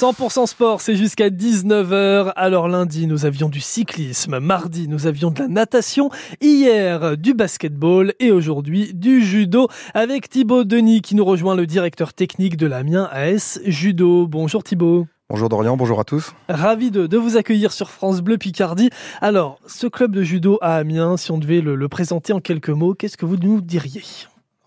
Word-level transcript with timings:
100% 0.00 0.46
sport, 0.46 0.80
c'est 0.80 0.96
jusqu'à 0.96 1.28
19h. 1.28 2.32
Alors 2.34 2.68
lundi, 2.68 3.06
nous 3.06 3.26
avions 3.26 3.50
du 3.50 3.60
cyclisme, 3.60 4.38
mardi, 4.38 4.88
nous 4.88 5.06
avions 5.06 5.30
de 5.30 5.40
la 5.40 5.46
natation, 5.46 6.08
hier 6.40 7.18
du 7.18 7.34
basketball 7.34 8.14
et 8.18 8.32
aujourd'hui 8.32 8.94
du 8.94 9.22
judo 9.22 9.68
avec 9.92 10.30
Thibaut 10.30 10.64
Denis 10.64 11.02
qui 11.02 11.14
nous 11.16 11.24
rejoint 11.26 11.54
le 11.54 11.66
directeur 11.66 12.14
technique 12.14 12.56
de 12.56 12.66
l'Amiens 12.66 13.10
AS 13.12 13.60
Judo. 13.66 14.26
Bonjour 14.26 14.64
Thibaut. 14.64 15.06
Bonjour 15.28 15.50
Dorian, 15.50 15.76
bonjour 15.76 16.00
à 16.00 16.04
tous. 16.04 16.32
Ravi 16.48 16.90
de, 16.90 17.18
vous 17.18 17.36
accueillir 17.36 17.70
sur 17.70 17.90
France 17.90 18.22
Bleu 18.22 18.38
Picardie. 18.38 18.88
Alors, 19.20 19.58
ce 19.66 19.86
club 19.86 20.12
de 20.12 20.22
judo 20.22 20.56
à 20.62 20.76
Amiens, 20.76 21.18
si 21.18 21.30
on 21.30 21.36
devait 21.36 21.60
le, 21.60 21.88
présenter 21.90 22.32
en 22.32 22.40
quelques 22.40 22.70
mots, 22.70 22.94
qu'est-ce 22.94 23.18
que 23.18 23.26
vous 23.26 23.36
nous 23.36 23.60
diriez? 23.60 24.02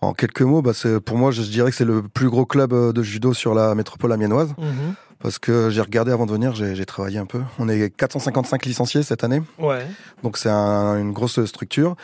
En 0.00 0.12
quelques 0.12 0.42
mots, 0.42 0.62
bah 0.62 0.72
pour 1.04 1.16
moi, 1.16 1.32
je 1.32 1.42
dirais 1.42 1.70
que 1.70 1.76
c'est 1.76 1.84
le 1.84 2.02
plus 2.02 2.28
gros 2.28 2.44
club 2.44 2.92
de 2.92 3.02
judo 3.02 3.32
sur 3.32 3.52
la 3.54 3.74
métropole 3.74 4.12
amiennoise. 4.12 4.54
Mhm 4.58 4.94
parce 5.24 5.38
que 5.38 5.70
j'ai 5.70 5.80
regardé 5.80 6.12
avant 6.12 6.26
de 6.26 6.32
venir, 6.32 6.54
j'ai 6.54 6.84
travaillé 6.84 7.16
un 7.16 7.24
peu. 7.24 7.40
On 7.58 7.66
est 7.66 7.88
455 7.88 8.66
licenciés 8.66 9.02
cette 9.02 9.24
année. 9.24 9.40
Ouais. 9.58 9.86
Donc 10.22 10.36
c'est 10.36 10.50
un, 10.50 11.00
une 11.00 11.12
grosse 11.12 11.42
structure. 11.46 11.96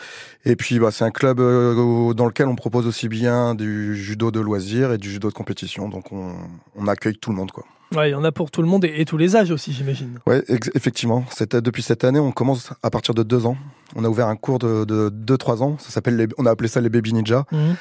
Et 0.43 0.55
puis 0.55 0.79
bah, 0.79 0.89
c'est 0.89 1.05
un 1.05 1.11
club 1.11 1.39
euh, 1.39 2.15
dans 2.15 2.25
lequel 2.25 2.47
on 2.47 2.55
propose 2.55 2.87
aussi 2.87 3.09
bien 3.09 3.53
du 3.53 3.95
judo 3.95 4.31
de 4.31 4.39
loisirs 4.39 4.91
et 4.91 4.97
du 4.97 5.11
judo 5.11 5.29
de 5.29 5.35
compétition. 5.35 5.87
Donc 5.87 6.11
on, 6.11 6.33
on 6.75 6.87
accueille 6.87 7.15
tout 7.15 7.29
le 7.29 7.35
monde 7.35 7.51
quoi. 7.51 7.63
Ouais, 7.95 8.09
il 8.09 8.13
y 8.13 8.15
en 8.15 8.23
a 8.23 8.31
pour 8.31 8.49
tout 8.49 8.63
le 8.63 8.67
monde 8.67 8.85
et, 8.85 9.05
tous 9.05 9.17
les 9.17 9.35
âges 9.35 9.51
aussi, 9.51 9.71
j'imagine. 9.71 10.17
Ouais, 10.25 10.43
effectivement. 10.73 11.23
Depuis 11.51 11.83
cette 11.83 12.03
année, 12.03 12.19
on 12.19 12.31
commence 12.31 12.71
à 12.81 12.89
partir 12.89 13.13
de 13.13 13.21
deux 13.21 13.45
ans. 13.45 13.57
On 13.95 14.03
a 14.03 14.07
ouvert 14.07 14.27
un 14.27 14.37
cours 14.37 14.57
de, 14.57 14.83
de 14.83 15.09
2-3 15.09 15.61
ans. 15.61 15.77
Ça 15.77 15.91
s'appelle, 15.91 16.27
on 16.39 16.47
a 16.47 16.51
appelé 16.51 16.69
ça 16.69 16.81
les 16.81 16.89
Baby 16.89 17.13
Ninja. 17.13 17.45
Mhm. 17.51 17.75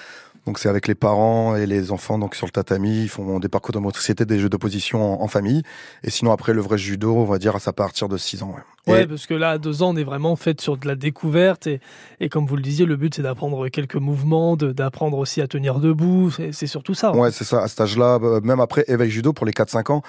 Donc 0.47 0.59
c'est 0.59 0.69
avec 0.69 0.89
les 0.89 0.95
parents 0.95 1.55
et 1.55 1.67
les 1.67 1.93
enfants 1.93 2.19
donc 2.19 2.35
sur 2.35 2.47
le 2.47 2.51
tatami, 2.51 3.03
ils 3.03 3.09
font 3.09 3.39
des 3.39 3.49
parcours 3.49 3.73
de 3.73 3.79
motricité, 3.79 4.25
des 4.25 4.39
jeux 4.39 4.49
d'opposition 4.49 5.23
en, 5.23 5.29
famille. 5.29 5.63
Et 6.03 6.11
sinon 6.11 6.33
après 6.33 6.55
le 6.55 6.61
vrai 6.61 6.79
judo, 6.79 7.15
on 7.15 7.25
va 7.25 7.39
dire 7.39 7.57
à 7.65 7.73
partir 7.73 8.09
de 8.09 8.17
6 8.17 8.43
ans. 8.43 8.55
Ouais, 8.87 9.07
parce 9.07 9.27
que 9.27 9.35
là 9.35 9.51
à 9.51 9.59
2 9.59 9.83
ans 9.83 9.91
on 9.91 9.97
est 9.97 10.05
vraiment 10.05 10.35
fait 10.37 10.61
sur 10.61 10.77
de 10.77 10.87
la 10.87 10.97
découverte 10.97 11.67
et, 11.67 11.81
et 12.21 12.29
comme 12.29 12.47
vous 12.47 12.57
le 12.57 12.63
disiez, 12.63 12.87
le 12.87 12.97
but 12.97 13.15
c'est 13.15 13.23
d'apprendre 13.23 13.69
quelques 13.69 13.97
mouvements, 13.97 14.57
d'apprendre 14.57 15.19
aussi 15.19 15.41
à 15.41 15.47
tenir 15.47 15.79
debout, 15.79 16.31
c'est 16.31 16.67
surtout 16.67 16.95
ça. 16.95 17.15
Ouais, 17.15 17.31
c'est 17.31 17.45
ça. 17.45 17.63
À 17.63 17.69
cet 17.69 17.83
âge-là, 17.83 18.19
euh, 18.23 18.41
même 18.41 18.61
après 18.61 18.85
éveil 18.89 19.11
judo 19.11 19.33
pour 19.33 19.47
les 19.47 19.53
4-5 19.53 19.93
ans, 19.93 20.03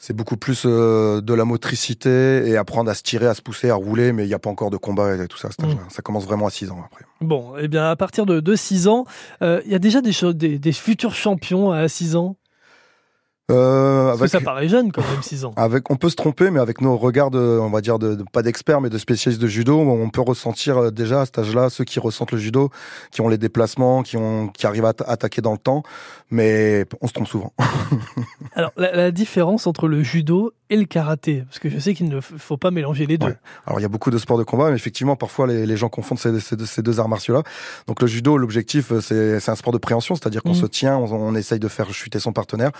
c'est 0.00 0.14
beaucoup 0.14 0.38
plus 0.38 0.62
euh, 0.64 1.20
de 1.20 1.34
la 1.34 1.44
motricité 1.44 2.48
et 2.48 2.56
apprendre 2.56 2.90
à 2.90 2.94
se 2.94 3.02
tirer, 3.02 3.26
à 3.26 3.34
se 3.34 3.42
pousser, 3.42 3.68
à 3.68 3.74
rouler, 3.74 4.14
mais 4.14 4.24
il 4.24 4.28
n'y 4.28 4.34
a 4.34 4.38
pas 4.38 4.48
encore 4.48 4.70
de 4.70 4.78
combat 4.78 5.14
et 5.14 5.28
tout 5.28 5.36
ça. 5.36 5.48
Mm. 5.48 5.74
Ça 5.90 6.00
commence 6.00 6.24
vraiment 6.24 6.46
à 6.46 6.50
6 6.50 6.70
ans 6.70 6.82
après. 6.86 7.04
Bon, 7.20 7.54
et 7.58 7.64
eh 7.64 7.68
bien 7.68 7.90
à 7.90 7.96
partir 7.96 8.24
de, 8.24 8.40
de 8.40 8.56
6 8.56 8.88
ans, 8.88 9.04
euh, 9.42 9.60
il 9.66 9.70
y 9.70 9.74
a 9.74 9.78
déjà 9.78 10.00
des, 10.00 10.12
des, 10.32 10.58
des 10.58 10.72
futurs 10.72 11.14
champions 11.14 11.70
à 11.70 11.86
6 11.86 12.16
ans? 12.16 12.36
Euh, 13.50 14.12
avec, 14.12 14.30
ça 14.30 14.40
paraît 14.40 14.68
jeune 14.68 14.92
quand 14.92 15.02
même, 15.02 15.22
6 15.22 15.44
ans. 15.44 15.52
Avec, 15.56 15.90
on 15.90 15.96
peut 15.96 16.08
se 16.08 16.16
tromper, 16.16 16.50
mais 16.50 16.60
avec 16.60 16.80
nos 16.80 16.96
regards, 16.96 17.30
de, 17.30 17.38
on 17.38 17.70
va 17.70 17.80
dire, 17.80 17.98
de, 17.98 18.18
pas 18.32 18.42
d'experts, 18.42 18.80
mais 18.80 18.90
de 18.90 18.98
spécialistes 18.98 19.42
de 19.42 19.46
judo, 19.46 19.78
on 19.78 20.08
peut 20.10 20.20
ressentir 20.20 20.78
euh, 20.78 20.90
déjà 20.90 21.22
à 21.22 21.26
cet 21.26 21.38
âge-là, 21.38 21.70
ceux 21.70 21.84
qui 21.84 21.98
ressentent 22.00 22.32
le 22.32 22.38
judo, 22.38 22.70
qui 23.10 23.20
ont 23.20 23.28
les 23.28 23.38
déplacements, 23.38 24.02
qui, 24.02 24.16
ont, 24.16 24.48
qui 24.48 24.66
arrivent 24.66 24.84
à 24.84 24.94
attaquer 25.06 25.42
dans 25.42 25.52
le 25.52 25.58
temps, 25.58 25.82
mais 26.30 26.86
on 27.00 27.08
se 27.08 27.12
trompe 27.12 27.28
souvent. 27.28 27.52
Alors, 28.54 28.72
la, 28.76 29.10
différence 29.10 29.66
entre 29.66 29.88
le 29.88 30.02
judo 30.02 30.52
et 30.70 30.76
le 30.76 30.84
karaté, 30.84 31.42
parce 31.42 31.58
que 31.58 31.68
je 31.68 31.78
sais 31.78 31.94
qu'il 31.94 32.08
ne 32.08 32.20
faut 32.20 32.56
pas 32.56 32.70
mélanger 32.70 33.06
les 33.06 33.18
deux. 33.18 33.34
Alors, 33.66 33.80
il 33.80 33.82
y 33.82 33.84
a 33.84 33.88
beaucoup 33.88 34.10
de 34.10 34.18
sports 34.18 34.38
de 34.38 34.44
combat, 34.44 34.70
mais 34.70 34.76
effectivement, 34.76 35.16
parfois, 35.16 35.48
les, 35.48 35.66
les 35.66 35.76
gens 35.76 35.88
confondent 35.88 36.18
ces, 36.18 36.38
ces, 36.38 36.82
deux 36.82 37.00
arts 37.00 37.08
martiaux-là. 37.08 37.42
Donc, 37.88 38.00
le 38.00 38.06
judo, 38.06 38.36
l'objectif, 38.36 38.92
c'est 39.00 39.48
un 39.48 39.56
sport 39.56 39.72
de 39.72 39.78
préhension, 39.78 40.14
c'est-à-dire 40.14 40.42
qu'on 40.42 40.52
mmh. 40.52 40.54
se 40.54 40.66
tient, 40.66 40.96
on, 40.96 41.12
on, 41.12 41.34
essaye 41.34 41.58
de 41.58 41.68
faire 41.68 41.92
chuter 41.92 42.20
son 42.20 42.32
partenaire. 42.32 42.70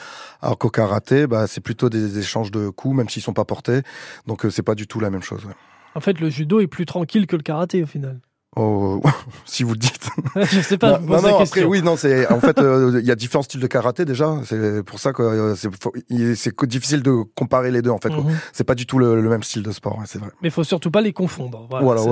Alors, 0.40 0.58
qu'au 0.60 0.70
karaté, 0.70 1.26
bah, 1.26 1.46
c'est 1.48 1.60
plutôt 1.60 1.88
des 1.88 2.18
échanges 2.18 2.52
de 2.52 2.68
coups, 2.68 2.96
même 2.96 3.08
s'ils 3.08 3.22
sont 3.22 3.32
pas 3.32 3.44
portés. 3.44 3.80
Donc 4.26 4.44
euh, 4.44 4.50
c'est 4.50 4.62
pas 4.62 4.76
du 4.76 4.86
tout 4.86 5.00
la 5.00 5.10
même 5.10 5.22
chose. 5.22 5.48
En 5.96 6.00
fait, 6.00 6.20
le 6.20 6.30
judo 6.30 6.60
est 6.60 6.68
plus 6.68 6.86
tranquille 6.86 7.26
que 7.26 7.34
le 7.34 7.42
karaté 7.42 7.82
au 7.82 7.86
final. 7.86 8.20
Oh, 8.56 9.00
si 9.44 9.62
vous 9.62 9.74
le 9.74 9.78
dites. 9.78 10.10
je 10.34 10.60
sais 10.60 10.76
pas. 10.76 10.98
Non, 10.98 11.22
non, 11.22 11.38
après, 11.38 11.62
oui, 11.62 11.82
non, 11.82 11.94
c'est 11.94 12.30
en 12.32 12.40
fait, 12.40 12.58
euh, 12.58 12.98
il 13.00 13.06
y 13.06 13.12
a 13.12 13.14
différents 13.14 13.44
styles 13.44 13.60
de 13.60 13.66
karaté 13.68 14.04
déjà. 14.04 14.40
C'est 14.44 14.82
pour 14.82 14.98
ça 14.98 15.12
que 15.12 15.22
euh, 15.22 15.54
c'est 15.54 16.66
difficile 16.66 17.02
de 17.02 17.22
comparer 17.36 17.70
les 17.70 17.80
deux. 17.80 17.90
En 17.90 17.98
fait, 17.98 18.10
mhm. 18.10 18.36
c'est 18.52 18.64
pas 18.64 18.74
du 18.74 18.86
tout 18.86 18.98
le, 18.98 19.22
même 19.22 19.44
style 19.44 19.62
de 19.62 19.70
sport, 19.70 20.02
c'est 20.06 20.18
vrai. 20.18 20.30
Mais 20.42 20.50
faut 20.50 20.64
surtout 20.64 20.90
pas 20.90 21.00
les 21.00 21.12
confondre. 21.12 21.68
Voilà. 21.70 22.02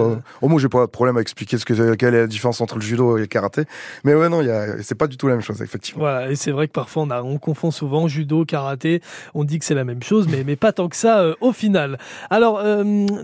Au 0.40 0.48
moins, 0.48 0.60
j'ai 0.60 0.68
pas 0.68 0.86
de 0.86 0.90
problème 0.90 1.16
à 1.16 1.20
expliquer 1.20 1.58
ce 1.58 1.64
que 1.64 1.94
quelle 1.94 2.14
est 2.14 2.20
la 2.20 2.26
différence 2.28 2.60
entre 2.60 2.76
le 2.76 2.82
judo 2.82 3.16
et 3.16 3.20
le 3.20 3.26
karaté. 3.26 3.64
Mais 4.04 4.14
ouais, 4.14 4.28
non, 4.28 4.40
c'est 4.82 4.94
pas 4.94 5.08
du 5.08 5.16
tout 5.16 5.26
la 5.26 5.34
même 5.34 5.42
chose, 5.42 5.60
effectivement. 5.60 6.02
Voilà, 6.02 6.30
et 6.30 6.36
c'est 6.36 6.52
vrai 6.52 6.68
que 6.68 6.72
parfois 6.72 7.02
on, 7.02 7.10
a, 7.10 7.20
on 7.22 7.38
confond 7.38 7.72
souvent 7.72 8.06
judo, 8.06 8.44
karaté. 8.44 9.02
On 9.34 9.42
dit 9.42 9.58
que 9.58 9.64
c'est 9.64 9.74
la 9.74 9.84
même 9.84 10.04
chose, 10.04 10.28
mais 10.30 10.44
mais 10.46 10.54
pas 10.54 10.72
tant 10.72 10.88
que 10.88 10.96
ça 10.96 11.20
euh, 11.20 11.34
au 11.40 11.52
final. 11.52 11.98
Alors, 12.30 12.62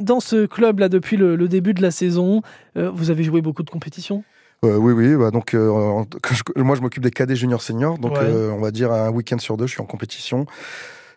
dans 0.00 0.18
ce 0.18 0.46
club 0.46 0.80
là, 0.80 0.88
depuis 0.88 1.16
le, 1.16 1.36
le 1.36 1.46
début 1.46 1.74
de 1.74 1.82
la 1.82 1.92
saison, 1.92 2.42
vous 2.76 2.92
vous 2.94 3.10
avez 3.10 3.22
joué 3.24 3.40
beaucoup 3.40 3.62
de 3.62 3.70
compétitions? 3.70 4.24
Euh, 4.64 4.76
oui, 4.76 4.92
oui. 4.92 5.16
Bah, 5.16 5.30
donc, 5.30 5.54
euh, 5.54 6.04
moi, 6.56 6.76
je 6.76 6.80
m'occupe 6.80 7.02
des 7.02 7.10
cadets 7.10 7.36
juniors 7.36 7.62
seniors. 7.62 7.98
Donc, 7.98 8.16
euh, 8.16 8.50
on 8.50 8.60
va 8.60 8.70
dire 8.70 8.92
un 8.92 9.10
week-end 9.10 9.38
sur 9.38 9.56
deux, 9.56 9.66
je 9.66 9.72
suis 9.72 9.82
en 9.82 9.86
compétition. 9.86 10.46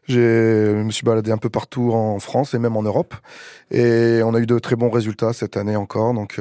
Je 0.07 0.83
me 0.83 0.91
suis 0.91 1.03
baladé 1.03 1.31
un 1.31 1.37
peu 1.37 1.49
partout 1.49 1.91
en 1.91 2.19
France 2.19 2.53
et 2.53 2.59
même 2.59 2.77
en 2.77 2.83
Europe. 2.83 3.13
Et 3.71 4.21
on 4.23 4.33
a 4.33 4.39
eu 4.39 4.45
de 4.45 4.57
très 4.59 4.75
bons 4.77 4.89
résultats 4.89 5.33
cette 5.33 5.57
année 5.57 5.75
encore. 5.75 6.13
Donc, 6.13 6.39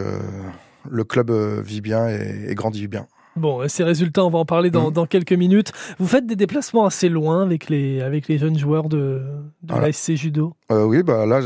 le 0.89 1.05
club 1.05 1.33
vit 1.65 1.81
bien 1.81 2.09
et, 2.09 2.55
grandit 2.55 2.87
bien. 2.87 3.07
Bon, 3.35 3.69
ces 3.69 3.83
résultats, 3.83 4.25
on 4.25 4.31
va 4.31 4.39
en 4.39 4.45
parler 4.47 4.71
dans, 4.71 4.91
mmh. 4.91 5.09
quelques 5.09 5.33
minutes. 5.33 5.73
Vous 5.99 6.07
faites 6.07 6.27
des 6.27 6.37
déplacements 6.37 6.87
assez 6.87 7.09
loin 7.09 7.43
avec 7.43 7.69
les, 7.69 8.01
avec 8.01 8.29
les 8.29 8.39
jeunes 8.39 8.57
joueurs 8.57 8.89
de, 8.89 9.21
de 9.63 9.75
l'ASC 9.75 10.15
Judo? 10.15 10.55
Oui, 10.71 11.03
bah 11.03 11.27
là, 11.27 11.41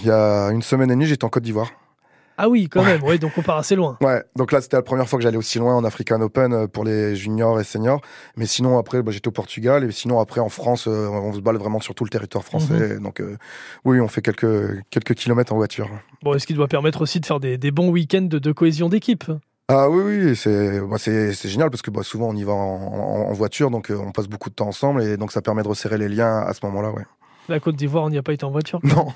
il 0.00 0.06
y 0.06 0.10
a 0.10 0.52
une 0.52 0.62
semaine 0.62 0.90
et 0.90 0.94
demie, 0.94 1.06
j'étais 1.06 1.24
en 1.24 1.28
Côte 1.28 1.42
d'Ivoire. 1.42 1.72
Ah 2.36 2.48
oui, 2.48 2.68
quand 2.68 2.82
même, 2.82 3.00
oui, 3.04 3.18
donc 3.18 3.32
on 3.36 3.42
part 3.42 3.58
assez 3.58 3.76
loin. 3.76 3.96
Ouais, 4.00 4.22
donc 4.34 4.50
là 4.50 4.60
c'était 4.60 4.76
la 4.76 4.82
première 4.82 5.08
fois 5.08 5.18
que 5.18 5.22
j'allais 5.22 5.36
aussi 5.36 5.58
loin 5.58 5.74
en 5.74 5.84
African 5.84 6.20
Open 6.20 6.52
euh, 6.52 6.66
pour 6.66 6.84
les 6.84 7.14
juniors 7.14 7.60
et 7.60 7.64
seniors. 7.64 8.00
Mais 8.36 8.46
sinon 8.46 8.76
après, 8.76 9.02
bah, 9.02 9.12
j'étais 9.12 9.28
au 9.28 9.32
Portugal 9.32 9.84
et 9.84 9.92
sinon 9.92 10.18
après 10.18 10.40
en 10.40 10.48
France, 10.48 10.88
euh, 10.88 11.08
on 11.08 11.32
se 11.32 11.40
balade 11.40 11.60
vraiment 11.60 11.80
sur 11.80 11.94
tout 11.94 12.02
le 12.04 12.10
territoire 12.10 12.44
français. 12.44 12.94
Mhm. 12.94 13.02
Donc 13.02 13.20
euh, 13.20 13.36
oui, 13.84 14.00
on 14.00 14.08
fait 14.08 14.22
quelques, 14.22 14.82
quelques 14.90 15.14
kilomètres 15.14 15.52
en 15.52 15.56
voiture. 15.56 15.88
Bon, 16.22 16.34
est-ce 16.34 16.46
qu'il 16.46 16.56
doit 16.56 16.68
permettre 16.68 17.02
aussi 17.02 17.20
de 17.20 17.26
faire 17.26 17.38
des, 17.38 17.56
des 17.56 17.70
bons 17.70 17.90
week-ends 17.90 18.28
de, 18.28 18.52
cohésion 18.52 18.88
d'équipe? 18.88 19.24
Ah 19.68 19.88
oui, 19.88 20.02
oui, 20.02 20.36
c'est 20.36 20.80
bah, 20.80 20.98
c'est 20.98 21.32
génial 21.48 21.70
parce 21.70 21.82
que 21.82 21.90
bah, 21.90 22.02
souvent 22.02 22.28
on 22.28 22.36
y 22.36 22.42
va 22.42 22.52
en, 22.52 23.28
en, 23.28 23.32
voiture, 23.32 23.70
donc 23.70 23.90
on 23.90 24.10
passe 24.10 24.26
beaucoup 24.26 24.50
de 24.50 24.54
temps 24.54 24.68
ensemble 24.68 25.02
et 25.02 25.16
donc 25.16 25.32
ça 25.32 25.40
permet 25.40 25.62
de 25.62 25.68
resserrer 25.68 25.98
les 25.98 26.08
liens 26.08 26.40
à 26.40 26.52
ce 26.52 26.66
moment-là, 26.66 26.90
ouais. 26.90 27.04
La 27.48 27.60
Côte 27.60 27.76
d'Ivoire, 27.76 28.04
on 28.04 28.10
n'y 28.10 28.16
a 28.16 28.22
pas 28.22 28.32
été 28.32 28.44
en 28.44 28.50
voiture? 28.50 28.80
Non, 28.84 29.12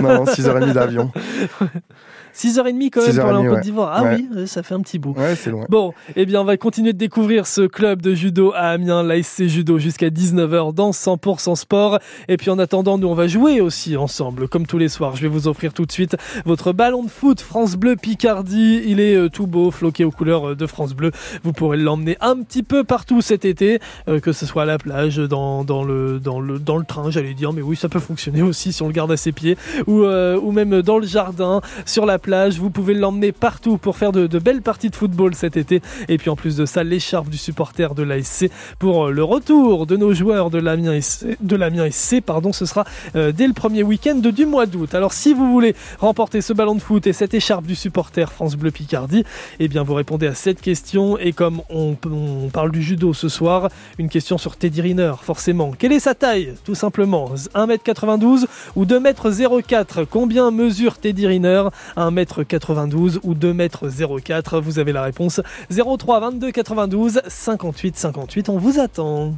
non, 0.00 0.24
6h30 0.24 0.72
d'avion. 0.72 1.12
6h30 2.34 2.90
quand 2.90 3.06
même 3.06 3.16
pour 3.16 3.24
aller 3.26 3.48
en 3.48 3.54
Côte 3.54 3.60
d'Ivoire. 3.62 3.92
Ah 3.94 4.14
oui, 4.14 4.46
ça 4.46 4.62
fait 4.62 4.74
un 4.74 4.80
petit 4.80 4.98
bout. 4.98 5.14
Ouais, 5.16 5.34
c'est 5.36 5.50
loin. 5.50 5.66
Bon, 5.68 5.92
eh 6.16 6.26
bien, 6.26 6.40
on 6.40 6.44
va 6.44 6.56
continuer 6.56 6.92
de 6.92 6.98
découvrir 6.98 7.46
ce 7.46 7.62
club 7.62 8.02
de 8.02 8.14
judo 8.14 8.52
à 8.54 8.70
Amiens, 8.70 9.02
l'ASC 9.02 9.44
Judo, 9.44 9.78
jusqu'à 9.78 10.10
19h 10.10 10.74
dans 10.74 10.90
100% 10.90 11.56
sport. 11.56 11.98
Et 12.28 12.36
puis 12.36 12.50
en 12.50 12.58
attendant, 12.58 12.98
nous, 12.98 13.08
on 13.08 13.14
va 13.14 13.26
jouer 13.26 13.60
aussi 13.60 13.96
ensemble, 13.96 14.48
comme 14.48 14.66
tous 14.66 14.78
les 14.78 14.88
soirs. 14.88 15.16
Je 15.16 15.22
vais 15.22 15.28
vous 15.28 15.48
offrir 15.48 15.72
tout 15.72 15.86
de 15.86 15.92
suite 15.92 16.16
votre 16.44 16.72
ballon 16.72 17.02
de 17.02 17.10
foot 17.10 17.40
France 17.40 17.76
Bleu 17.76 17.96
Picardie. 17.96 18.82
Il 18.86 19.00
est 19.00 19.14
euh, 19.14 19.28
tout 19.28 19.46
beau, 19.46 19.70
floqué 19.70 20.04
aux 20.04 20.10
couleurs 20.10 20.50
euh, 20.50 20.54
de 20.54 20.66
France 20.66 20.94
Bleu. 20.94 21.10
Vous 21.42 21.52
pourrez 21.52 21.76
l'emmener 21.76 22.16
un 22.20 22.36
petit 22.42 22.62
peu 22.62 22.84
partout 22.84 23.20
cet 23.20 23.44
été, 23.44 23.80
euh, 24.08 24.20
que 24.20 24.32
ce 24.32 24.46
soit 24.46 24.62
à 24.62 24.66
la 24.66 24.78
plage, 24.78 25.16
dans, 25.16 25.64
dans, 25.64 25.84
le, 25.84 26.18
dans, 26.18 26.40
le, 26.40 26.58
dans 26.58 26.76
le 26.76 26.84
train, 26.84 27.10
j'allais 27.10 27.34
dire. 27.34 27.52
Mais 27.52 27.62
oui, 27.62 27.76
ça 27.76 27.88
peut 27.88 28.00
fonctionner 28.00 28.42
aussi 28.42 28.72
si 28.72 28.82
on 28.82 28.86
le 28.86 28.92
garde 28.92 29.12
à 29.12 29.16
ses 29.16 29.32
pieds. 29.32 29.56
Ou, 29.86 30.04
ou 30.04 30.52
même 30.52 30.82
dans 30.82 30.98
le 30.98 31.06
jardin, 31.06 31.60
sur 31.84 32.06
la 32.06 32.18
plage. 32.20 32.58
Vous 32.58 32.70
pouvez 32.70 32.94
l'emmener 32.94 33.32
partout 33.32 33.78
pour 33.78 33.96
faire 33.96 34.12
de, 34.12 34.26
belles 34.38 34.62
parties 34.62 34.90
de 34.90 34.96
football 34.96 35.34
cet 35.34 35.56
été. 35.56 35.82
Et 36.08 36.18
puis 36.18 36.30
en 36.30 36.36
plus 36.36 36.56
de 36.56 36.66
ça, 36.66 36.84
l'écharpe 36.84 37.28
du 37.28 37.36
supporter 37.36 37.94
de 37.94 38.02
l'ASC 38.02 38.50
pour 38.78 39.06
euh, 39.06 39.10
le 39.10 39.24
retour 39.24 39.86
de 39.86 39.96
nos 39.96 40.14
joueurs 40.14 40.50
de 40.50 40.58
l'Amiens 40.58 40.98
de 41.40 41.56
l'Amiens 41.56 41.90
SC. 41.90 42.20
Pardon, 42.20 42.52
ce 42.52 42.66
sera 42.66 42.84
euh, 43.16 43.32
dès 43.32 43.46
le 43.46 43.52
premier 43.52 43.82
week-end 43.82 44.14
du 44.14 44.46
mois 44.46 44.66
d'août. 44.66 44.94
Alors 44.94 45.12
si 45.12 45.34
vous 45.34 45.50
voulez 45.50 45.74
remporter 45.98 46.40
ce 46.40 46.52
ballon 46.52 46.74
de 46.74 46.80
foot 46.80 47.06
et 47.06 47.12
cette 47.12 47.34
écharpe 47.34 47.66
du 47.66 47.74
supporter 47.74 48.30
France 48.30 48.56
Bleu 48.56 48.70
Picardie, 48.70 49.24
eh 49.58 49.68
bien 49.68 49.82
vous 49.82 49.94
répondez 49.94 50.26
à 50.26 50.34
cette 50.34 50.60
question. 50.60 51.18
Et 51.18 51.32
comme 51.32 51.62
on, 51.70 51.96
on 52.06 52.48
parle 52.48 52.70
du 52.70 52.82
judo 52.82 53.14
ce 53.14 53.28
soir, 53.28 53.68
une 53.98 54.08
question 54.08 54.38
sur 54.38 54.56
Teddy 54.56 54.80
Riner, 54.80 55.14
forcément. 55.22 55.72
Quelle 55.78 55.92
est 55.92 56.00
sa 56.00 56.14
taille 56.14 56.54
Tout 56.64 56.74
simplement? 56.74 57.32
1m92 57.54 58.46
ou 58.76 58.84
2m04 58.84 60.06
Combien 60.08 60.50
mesure 60.50 60.98
Teddy 60.98 61.26
Riner? 61.26 61.64
1m92 62.10 63.18
ou 63.22 63.34
2m04 63.34 64.60
Vous 64.60 64.78
avez 64.78 64.92
la 64.92 65.02
réponse 65.02 65.40
03 65.70 66.20
22 66.20 66.50
92 66.50 67.22
58 67.26 67.96
58. 67.96 68.48
On 68.48 68.58
vous 68.58 68.78
attend. 68.80 69.34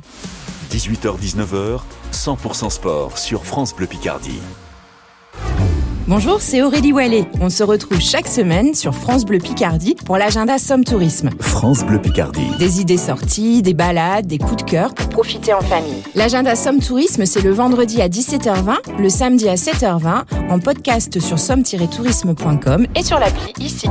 18h-19h, 0.71 1.81
100% 2.13 2.71
sport 2.71 3.19
sur 3.19 3.45
France 3.45 3.77
Bleu 3.77 3.87
Picardie. 3.87 4.41
Bonjour, 6.09 6.41
c'est 6.41 6.63
Aurélie 6.63 6.93
Wallet. 6.93 7.27
On 7.41 7.49
se 7.49 7.63
retrouve 7.63 8.01
chaque 8.01 8.27
semaine 8.27 8.75
sur 8.75 8.93
France 8.93 9.25
Bleu 9.25 9.39
Picardie 9.39 9.95
pour 10.05 10.17
l'agenda 10.17 10.59
Somme 10.59 10.83
Tourisme. 10.83 11.31
France 11.39 11.85
Bleu 11.85 12.01
Picardie. 12.01 12.51
Des 12.59 12.81
idées 12.81 12.97
sorties, 12.97 13.63
des 13.63 13.73
balades, 13.73 14.27
des 14.27 14.39
coups 14.39 14.65
de 14.65 14.71
cœur 14.71 14.95
pour 14.95 15.09
profiter 15.09 15.55
en 15.55 15.61
famille. 15.61 16.03
L'agenda 16.17 16.57
Somme 16.57 16.81
Tourisme, 16.81 17.25
c'est 17.25 17.41
le 17.41 17.53
vendredi 17.53 18.03
à 18.03 18.09
17h20, 18.09 18.99
le 18.99 19.09
samedi 19.09 19.49
à 19.49 19.55
7h20, 19.55 20.25
en 20.51 20.59
podcast 20.59 21.21
sur 21.21 21.39
somme-tourisme.com 21.39 22.87
et 22.97 23.03
sur 23.05 23.21
l'appli 23.21 23.53
ici. 23.61 23.87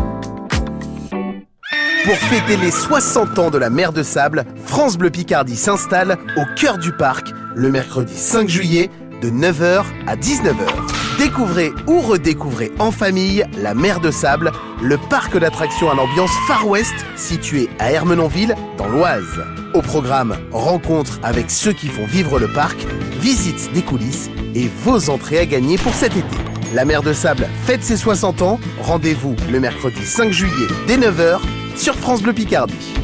Pour 2.03 2.15
fêter 2.15 2.57
les 2.57 2.71
60 2.71 3.39
ans 3.39 3.51
de 3.51 3.57
la 3.57 3.69
mer 3.69 3.93
de 3.93 4.03
Sable, 4.03 4.43
France 4.65 4.97
Bleu 4.97 5.11
Picardie 5.11 5.55
s'installe 5.55 6.17
au 6.35 6.41
cœur 6.59 6.77
du 6.77 6.91
parc 6.91 7.27
le 7.55 7.71
mercredi 7.71 8.17
5 8.17 8.49
juillet 8.49 8.89
de 9.21 9.29
9h 9.29 9.85
à 10.07 10.15
19h. 10.17 11.00
Découvrez 11.21 11.71
ou 11.85 11.99
redécouvrez 11.99 12.71
en 12.79 12.89
famille 12.89 13.45
la 13.55 13.75
mer 13.75 13.99
de 13.99 14.09
Sable, 14.09 14.51
le 14.81 14.97
parc 14.97 15.37
d'attractions 15.37 15.91
à 15.91 15.93
l'ambiance 15.93 16.31
Far 16.47 16.67
West 16.67 16.95
situé 17.15 17.69
à 17.77 17.91
Hermenonville 17.91 18.55
dans 18.75 18.87
l'Oise. 18.87 19.45
Au 19.75 19.83
programme, 19.83 20.35
rencontres 20.51 21.19
avec 21.21 21.51
ceux 21.51 21.73
qui 21.73 21.89
font 21.89 22.07
vivre 22.07 22.39
le 22.39 22.47
parc, 22.47 22.87
visites 23.19 23.71
des 23.71 23.83
coulisses 23.83 24.31
et 24.55 24.67
vos 24.83 25.11
entrées 25.11 25.37
à 25.37 25.45
gagner 25.45 25.77
pour 25.77 25.93
cet 25.93 26.17
été. 26.17 26.37
La 26.73 26.85
mer 26.85 27.03
de 27.03 27.13
Sable 27.13 27.47
fête 27.67 27.83
ses 27.83 27.97
60 27.97 28.41
ans. 28.41 28.59
Rendez-vous 28.81 29.35
le 29.51 29.59
mercredi 29.59 30.03
5 30.03 30.31
juillet 30.31 30.67
dès 30.87 30.97
9h 30.97 31.37
sur 31.75 31.93
France 31.93 32.23
Bleu 32.23 32.33
Picardie. 32.33 32.95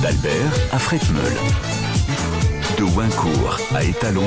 D'Albert 0.00 0.52
à 0.70 0.78
Fretmeul. 0.78 1.32
De 2.78 2.84
Wincourt 2.84 3.58
à 3.74 3.82
Étalon. 3.82 4.26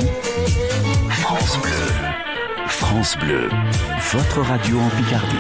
France 1.30 1.60
Bleu. 1.62 2.66
France 2.66 3.18
Bleu. 3.20 3.50
Votre 4.14 4.42
radio 4.42 4.80
en 4.80 4.90
Picardie. 4.90 5.36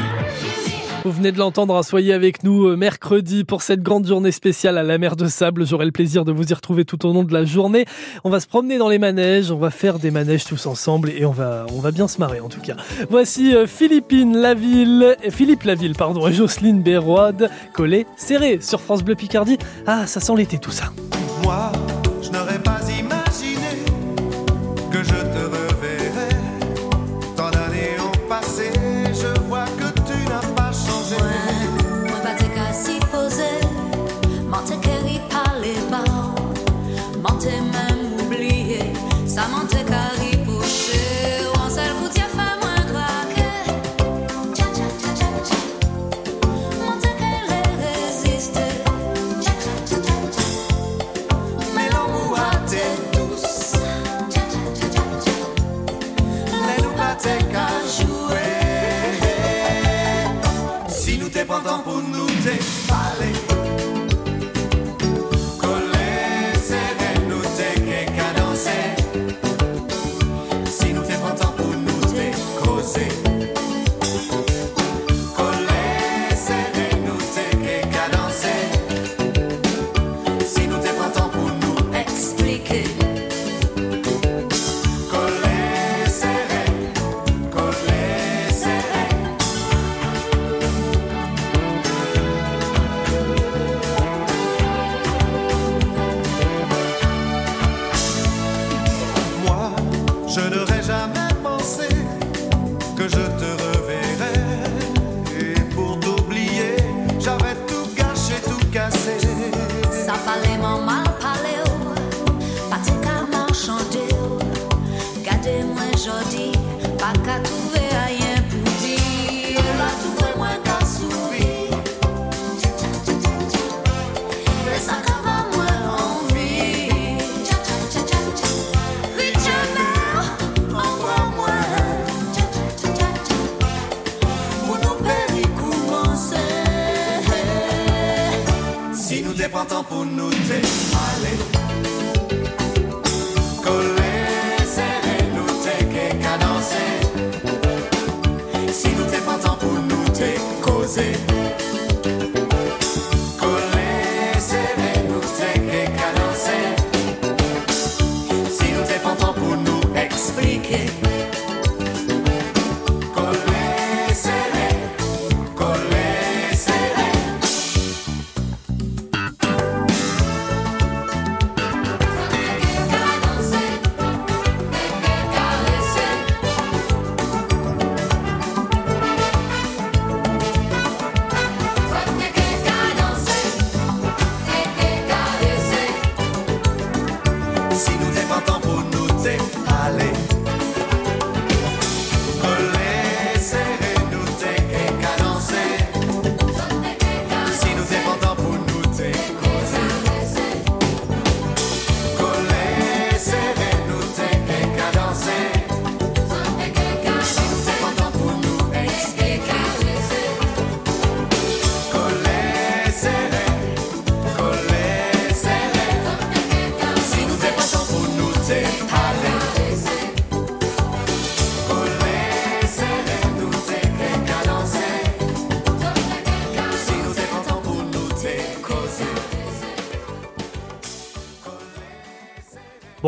Vous 1.03 1.11
venez 1.11 1.31
de 1.31 1.39
l'entendre, 1.39 1.75
hein, 1.75 1.81
soyez 1.81 2.13
avec 2.13 2.43
nous 2.43 2.67
euh, 2.67 2.75
mercredi 2.75 3.43
pour 3.43 3.63
cette 3.63 3.81
grande 3.81 4.05
journée 4.05 4.31
spéciale 4.31 4.77
à 4.77 4.83
la 4.83 4.99
mer 4.99 5.15
de 5.15 5.25
Sable. 5.25 5.65
J'aurai 5.65 5.85
le 5.85 5.91
plaisir 5.91 6.25
de 6.25 6.31
vous 6.31 6.47
y 6.47 6.53
retrouver 6.53 6.85
tout 6.85 7.07
au 7.07 7.11
long 7.11 7.23
de 7.23 7.33
la 7.33 7.43
journée. 7.43 7.85
On 8.23 8.29
va 8.29 8.39
se 8.39 8.45
promener 8.45 8.77
dans 8.77 8.87
les 8.87 8.99
manèges, 8.99 9.49
on 9.49 9.57
va 9.57 9.71
faire 9.71 9.97
des 9.97 10.11
manèges 10.11 10.45
tous 10.45 10.67
ensemble 10.67 11.09
et 11.09 11.25
on 11.25 11.31
va, 11.31 11.65
on 11.73 11.79
va 11.79 11.89
bien 11.89 12.07
se 12.07 12.19
marrer 12.19 12.39
en 12.39 12.49
tout 12.49 12.61
cas. 12.61 12.75
Voici 13.09 13.55
euh, 13.55 13.65
Philippine 13.65 14.37
Laville, 14.37 15.17
et 15.23 15.31
Philippe 15.31 15.63
Laville, 15.63 15.95
pardon, 15.95 16.27
et 16.27 16.33
Jocelyne 16.33 16.83
Béroide, 16.83 17.49
collés, 17.73 18.05
serrés 18.15 18.59
sur 18.61 18.79
France 18.79 19.03
Bleu 19.03 19.15
Picardie. 19.15 19.57
Ah, 19.87 20.05
ça 20.05 20.19
sent 20.19 20.33
l'été 20.37 20.59
tout 20.59 20.69
ça. 20.69 20.93
Moi, 21.41 21.71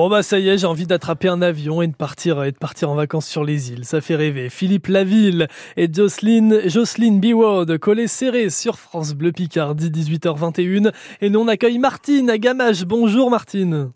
Bon 0.02 0.10
bah 0.10 0.24
ça 0.24 0.40
y 0.40 0.50
est, 0.50 0.58
j'ai 0.58 0.66
envie 0.66 0.88
d'attraper 0.88 1.28
un 1.28 1.44
avion 1.44 1.84
et 1.84 1.88
de 1.88 1.94
partir 1.94 2.44
et 2.44 2.52
de 2.52 2.58
partir 2.58 2.90
en 2.90 2.96
vacances 2.96 3.28
sur 3.28 3.44
les 3.44 3.72
îles. 3.72 3.86
Ça 3.86 4.02
fait 4.02 4.16
rêver. 4.16 4.50
Philippe 4.50 4.88
Laville 4.88 5.48
et 5.78 5.88
Jocelyne 5.94 6.68
Jocelyne 6.68 7.20
Biward 7.20 7.78
collés 7.78 8.08
serrés 8.08 8.50
sur 8.50 8.80
France 8.80 9.14
Bleu 9.14 9.32
Picardie 9.32 9.92
18h21 9.92 10.92
et 11.22 11.30
nous 11.30 11.42
on 11.42 11.48
accueille 11.48 11.78
Martine 11.78 12.32
à 12.32 12.40
Gamache. 12.40 12.84
Bonjour 12.86 13.30
Martine. 13.30 13.92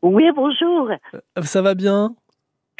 Oui, 0.00 0.24
bonjour. 0.34 0.92
Euh, 1.12 1.42
Ça 1.42 1.60
va 1.60 1.74
bien? 1.74 2.14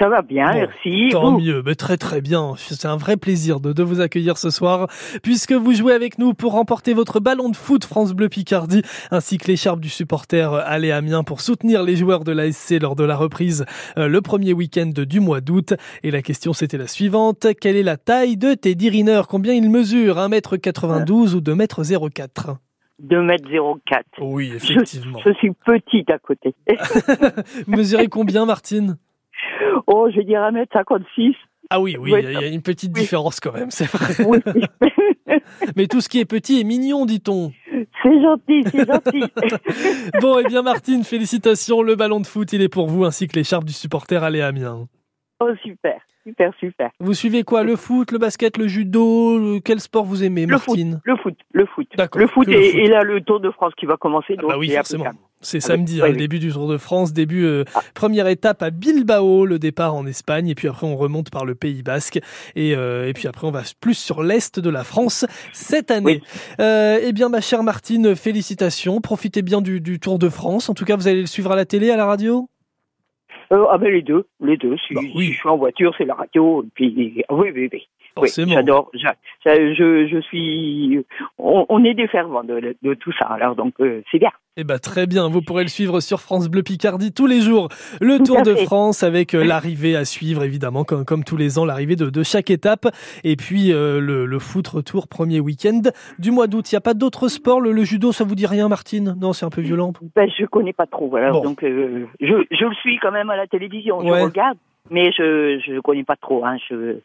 Ça 0.01 0.09
va 0.09 0.23
bien, 0.23 0.51
Bon, 0.51 0.59
merci. 0.59 1.09
Tant 1.11 1.33
Vous 1.33 1.41
mieux, 1.41 1.63
mais 1.63 1.75
très 1.75 1.99
très 1.99 2.23
bien. 2.23 2.55
C'est 2.57 2.87
un 2.87 2.97
vrai 2.97 3.19
plaisir 3.19 3.61
de, 3.61 3.75
de 3.75 3.83
vous 3.83 4.01
accueillir 4.01 4.39
ce 4.39 4.49
soir, 4.49 4.87
puisque 5.23 5.53
vous 5.53 5.75
jouez 5.75 5.93
avec 5.93 6.19
nous 6.19 6.33
pour 6.33 6.53
remporter 6.53 6.95
votre 6.95 7.21
ballon 7.21 7.51
de 7.51 7.57
foot 7.57 7.85
France 7.85 8.15
Bleu 8.15 8.31
Picardie, 8.31 8.83
ainsi 9.11 9.37
que 9.37 9.47
l'écharpe 9.49 9.79
du 9.79 9.91
supporter 9.91 10.55
euh, 10.55 10.63
Allez 10.65 10.91
Amiens 10.91 11.23
pour 11.23 11.43
soutenir 11.43 11.83
les 11.83 11.97
joueurs 11.97 12.25
de 12.25 12.33
l'ASC 12.33 12.81
lors 12.81 12.97
de 12.97 13.05
la 13.05 13.15
reprise 13.15 13.67
euh, 13.99 14.09
le 14.09 14.23
premier 14.23 14.55
week-end 14.55 14.91
du 14.97 15.21
mois 15.21 15.43
d'août. 15.43 15.75
Et 16.03 16.11
la 16.11 16.23
question 16.23 16.55
c'était 16.55 16.79
la 16.79 16.87
suivante, 16.87 17.49
quelle 17.61 17.77
est 17.77 17.83
la 17.83 17.99
taille 17.99 18.39
de 18.39 18.55
Teddy 18.55 18.89
Riner? 18.89 19.23
Combien 19.29 19.53
il 19.53 19.69
mesure? 19.69 20.17
1m92 20.17 21.35
ou 21.35 21.41
2m04 21.41 22.57
2m04. 23.07 24.03
Oui, 24.21 24.51
Je, 24.51 24.57
effectivement. 24.57 25.19
je 25.25 25.33
suis 25.35 25.53
petite 25.53 26.11
à 26.11 26.19
côté. 26.19 26.55
Mesurez 27.67 28.09
combien 28.09 28.47
Martine? 28.47 28.97
Oh, 29.87 30.09
je 30.11 30.17
vais 30.17 30.25
dire 30.25 30.41
1m56. 30.41 31.35
Ah 31.71 31.81
oui, 31.81 31.97
oui, 31.99 32.13
il 32.23 32.33
y 32.33 32.37
a 32.37 32.47
une 32.49 32.63
petite 32.63 32.91
Oui. 32.95 33.01
différence 33.03 33.39
quand 33.39 33.53
même, 33.53 33.71
c'est 33.71 33.85
vrai. 33.87 34.15
Oui, 34.27 34.39
Mais 35.77 35.87
tout 35.87 36.01
ce 36.01 36.09
qui 36.09 36.19
est 36.19 36.25
petit 36.25 36.61
est 36.61 36.65
mignon, 36.65 37.07
dit-on. 37.07 37.53
c'est 38.03 38.23
gentil, 38.23 38.63
c'est 38.73 38.87
gentil. 38.87 39.25
Bon, 40.21 40.39
et 40.39 40.45
bien 40.45 40.63
Martine, 40.63 41.05
félicitations, 41.05 41.83
le 41.83 41.95
ballon 41.95 42.21
de 42.21 42.27
foot, 42.27 42.53
il 42.53 42.63
est 42.63 42.69
pour 42.69 42.89
vous, 42.89 43.05
ainsi 43.05 43.29
que 43.29 43.37
l'écharpe 43.37 43.65
du 43.65 43.73
supporter 43.73 44.23
Allez 44.25 44.41
Amiens. 44.41 44.89
Oh, 45.43 45.49
super, 45.63 46.01
super, 46.27 46.53
super. 46.61 46.91
Vous 47.01 47.15
suivez 47.15 47.43
quoi 47.45 47.63
Le 47.63 47.77
foot, 47.77 48.13
le 48.13 48.19
basket, 48.19 48.59
le 48.59 48.69
judo 48.69 49.39
le- 49.39 49.61
Quel 49.61 49.81
sport 49.81 50.05
vous 50.05 50.23
aimez, 50.23 50.45
Le 50.47 50.59
foot, 50.59 50.69
Martine 50.69 51.01
le 51.05 51.17
foot, 51.17 51.35
le 51.53 51.65
foot. 51.67 51.89
Le 52.15 52.27
foot 52.27 52.49
et, 52.49 52.53
le 52.53 52.63
foot. 52.63 52.75
et 52.75 52.87
là 52.89 53.03
le 53.03 53.21
Tour 53.23 53.41
de 53.41 53.51
France 53.51 53.73
qui 53.79 53.87
va 53.87 53.97
commencer. 53.97 54.35
Ah 54.39 54.43
bah 54.49 54.57
oui, 54.59 54.69
c'est 54.69 54.77
forcément. 54.77 55.05
C'est 55.43 55.57
Ah 55.57 55.61
oui, 55.61 55.63
samedi, 55.63 55.95
oui, 55.95 56.01
hein, 56.03 56.07
le 56.09 56.13
oui. 56.13 56.19
début 56.19 56.39
du 56.39 56.53
Tour 56.53 56.69
de 56.69 56.77
France, 56.77 57.15
début 57.15 57.47
euh, 57.47 57.65
Ah. 57.75 57.81
première 57.95 58.27
étape 58.29 58.63
à 58.63 58.69
Bilbao, 58.69 59.47
le 59.47 59.59
départ 59.59 59.95
en 59.95 60.05
Espagne, 60.05 60.49
et 60.49 60.55
puis 60.55 60.69
après 60.69 60.87
on 60.87 60.97
remonte 60.97 61.31
par 61.31 61.47
le 61.47 61.55
Pays 61.55 61.83
Basque, 61.83 62.21
et, 62.55 62.77
euh, 62.77 63.09
et 63.09 63.15
puis 63.15 63.27
après 63.27 63.47
on 63.47 63.51
va 63.51 63.63
plus 63.81 63.95
sur 63.95 64.23
l'est 64.23 64.61
de 64.61 64.69
la 64.69 64.85
France 64.85 65.25
cette 65.55 65.91
année. 65.91 66.21
Euh, 66.61 66.99
eh 67.03 67.13
bien, 67.15 67.31
ma 67.31 67.41
chère 67.41 67.63
Martine, 67.63 68.15
félicitations, 68.15 69.01
profitez 69.01 69.41
bien 69.41 69.63
du, 69.63 69.81
du 69.81 69.99
Tour 69.99 70.19
de 70.19 70.29
France. 70.29 70.69
En 70.69 70.75
tout 70.75 70.85
cas, 70.85 70.97
vous 70.97 71.09
allez 71.09 71.23
le 71.23 71.27
suivre 71.27 71.51
à 71.53 71.57
la 71.57 71.65
télé, 71.65 71.91
à 71.91 71.97
la 71.97 72.05
radio? 72.05 72.47
Euh, 73.53 73.67
ah 73.69 73.79
ben 73.79 73.93
les 73.93 74.03
deux, 74.03 74.27
les 74.41 74.57
deux. 74.57 74.77
Si, 74.79 74.95
Bah 74.95 75.01
oui. 75.15 75.27
si 75.27 75.33
je 75.33 75.39
suis 75.39 75.49
en 75.49 75.57
voiture, 75.57 75.93
c'est 75.99 76.05
la 76.05 76.15
radio. 76.15 76.63
Et 76.63 76.69
puis 76.75 77.25
oui, 77.31 77.51
oui, 77.55 77.69
oui. 77.73 77.89
Oui, 78.17 78.29
Forcément. 78.29 78.53
j'adore. 78.55 78.91
j'a- 78.95 79.15
ça, 79.45 79.55
Je, 79.57 80.07
je 80.09 80.21
suis. 80.21 81.05
On, 81.39 81.65
on 81.69 81.85
est 81.85 81.95
des 81.95 82.09
fervents 82.09 82.45
de, 82.45 82.75
de 82.83 82.95
tout 82.95 83.13
ça. 83.19 83.27
Alors 83.27 83.55
donc 83.57 83.75
euh, 83.81 84.03
c'est 84.11 84.19
bien. 84.19 84.31
Eh 84.57 84.65
ben 84.65 84.79
très 84.79 85.07
bien, 85.07 85.29
vous 85.29 85.41
pourrez 85.43 85.63
le 85.63 85.69
suivre 85.69 86.01
sur 86.01 86.21
France 86.21 86.49
Bleu 86.51 86.63
Picardie 86.63 87.13
tous 87.13 87.27
les 87.27 87.41
jours. 87.41 87.69
Le 88.01 88.19
Tout 88.19 88.25
Tour 88.25 88.43
de 88.43 88.55
fait. 88.55 88.65
France 88.65 89.03
avec 89.05 89.35
euh, 89.35 89.45
l'arrivée 89.47 89.95
à 89.97 90.05
suivre 90.05 90.43
évidemment 90.43 90.85
comme, 90.85 91.05
comme 91.05 91.25
tous 91.25 91.37
les 91.37 91.59
ans 91.59 91.65
l'arrivée 91.65 91.97
de, 91.97 92.11
de 92.11 92.23
chaque 92.23 92.51
étape 92.51 92.89
et 93.25 93.37
puis 93.37 93.73
euh, 93.73 94.01
le, 94.01 94.27
le 94.27 94.39
foot 94.39 94.67
retour 94.69 95.07
premier 95.09 95.41
week-end 95.41 95.81
du 96.19 96.31
mois 96.33 96.47
d'août. 96.49 96.71
Il 96.71 96.75
n'y 96.75 96.79
a 96.79 96.83
pas 96.83 96.95
d'autres 96.95 97.29
sports? 97.29 97.61
Le, 97.61 97.73
le 97.73 97.85
judo 97.85 98.13
ça 98.13 98.25
vous 98.25 98.35
dit 98.35 98.47
rien 98.47 98.69
Martine? 98.69 99.17
Non 99.21 99.33
c'est 99.33 99.47
un 99.47 99.51
peu 99.51 99.61
violent. 99.63 99.93
Ben, 100.17 100.29
je 100.37 100.45
connais 100.47 100.73
pas 100.73 100.87
trop. 100.87 101.09
Bon. 101.11 101.43
Donc, 101.43 101.63
euh, 101.63 102.07
je, 102.21 102.27
je 102.51 102.65
le 102.65 102.75
suis 102.75 102.99
quand 102.99 103.13
même 103.13 103.31
à 103.31 103.37
la 103.37 103.47
télévision. 103.47 103.99
Ouais. 104.01 104.21
Je 104.21 104.25
regarde, 104.25 104.59
mais 104.91 105.13
je 105.13 105.61
je 105.65 105.81
connais 105.81 106.05
pas 106.05 106.17
trop. 106.17 106.45
Hein. 106.45 106.57
Je... 106.69 106.99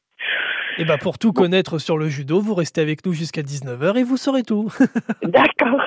Et 0.78 0.84
ben 0.84 0.98
pour 0.98 1.18
tout 1.18 1.32
connaître 1.32 1.80
sur 1.80 1.98
le 1.98 2.10
judo 2.10 2.42
vous 2.42 2.54
restez 2.54 2.82
avec 2.82 3.06
nous 3.06 3.14
jusqu'à 3.14 3.42
19h 3.42 3.98
et 3.98 4.04
vous 4.04 4.18
saurez 4.18 4.44
tout. 4.44 4.74
D'accord. 5.24 5.80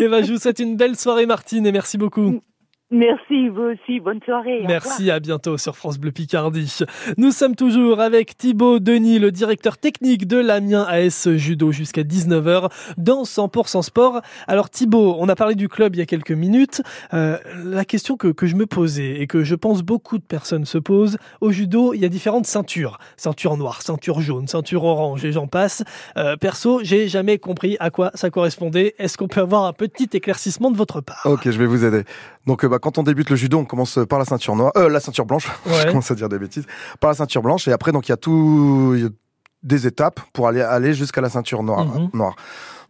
et 0.00 0.08
ben 0.08 0.24
je 0.24 0.32
vous 0.32 0.38
souhaite 0.38 0.58
une 0.58 0.76
belle 0.76 0.96
soirée 0.96 1.26
Martine 1.26 1.66
et 1.66 1.72
merci 1.72 1.98
beaucoup. 1.98 2.42
Merci, 2.92 3.48
vous 3.48 3.62
aussi. 3.62 4.00
Bonne 4.00 4.20
soirée. 4.22 4.64
Merci, 4.68 5.10
à 5.10 5.18
bientôt 5.18 5.56
sur 5.56 5.76
France 5.76 5.98
Bleu 5.98 6.12
Picardie. 6.12 6.78
Nous 7.16 7.30
sommes 7.30 7.56
toujours 7.56 8.00
avec 8.00 8.36
Thibaut 8.36 8.80
Denis, 8.80 9.18
le 9.18 9.32
directeur 9.32 9.78
technique 9.78 10.26
de 10.26 10.36
l'Amiens 10.36 10.84
AS 10.86 11.30
Judo 11.36 11.72
jusqu'à 11.72 12.02
19h 12.02 12.70
dans 12.98 13.22
100% 13.22 13.80
Sport. 13.80 14.20
Alors 14.46 14.68
Thibaut, 14.68 15.16
on 15.18 15.30
a 15.30 15.34
parlé 15.34 15.54
du 15.54 15.70
club 15.70 15.96
il 15.96 16.00
y 16.00 16.02
a 16.02 16.06
quelques 16.06 16.32
minutes. 16.32 16.82
Euh, 17.14 17.38
la 17.64 17.86
question 17.86 18.18
que, 18.18 18.28
que 18.28 18.46
je 18.46 18.56
me 18.56 18.66
posais 18.66 19.20
et 19.22 19.26
que 19.26 19.42
je 19.42 19.54
pense 19.54 19.82
beaucoup 19.82 20.18
de 20.18 20.24
personnes 20.24 20.66
se 20.66 20.76
posent, 20.76 21.16
au 21.40 21.50
judo, 21.50 21.94
il 21.94 22.00
y 22.02 22.04
a 22.04 22.10
différentes 22.10 22.46
ceintures. 22.46 22.98
Ceinture 23.16 23.56
noire, 23.56 23.80
ceinture 23.80 24.20
jaune, 24.20 24.48
ceinture 24.48 24.84
orange 24.84 25.24
et 25.24 25.32
j'en 25.32 25.46
passe. 25.46 25.82
Euh, 26.18 26.36
perso, 26.36 26.80
j'ai 26.82 27.08
jamais 27.08 27.38
compris 27.38 27.78
à 27.80 27.88
quoi 27.88 28.10
ça 28.12 28.28
correspondait. 28.28 28.94
Est-ce 28.98 29.16
qu'on 29.16 29.28
peut 29.28 29.40
avoir 29.40 29.64
un 29.64 29.72
petit 29.72 30.10
éclaircissement 30.12 30.70
de 30.70 30.76
votre 30.76 31.00
part? 31.00 31.22
Ok, 31.24 31.50
je 31.50 31.58
vais 31.58 31.66
vous 31.66 31.86
aider. 31.86 32.04
Donc, 32.46 32.64
euh, 32.64 32.68
bah, 32.68 32.78
quand 32.80 32.98
on 32.98 33.02
débute 33.02 33.30
le 33.30 33.36
judo, 33.36 33.58
on 33.58 33.64
commence 33.64 33.98
par 34.08 34.18
la 34.18 34.24
ceinture 34.24 34.56
noire, 34.56 34.72
euh, 34.76 34.88
la 34.88 35.00
ceinture 35.00 35.26
blanche. 35.26 35.48
Ouais. 35.66 35.82
je 35.82 35.86
commence 35.88 36.10
à 36.10 36.14
dire 36.14 36.28
des 36.28 36.38
bêtises. 36.38 36.66
Par 37.00 37.10
la 37.10 37.14
ceinture 37.14 37.42
blanche, 37.42 37.68
et 37.68 37.72
après, 37.72 37.92
donc, 37.92 38.08
il 38.08 38.10
y 38.10 38.12
a 38.12 38.16
tout, 38.16 38.94
y 38.96 39.04
a 39.04 39.08
des 39.62 39.86
étapes 39.86 40.20
pour 40.32 40.48
aller 40.48 40.60
aller 40.60 40.92
jusqu'à 40.92 41.20
la 41.20 41.28
ceinture 41.28 41.62
noire. 41.62 41.84
Mhm. 41.84 42.10
noire. 42.14 42.34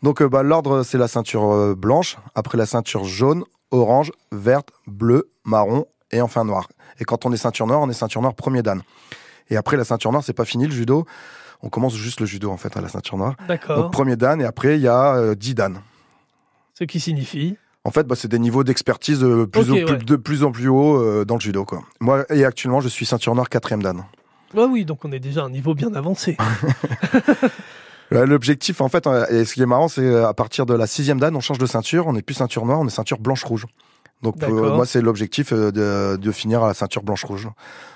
Donc, 0.02 0.22
euh, 0.22 0.28
bah, 0.28 0.42
l'ordre, 0.42 0.82
c'est 0.82 0.98
la 0.98 1.08
ceinture 1.08 1.52
euh, 1.52 1.74
blanche, 1.74 2.16
après 2.34 2.58
la 2.58 2.66
ceinture 2.66 3.04
jaune, 3.04 3.44
orange, 3.70 4.10
verte, 4.32 4.70
bleue, 4.86 5.30
marron, 5.44 5.86
et 6.10 6.20
enfin 6.20 6.44
noire. 6.44 6.68
Et 6.98 7.04
quand 7.04 7.24
on 7.26 7.32
est 7.32 7.36
ceinture 7.36 7.66
noire, 7.66 7.80
on 7.80 7.88
est 7.88 7.94
ceinture 7.94 8.20
noire 8.20 8.34
premier 8.34 8.62
dan. 8.62 8.82
Et 9.50 9.56
après 9.56 9.76
la 9.76 9.84
ceinture 9.84 10.12
noire, 10.12 10.22
c'est 10.24 10.32
pas 10.32 10.44
fini 10.44 10.66
le 10.66 10.72
judo. 10.72 11.06
On 11.62 11.68
commence 11.68 11.94
juste 11.94 12.20
le 12.20 12.26
judo 12.26 12.50
en 12.50 12.56
fait 12.56 12.76
à 12.76 12.80
la 12.80 12.88
ceinture 12.88 13.16
noire. 13.16 13.34
D'accord. 13.46 13.76
Donc 13.76 13.92
premier 13.92 14.16
dan 14.16 14.40
et 14.40 14.44
après 14.44 14.76
il 14.76 14.82
y 14.82 14.88
a 14.88 15.14
euh, 15.14 15.34
10 15.34 15.54
dan. 15.54 15.80
Ce 16.74 16.84
qui 16.84 17.00
signifie 17.00 17.56
En 17.84 17.90
fait, 17.90 18.06
bah, 18.06 18.14
c'est 18.16 18.28
des 18.28 18.38
niveaux 18.38 18.62
d'expertise 18.64 19.24
euh, 19.24 19.46
plus 19.46 19.62
Ok, 19.62 19.68
au- 19.70 19.72
ouais. 19.74 19.84
plus- 19.96 20.04
de 20.06 20.16
plus 20.16 20.44
en 20.44 20.52
plus 20.52 20.68
haut 20.68 20.96
euh, 21.02 21.24
dans 21.24 21.34
le 21.34 21.40
judo. 21.40 21.64
Quoi. 21.64 21.82
Moi, 22.00 22.24
et 22.30 22.44
actuellement, 22.44 22.80
je 22.80 22.88
suis 22.88 23.04
ceinture 23.06 23.34
noire 23.34 23.48
quatrième 23.48 23.82
dan. 23.82 24.04
Ouais, 24.54 24.64
oui, 24.64 24.84
donc 24.84 25.04
on 25.04 25.10
est 25.12 25.18
déjà 25.18 25.42
à 25.42 25.44
un 25.46 25.50
niveau 25.50 25.74
bien 25.74 25.92
avancé. 25.94 26.36
L'objectif, 28.10 28.80
en 28.82 28.88
fait, 28.88 29.06
euh, 29.06 29.26
et 29.30 29.44
ce 29.46 29.54
qui 29.54 29.62
est 29.62 29.66
marrant, 29.66 29.88
c'est 29.88 30.14
à 30.22 30.34
partir 30.34 30.66
de 30.66 30.74
la 30.74 30.86
sixième 30.86 31.18
dan, 31.18 31.34
on 31.34 31.40
change 31.40 31.58
de 31.58 31.66
ceinture, 31.66 32.06
on 32.06 32.12
n'est 32.12 32.22
plus 32.22 32.34
ceinture 32.34 32.66
noire, 32.66 32.78
on 32.80 32.86
est 32.86 32.90
ceinture 32.90 33.18
blanche-rouge. 33.18 33.66
Donc 34.22 34.36
D'accord. 34.36 34.76
moi, 34.76 34.84
c'est 34.86 35.00
l'objectif 35.00 35.52
de, 35.52 36.16
de 36.16 36.30
finir 36.32 36.62
à 36.62 36.68
la 36.68 36.74
ceinture 36.74 37.02
blanche-rouge. 37.02 37.48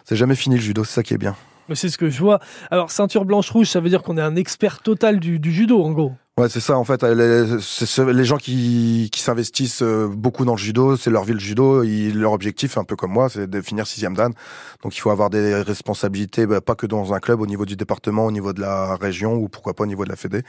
C'est 0.05 0.17
jamais 0.17 0.35
fini 0.35 0.57
le 0.57 0.63
judo, 0.63 0.83
c'est 0.85 0.95
ça 0.95 1.03
qui 1.03 1.15
est 1.15 1.19
bien. 1.19 1.37
C'est 1.75 1.89
ce 1.89 1.99
que 1.99 2.09
je 2.11 2.19
vois. 2.21 2.41
Alors, 2.71 2.91
ceinture 2.91 3.25
blanche-rouge, 3.25 3.69
ça 3.69 3.81
veut 3.81 3.89
dire 3.91 4.03
qu'on 4.03 4.17
est 4.17 4.23
un 4.23 4.37
expert 4.37 4.81
total 4.81 5.21
du, 5.21 5.39
du 5.39 5.53
judo, 5.53 5.83
en 5.85 5.93
gros. 5.93 6.13
Ouais, 6.39 6.51
c'est 6.51 6.61
ça 6.61 6.77
en 6.77 6.85
fait. 6.85 7.03
Les, 7.03 8.25
gens 8.27 8.37
qui, 8.37 9.09
qui 9.11 9.21
s'investissent 9.23 9.81
euh, 9.81 10.07
beaucoup 10.07 10.45
dans 10.45 10.53
le 10.53 10.59
judo, 10.59 10.95
c'est 10.99 11.09
leur 11.09 11.25
vie 11.25 11.33
le 11.33 11.39
judo. 11.39 11.83
Ils, 11.83 12.19
leur 12.19 12.33
objectif, 12.33 12.77
un 12.77 12.85
peu 12.85 12.95
comme 12.95 13.11
moi, 13.11 13.31
c'est 13.31 13.49
de 13.49 13.63
finir 13.63 13.87
sixième 13.87 14.15
dan. 14.15 14.35
Donc 14.83 14.95
il 14.95 15.01
faut 15.01 15.09
avoir 15.09 15.31
des 15.31 15.55
responsabilités, 15.63 16.45
bah, 16.45 16.61
pas 16.61 16.75
que 16.75 16.85
dans 16.85 17.15
un 17.15 17.21
club, 17.21 17.41
au 17.41 17.47
niveau 17.47 17.65
du 17.65 17.75
département, 17.75 18.27
au 18.27 18.33
niveau 18.33 18.53
de 18.53 18.61
la 18.61 18.97
région 18.97 19.35
ou 19.37 19.49
pourquoi 19.49 19.73
pas 19.73 19.85
au 19.85 19.87
niveau 19.87 20.05
de 20.05 20.11
la 20.11 20.17
fédé, 20.17 20.43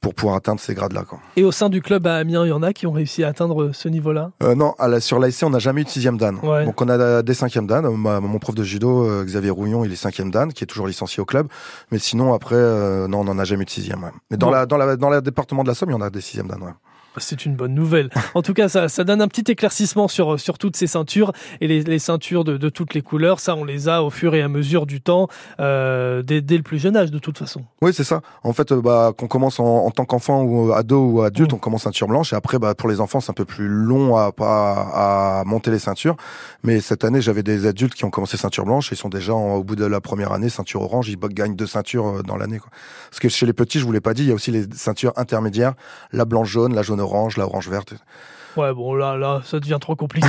pour 0.00 0.14
pouvoir 0.14 0.36
atteindre 0.36 0.60
ces 0.60 0.74
grades-là. 0.74 1.04
Et 1.36 1.42
au 1.44 1.50
sein 1.52 1.68
du 1.68 1.82
club 1.82 2.06
à 2.06 2.16
Amiens, 2.16 2.44
il 2.44 2.50
y 2.50 2.52
en 2.52 2.62
a 2.62 2.72
qui 2.72 2.86
ont 2.86 2.92
réussi 2.92 3.24
à 3.24 3.28
atteindre 3.28 3.70
ce 3.72 3.88
niveau-là? 3.88 4.30
Euh, 4.42 4.54
non, 4.54 4.74
à 4.78 4.86
la, 4.88 5.00
sur 5.00 5.18
l'ASC, 5.18 5.42
on 5.42 5.50
n'a 5.50 5.58
jamais 5.58 5.80
eu 5.80 5.84
de 5.84 5.88
sixième 5.88 6.16
dan. 6.16 6.38
Ouais. 6.42 6.64
Donc 6.64 6.80
on 6.80 6.88
a 6.88 7.22
des 7.22 7.34
cinquièmes 7.34 7.66
dan. 7.66 7.86
Ma- 7.96 8.20
mon 8.20 8.38
prof 8.38 8.54
de 8.54 8.62
judo, 8.62 9.04
euh, 9.04 9.24
Xavier 9.24 9.50
Rouillon, 9.50 9.84
il 9.84 9.92
est 9.92 9.96
cinquième 9.96 10.30
dan, 10.30 10.52
qui 10.52 10.62
est 10.64 10.66
toujours 10.66 10.86
licencié 10.86 11.20
au 11.20 11.24
club. 11.24 11.48
Mais 11.90 11.98
sinon, 11.98 12.34
après, 12.34 12.54
euh, 12.56 13.08
non, 13.08 13.20
on 13.20 13.24
n'en 13.24 13.38
a 13.38 13.44
jamais 13.44 13.62
eu 13.62 13.66
de 13.66 13.70
sixième. 13.70 14.02
Ouais. 14.04 14.10
Mais 14.30 14.36
dans, 14.36 14.46
Bon. 14.48 14.52
la, 14.52 14.66
dans, 14.66 14.76
la, 14.76 14.96
dans 14.96 15.10
le 15.10 15.20
département 15.22 15.62
de 15.64 15.68
la 15.68 15.74
Somme, 15.74 15.90
il 15.90 15.94
y 15.94 15.96
en 15.96 16.00
a 16.02 16.10
des 16.10 16.20
sixièmes 16.20 16.48
dan. 16.48 16.62
Ouais. 16.62 16.70
C'est 17.18 17.44
une 17.46 17.54
bonne 17.56 17.74
nouvelle. 17.74 18.10
En 18.34 18.42
tout 18.42 18.54
cas, 18.54 18.68
ça, 18.68 18.88
ça 18.88 19.04
donne 19.04 19.20
un 19.22 19.28
petit 19.28 19.50
éclaircissement 19.50 20.08
sur, 20.08 20.38
sur 20.38 20.58
toutes 20.58 20.76
ces 20.76 20.86
ceintures 20.86 21.32
et 21.60 21.68
les, 21.68 21.82
les 21.82 21.98
ceintures 21.98 22.44
de, 22.44 22.56
de 22.56 22.68
toutes 22.68 22.94
les 22.94 23.02
couleurs. 23.02 23.40
Ça, 23.40 23.54
on 23.56 23.64
les 23.64 23.88
a 23.88 24.02
au 24.02 24.10
fur 24.10 24.34
et 24.34 24.42
à 24.42 24.48
mesure 24.48 24.86
du 24.86 25.00
temps, 25.00 25.28
euh, 25.60 26.22
dès, 26.22 26.40
dès 26.40 26.56
le 26.56 26.62
plus 26.62 26.78
jeune 26.78 26.96
âge, 26.96 27.10
de 27.10 27.18
toute 27.18 27.38
façon. 27.38 27.62
Oui, 27.82 27.92
c'est 27.94 28.04
ça. 28.04 28.20
En 28.42 28.52
fait, 28.52 28.72
euh, 28.72 28.80
bah, 28.80 29.12
qu'on 29.16 29.28
commence 29.28 29.58
en, 29.60 29.64
en 29.86 29.90
tant 29.90 30.04
qu'enfant 30.04 30.42
ou 30.42 30.72
ado 30.72 31.00
ou 31.06 31.22
adulte, 31.22 31.52
Mm. 31.52 31.56
on 31.56 31.58
commence 31.58 31.82
ceinture 31.82 32.08
blanche. 32.08 32.32
Et 32.32 32.36
après, 32.36 32.58
bah, 32.58 32.74
pour 32.74 32.88
les 32.88 33.00
enfants, 33.00 33.20
c'est 33.20 33.30
un 33.30 33.34
peu 33.34 33.44
plus 33.44 33.68
long 33.68 34.16
à, 34.16 34.32
à, 34.40 35.40
à 35.40 35.44
monter 35.44 35.70
les 35.70 35.78
ceintures. 35.78 36.16
Mais 36.62 36.80
cette 36.80 37.04
année, 37.04 37.20
j'avais 37.20 37.42
des 37.42 37.66
adultes 37.66 37.94
qui 37.94 38.04
ont 38.04 38.10
commencé 38.10 38.36
ceinture 38.36 38.64
blanche. 38.64 38.90
Ils 38.92 38.96
sont 38.96 39.08
déjà 39.08 39.34
en- 39.34 39.54
au 39.56 39.64
bout 39.64 39.76
de 39.76 39.84
la 39.84 40.00
première 40.00 40.32
année 40.32 40.48
ceinture 40.48 40.82
orange. 40.82 41.08
Ils 41.08 41.16
gagnent 41.18 41.56
deux 41.56 41.66
ceintures 41.66 42.06
euh, 42.18 42.22
dans 42.22 42.36
l'année. 42.36 42.58
Parce 43.10 43.20
que 43.20 43.28
chez 43.28 43.46
les 43.46 43.52
petits, 43.52 43.78
je 43.78 43.84
vous 43.84 43.92
l'ai 43.92 44.00
pas 44.00 44.14
dit, 44.14 44.22
il 44.24 44.28
y 44.28 44.32
a 44.32 44.34
aussi 44.34 44.50
les 44.50 44.64
ceintures 44.74 45.12
intermédiaires, 45.16 45.74
la 46.12 46.24
blanche 46.24 46.48
jaune, 46.48 46.74
la 46.74 46.82
jaune 46.82 47.00
orange, 47.00 47.05
la 47.36 47.44
orange 47.44 47.68
verte. 47.68 47.94
Ouais, 48.56 48.72
bon, 48.72 48.94
là, 48.94 49.18
là, 49.18 49.42
ça 49.44 49.60
devient 49.60 49.76
trop 49.78 49.94
compliqué. 49.96 50.26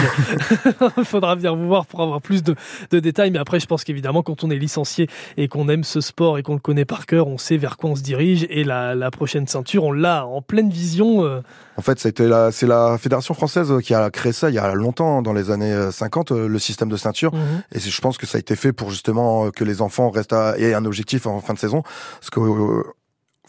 Il 0.97 1.05
faudra 1.05 1.35
venir 1.35 1.55
vous 1.55 1.67
voir 1.67 1.85
pour 1.85 2.01
avoir 2.01 2.21
plus 2.21 2.43
de, 2.43 2.55
de 2.91 2.99
détails. 2.99 3.31
Mais 3.31 3.39
après, 3.39 3.61
je 3.61 3.67
pense 3.67 3.85
qu'évidemment, 3.85 4.21
quand 4.21 4.43
on 4.43 4.49
est 4.49 4.57
licencié 4.57 5.07
et 5.37 5.47
qu'on 5.47 5.69
aime 5.69 5.85
ce 5.85 6.01
sport 6.01 6.37
et 6.37 6.43
qu'on 6.43 6.55
le 6.55 6.59
connaît 6.59 6.83
par 6.83 7.05
cœur, 7.05 7.27
on 7.27 7.37
sait 7.37 7.55
vers 7.55 7.77
quoi 7.77 7.91
on 7.91 7.95
se 7.95 8.01
dirige. 8.01 8.45
Et 8.49 8.65
la, 8.65 8.95
la 8.95 9.11
prochaine 9.11 9.47
ceinture, 9.47 9.85
on 9.85 9.93
l'a 9.93 10.25
en 10.25 10.41
pleine 10.41 10.69
vision. 10.69 11.23
euh. 11.23 11.39
En 11.77 11.81
fait, 11.81 12.19
la, 12.19 12.51
c'est 12.51 12.67
la 12.67 12.97
fédération 12.97 13.33
française 13.33 13.73
qui 13.81 13.93
a 13.93 14.09
créé 14.09 14.33
ça 14.33 14.49
il 14.49 14.55
y 14.55 14.59
a 14.59 14.73
longtemps, 14.73 15.21
dans 15.21 15.31
les 15.33 15.49
années 15.49 15.89
50, 15.89 16.33
euh, 16.33 16.47
le 16.49 16.59
système 16.59 16.89
de 16.89 16.97
ceinture. 16.97 17.33
Mhm. 17.33 17.63
Et 17.71 17.79
je 17.79 18.01
pense 18.01 18.17
que 18.17 18.25
ça 18.25 18.37
a 18.37 18.39
été 18.39 18.57
fait 18.57 18.73
pour 18.73 18.89
justement 18.89 19.45
euh, 19.45 19.51
que 19.51 19.63
les 19.63 19.81
enfants 19.81 20.09
restent 20.09 20.33
à, 20.33 20.59
aient 20.59 20.73
un 20.73 20.83
objectif 20.83 21.27
en 21.27 21.39
fin 21.39 21.53
de 21.53 21.59
saison. 21.59 21.81
Parce 22.19 22.29
que 22.29 22.41
euh, 22.41 22.83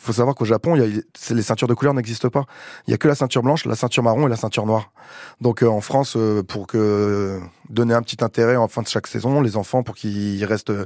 faut 0.01 0.13
savoir 0.13 0.35
qu'au 0.37 0.45
Japon, 0.45 0.77
il 0.77 0.83
y 0.95 0.99
a, 0.99 1.35
les 1.35 1.43
ceintures 1.43 1.69
de 1.69 1.75
couleur 1.75 1.93
n'existent 1.93 2.31
pas. 2.31 2.45
Il 2.87 2.91
y 2.93 2.95
a 2.95 2.99
que 2.99 3.09
la 3.09 3.15
ceinture 3.15 3.43
blanche, 3.43 3.65
la 3.67 3.75
ceinture 3.75 4.03
marron 4.03 4.27
et 4.27 4.31
la 4.31 4.37
ceinture 4.37 4.65
noire. 4.65 4.93
Donc 5.41 5.63
euh, 5.63 5.67
en 5.69 5.81
France, 5.81 6.15
euh, 6.17 6.43
pour 6.43 6.67
que 6.67 7.41
donner 7.69 7.95
un 7.95 8.03
petit 8.03 8.23
intérêt 8.25 8.57
en 8.57 8.69
fin 8.69 8.83
de 8.83 8.87
chaque 8.89 9.07
saison, 9.09 9.41
les 9.41 9.57
enfants 9.57 9.83
pour 9.83 9.95
qu'ils 9.97 10.43
restent 10.45 10.71
euh, 10.71 10.85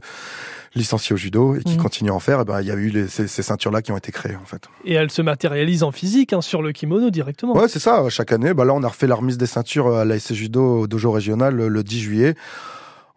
licenciés 0.74 1.12
au 1.14 1.16
judo 1.16 1.54
et 1.54 1.62
qu'ils 1.62 1.76
Mhm. 1.76 1.82
continuent 1.82 2.10
à 2.10 2.14
en 2.14 2.18
faire, 2.20 2.40
eh 2.40 2.44
ben, 2.44 2.60
il 2.62 2.66
y 2.66 2.70
a 2.70 2.74
eu 2.74 2.88
les- 2.88 3.06
ces, 3.06 3.28
ces 3.28 3.42
ceintures-là 3.42 3.82
qui 3.82 3.92
ont 3.92 3.96
été 3.98 4.10
créées 4.10 4.36
en 4.36 4.46
fait. 4.46 4.62
Et 4.84 4.94
elle 4.94 5.10
se 5.10 5.20
matérialise 5.22 5.82
en 5.82 5.92
physique, 5.92 6.32
hein, 6.32 6.40
sur 6.40 6.62
le 6.62 6.72
kimono 6.72 7.10
directement. 7.10 7.54
Ouais, 7.56 7.68
c'est 7.68 7.78
ça. 7.78 8.02
Chaque 8.08 8.32
année, 8.32 8.54
bah 8.54 8.64
là, 8.64 8.72
on 8.72 8.82
a 8.82 8.88
refait 8.88 9.06
la 9.06 9.14
remise 9.16 9.36
des 9.38 9.46
ceintures 9.46 9.94
à 9.94 10.04
l'ASC 10.06 10.32
Judo 10.32 10.80
au 10.80 10.86
dojo 10.86 11.10
régional 11.10 11.54
le 11.56 11.82
10 11.84 12.00
juillet. 12.00 12.34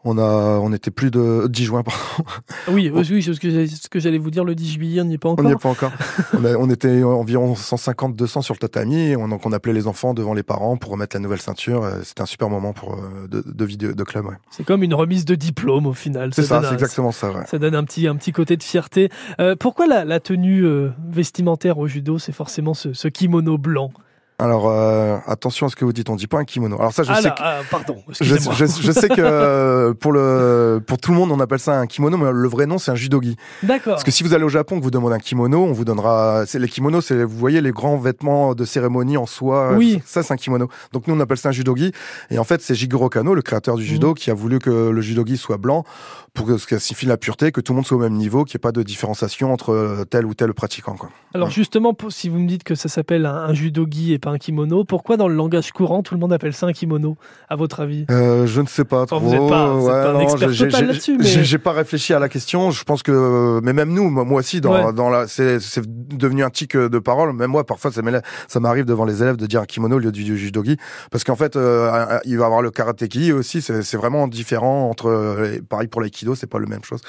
On 0.07 0.19
a, 0.19 0.59
on 0.62 0.71
était 0.71 0.91
plus 0.91 1.09
de 1.09 1.47
10 1.50 1.63
juin, 1.65 1.81
pardon. 1.83 2.00
Oui, 2.71 2.91
oui, 2.93 3.24
c'est 3.24 3.33
ce 3.33 3.89
que 3.89 4.00
j'allais- 4.00 4.17
vous 4.19 4.29
dire 4.31 4.43
le 4.45 4.53
10 4.55 4.71
juillet, 4.74 5.01
on 5.01 5.05
n'y 5.05 5.15
est 5.15 5.17
pas 5.17 5.29
On 5.29 5.33
encore. 5.33 5.45
n'y 5.45 5.51
est 5.51 5.55
pas 5.62 5.69
encore. 5.69 5.91
on, 6.33 6.45
a- 6.45 6.55
on 6.55 6.69
était 6.69 7.03
environ 7.03 7.55
150, 7.55 8.15
200 8.15 8.41
sur 8.43 8.53
le 8.53 8.59
tatami. 8.59 8.97
Et 9.09 9.15
on, 9.17 9.27
donc, 9.27 9.45
on 9.45 9.51
appelait 9.51 9.74
les 9.74 9.88
enfants 9.88 10.13
devant 10.13 10.33
les 10.35 10.43
parents 10.43 10.77
pour 10.77 10.91
remettre 10.91 11.15
la 11.15 11.19
nouvelle 11.19 11.41
ceinture. 11.41 11.83
Euh, 11.83 12.01
C'était 12.03 12.21
un 12.21 12.25
super 12.27 12.50
moment 12.50 12.71
pour 12.71 12.93
euh, 12.93 13.27
de, 13.27 13.43
de 13.45 13.65
vidéo, 13.65 13.93
de 13.93 14.03
club. 14.03 14.25
ouais. 14.25 14.35
C'est 14.51 14.63
comme 14.63 14.83
une 14.83 14.93
remise 14.93 15.25
de 15.25 15.33
diplôme 15.35 15.88
au 15.88 15.93
final. 15.93 16.31
C'est 16.35 16.43
ça, 16.43 16.62
c'est 16.63 16.74
exactement 16.74 17.12
ça. 17.12 17.31
ouais. 17.31 17.45
Ça 17.47 17.57
donne 17.57 17.74
un 17.75 17.83
petit, 17.83 18.07
un 18.07 18.15
petit 18.15 18.31
côté 18.31 18.57
de 18.57 18.63
fierté. 18.63 19.09
Euh, 19.39 19.55
pourquoi 19.55 19.88
la, 19.88 20.05
la 20.05 20.19
tenue 20.19 20.63
euh, 20.65 20.91
vestimentaire 21.09 21.77
au 21.79 21.88
judo, 21.88 22.19
c'est 22.19 22.31
forcément 22.31 22.74
ce, 22.75 22.93
ce 22.93 23.07
kimono 23.07 23.57
blanc? 23.57 23.91
Alors, 24.38 24.68
euh, 24.68 25.18
attention 25.27 25.65
à 25.68 25.70
ce 25.70 25.77
que 25.77 25.86
vous 25.86 25.94
dites. 25.94 26.10
On 26.10 26.15
dit 26.18 26.27
pas 26.27 26.39
un 26.39 26.44
kimono. 26.44 26.75
Alors 26.77 26.92
ça, 26.92 27.04
je 27.04 27.12
Ah 27.12 27.15
sais 27.15 27.24
là, 27.24 27.32
que. 27.32 27.42
ah, 27.42 27.60
pardon, 27.72 27.96
Je, 28.10 28.36
excusez-moi. 28.36 28.54
je, 28.58 28.65
je 28.65 28.92
sais 28.92 29.08
que 29.08 29.15
euh, 29.20 29.94
pour 29.94 30.12
le 30.12 30.82
pour 30.86 30.98
tout 30.98 31.12
le 31.12 31.18
monde 31.18 31.32
on 31.32 31.39
appelle 31.39 31.60
ça 31.60 31.80
un 31.80 31.88
kimono 31.88 32.18
mais 32.18 32.30
le 32.34 32.48
vrai 32.50 32.65
nom 32.65 32.77
c'est 32.77 32.92
un 32.92 32.96
judogi. 32.96 33.38
D'accord. 33.63 33.94
Parce 33.94 34.04
que 34.04 34.12
si 34.12 34.24
vous 34.24 34.34
allez 34.34 34.44
au 34.44 34.50
Japon 34.50 34.77
que 34.77 34.84
vous 34.84 34.92
demandez 34.92 35.15
un 35.15 35.20
kimono, 35.20 35.63
on 35.63 35.72
vous 35.72 35.86
donnera. 35.86 36.44
C'est 36.48 36.60
les 36.60 36.68
kimonos, 36.68 37.01
c'est 37.01 37.24
vous 37.24 37.38
voyez 37.38 37.62
les 37.62 37.72
grands 37.72 37.98
vêtements 37.98 38.56
de 38.56 38.65
cérémonie 38.65 39.15
en 39.15 39.25
soie. 39.25 39.74
Oui. 39.74 40.01
Ça 40.06 40.22
c'est 40.22 40.34
un 40.34 40.38
kimono. 40.38 40.68
Donc 40.92 41.08
nous 41.08 41.15
on 41.15 41.20
appelle 41.22 41.38
ça 41.38 41.50
un 41.50 41.54
judogi. 41.54 41.94
Et 42.30 42.38
en 42.38 42.44
fait 42.44 42.62
c'est 42.62 42.75
Jigoro 42.75 43.08
Kano, 43.08 43.36
le 43.36 43.42
créateur 43.42 43.77
du 43.77 43.86
judo, 43.86 44.10
Mhm. 44.10 44.13
qui 44.15 44.32
a 44.32 44.34
voulu 44.34 44.60
que 44.60 44.89
le 44.89 45.01
judogi 45.01 45.38
soit 45.38 45.58
blanc 45.58 45.86
pour 46.34 46.46
que 46.46 46.58
ce 46.58 46.68
qui 46.68 46.77
signifie 46.82 47.06
la 47.06 47.15
pureté, 47.15 47.54
que 47.54 47.62
tout 47.62 47.72
le 47.72 47.75
monde 47.77 47.86
soit 47.86 47.96
au 47.96 48.01
même 48.01 48.15
niveau, 48.15 48.44
qu'il 48.44 48.58
n'y 48.58 48.60
ait 48.60 48.68
pas 48.68 48.74
de 48.74 48.84
différenciation 48.84 49.54
entre 49.54 49.70
euh, 49.72 50.04
tel 50.04 50.25
ou 50.25 50.34
tel 50.34 50.54
pratiquant. 50.54 50.96
Quoi. 50.98 51.10
Alors 51.34 51.48
Ouais. 51.48 51.54
justement, 51.54 51.96
si 52.10 52.27
vous 52.27 52.39
me 52.39 52.48
dites 52.48 52.65
que 52.65 52.75
ça 52.75 52.89
s'appelle 52.89 53.25
un, 53.25 53.34
un 53.36 53.54
judogi 53.54 54.12
et 54.12 54.20
pas 54.25 54.32
un 54.32 54.38
kimono, 54.39 54.84
pourquoi 54.86 55.17
dans 55.17 55.27
le 55.27 55.36
langage 55.36 55.72
courant 55.72 56.01
tout 56.01 56.15
le 56.15 56.20
monde 56.20 56.34
appelle 56.34 56.53
ça 56.53 56.65
un 56.65 56.74
kimono, 56.74 57.15
à 57.48 57.55
votre 57.55 57.79
avis? 57.79 58.05
Euh, 58.10 58.48
je 58.48 58.60
ne 58.60 58.65
sais 58.67 58.84
pas 58.84 59.05
trop. 59.05 59.20
vous 59.20 59.29
pas- 59.48 59.67
vous 59.74 59.86
êtes 59.88 59.91
pas 59.94 60.10
un 60.10 60.13
non, 60.13 60.20
expert 60.22 60.50
j'ai- 60.51 60.65
total 60.65 60.82
j'ai- 60.82 60.88
là-dessus, 60.88 61.17
mais- 61.20 61.25
j'ai- 61.25 61.44
J'ai 61.44 61.58
pas 61.60 61.74
réfléchi 61.74 62.12
à 62.13 62.17
la 62.20 62.27
question. 62.27 62.72
Je 62.72 62.84
pense 62.84 63.03
que, 63.03 63.60
mais 63.63 63.72
même 63.74 63.94
nous, 63.94 64.10
moi 64.10 64.39
aussi, 64.39 64.62
dans, 64.62 64.74
Ouais. 64.88 64.94
dans 64.94 65.10
la, 65.12 65.27
c'est 65.27 65.60
devenu 65.86 66.44
un 66.44 66.50
tic 66.50 66.75
de 66.75 67.00
parole. 67.00 67.34
Même 67.34 67.51
moi, 67.51 67.63
parfois, 67.65 67.91
ça 67.91 68.60
m'arrive 68.60 68.86
devant 68.86 69.05
les 69.05 69.22
élèves 69.22 69.38
de 69.38 69.46
dire 69.46 69.62
un 69.62 69.65
kimono 69.65 69.98
au 69.98 70.00
lieu 70.00 70.12
du, 70.12 70.24
du 70.24 70.38
judogi, 70.38 70.77
parce 71.12 71.24
qu'en 71.24 71.36
fait, 71.36 71.55
euh, 71.55 72.17
il 72.25 72.38
va 72.38 72.44
y 72.44 72.46
avoir 72.46 72.62
le 72.63 72.72
karateki 72.72 73.32
aussi. 73.32 73.62
C'est 73.62 73.96
vraiment 73.98 74.27
différent 74.27 74.89
entre. 74.89 75.08
euh, 75.08 75.60
Pareil 75.70 75.88
pour 75.88 76.01
l'aïkido, 76.01 76.34
c'est 76.34 76.48
pas 76.48 76.60
la 76.60 76.65
même 76.67 76.84
chose. 76.84 77.01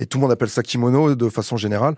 Et 0.00 0.06
tout 0.06 0.16
le 0.18 0.22
monde 0.22 0.32
appelle 0.32 0.48
ça 0.48 0.62
kimono 0.62 1.14
de 1.14 1.28
façon 1.28 1.56
générale. 1.58 1.94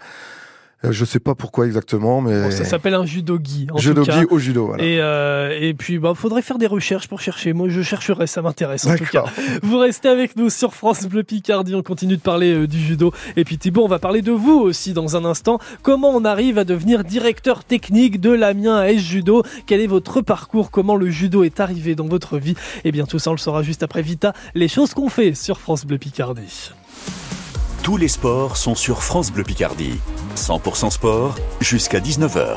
Euh, 0.84 0.92
je 0.92 1.04
sais 1.04 1.20
pas 1.20 1.34
pourquoi 1.34 1.66
exactement, 1.66 2.20
mais 2.20 2.42
Bon, 2.44 2.50
Ça 2.50 2.64
s'appelle 2.64 2.94
un 2.94 3.06
judogi. 3.06 3.66
En 3.70 3.76
tout 3.76 3.82
judogi 3.82 4.10
cas. 4.10 4.24
au 4.30 4.38
judo. 4.38 4.66
Voilà. 4.66 4.84
Et, 4.84 4.98
euh, 5.00 5.58
et 5.60 5.74
puis, 5.74 5.98
bah, 5.98 6.12
faudrait 6.14 6.42
faire 6.42 6.58
des 6.58 6.66
recherches 6.66 7.08
pour 7.08 7.20
chercher. 7.20 7.52
Moi, 7.52 7.68
je 7.68 7.82
chercherai, 7.82 8.26
ça 8.26 8.42
m'intéresse 8.42 8.86
en 8.86 8.96
tout 8.96 9.04
cas. 9.06 9.24
Vous 9.62 9.78
restez 9.78 10.08
avec 10.08 10.36
nous 10.36 10.50
sur 10.50 10.74
France 10.74 11.06
Bleu 11.06 11.22
Picardie. 11.22 11.74
On 11.74 11.82
continue 11.82 12.16
de 12.16 12.22
parler 12.22 12.52
euh, 12.54 12.66
du 12.66 12.78
judo. 12.78 13.12
Et 13.36 13.44
puis 13.44 13.58
Thibaut, 13.58 13.84
on 13.84 13.88
va 13.88 13.98
parler 13.98 14.22
de 14.22 14.32
vous 14.32 14.58
aussi 14.58 14.92
dans 14.92 15.16
un 15.16 15.24
instant. 15.24 15.58
Comment 15.82 16.10
on 16.10 16.24
arrive 16.24 16.58
à 16.58 16.64
devenir 16.64 17.04
directeur 17.04 17.64
technique 17.64 18.20
de 18.20 18.30
l'Amiens 18.30 18.76
AS 18.78 18.96
Judo? 18.98 19.42
Quel 19.66 19.80
est 19.80 19.86
votre 19.86 20.20
parcours? 20.20 20.70
Comment 20.70 20.96
le 20.96 21.10
judo 21.10 21.44
est 21.44 21.60
arrivé 21.60 21.94
dans 21.94 22.06
votre 22.06 22.38
vie? 22.38 22.54
Eh 22.84 22.92
bien, 22.92 23.06
tout 23.06 23.18
ça, 23.18 23.30
on 23.30 23.34
le 23.34 23.38
saura 23.38 23.62
juste 23.62 23.82
après 23.82 24.02
Vita. 24.02 24.32
Les 24.54 24.68
choses 24.68 24.94
qu'on 24.94 25.08
fait 25.08 25.34
sur 25.34 25.58
France 25.60 25.84
Bleu 25.84 25.98
Picardie. 25.98 26.70
Tous 27.84 27.98
les 27.98 28.08
sports 28.08 28.56
sont 28.56 28.74
sur 28.74 29.02
France 29.02 29.30
Bleu 29.30 29.44
Picardie. 29.44 30.00
100% 30.36 30.88
sport 30.90 31.34
jusqu'à 31.60 32.00
19h. 32.00 32.56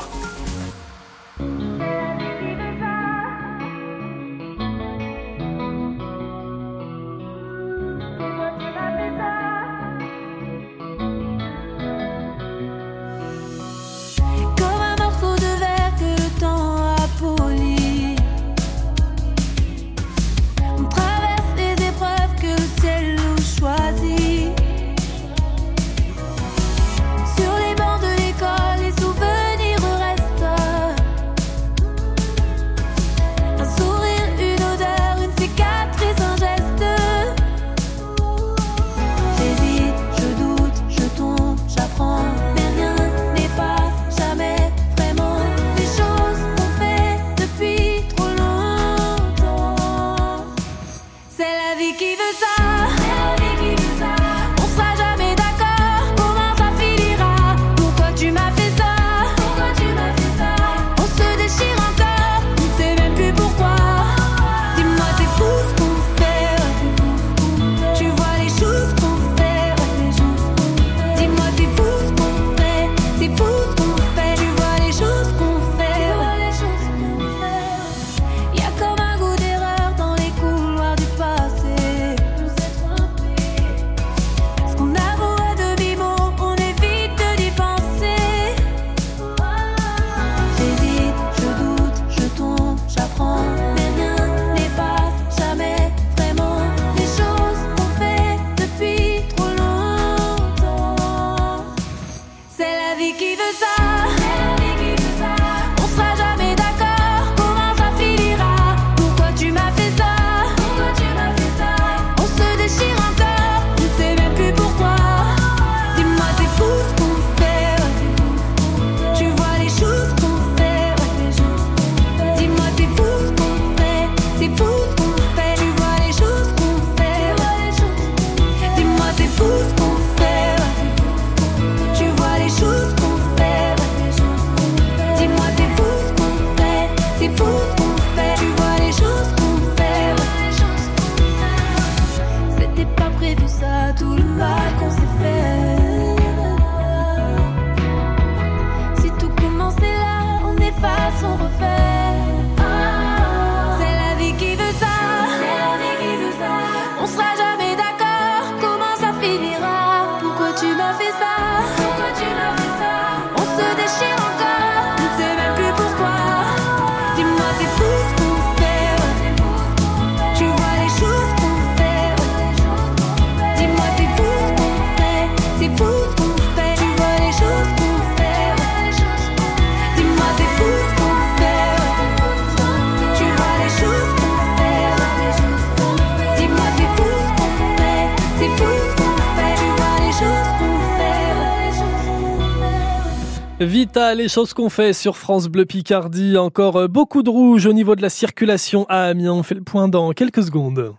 Vita, 193.60 194.14
les 194.14 194.28
choses 194.28 194.54
qu'on 194.54 194.68
fait 194.68 194.92
sur 194.92 195.16
France 195.16 195.48
Bleu 195.48 195.64
Picardie. 195.64 196.38
Encore 196.38 196.76
euh, 196.76 196.86
beaucoup 196.86 197.24
de 197.24 197.30
rouge 197.30 197.66
au 197.66 197.72
niveau 197.72 197.96
de 197.96 198.02
la 198.02 198.08
circulation 198.08 198.86
à 198.88 199.06
Amiens. 199.06 199.32
On 199.32 199.42
fait 199.42 199.56
le 199.56 199.62
point 199.62 199.88
dans 199.88 200.12
quelques 200.12 200.44
secondes. 200.44 200.94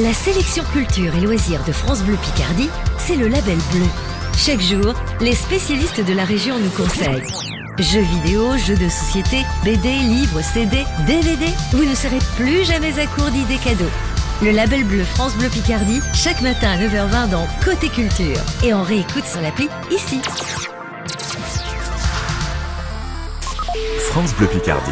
La 0.00 0.12
sélection 0.12 0.62
culture 0.72 1.12
et 1.16 1.20
loisirs 1.20 1.64
de 1.66 1.72
France 1.72 2.04
Bleu 2.04 2.16
Picardie, 2.22 2.70
c'est 2.96 3.16
le 3.16 3.26
label 3.26 3.58
bleu. 3.72 3.86
Chaque 4.36 4.60
jour, 4.60 4.94
les 5.20 5.34
spécialistes 5.34 6.06
de 6.06 6.12
la 6.12 6.24
région 6.24 6.60
nous 6.60 6.70
conseillent. 6.70 7.24
Jeux 7.80 8.02
vidéo, 8.22 8.56
jeux 8.56 8.76
de 8.76 8.88
société, 8.88 9.38
BD, 9.64 9.88
livres, 9.88 10.42
CD, 10.42 10.84
DVD, 11.08 11.46
vous 11.72 11.84
ne 11.84 11.94
serez 11.96 12.18
plus 12.36 12.64
jamais 12.64 13.00
à 13.00 13.06
court 13.06 13.30
d'idées 13.30 13.58
cadeaux. 13.64 13.90
Le 14.42 14.52
label 14.52 14.84
bleu 14.84 15.02
France 15.02 15.36
Bleu 15.36 15.48
Picardie, 15.48 16.00
chaque 16.14 16.40
matin 16.40 16.70
à 16.70 16.78
9h20 16.78 17.30
dans 17.30 17.46
Côté 17.64 17.88
Culture. 17.88 18.38
Et 18.64 18.72
on 18.72 18.82
réécoute 18.82 19.24
sur 19.24 19.40
l'appli 19.40 19.68
ici. 19.90 20.20
France 24.00 24.34
Bleu 24.34 24.48
Picardie, 24.48 24.90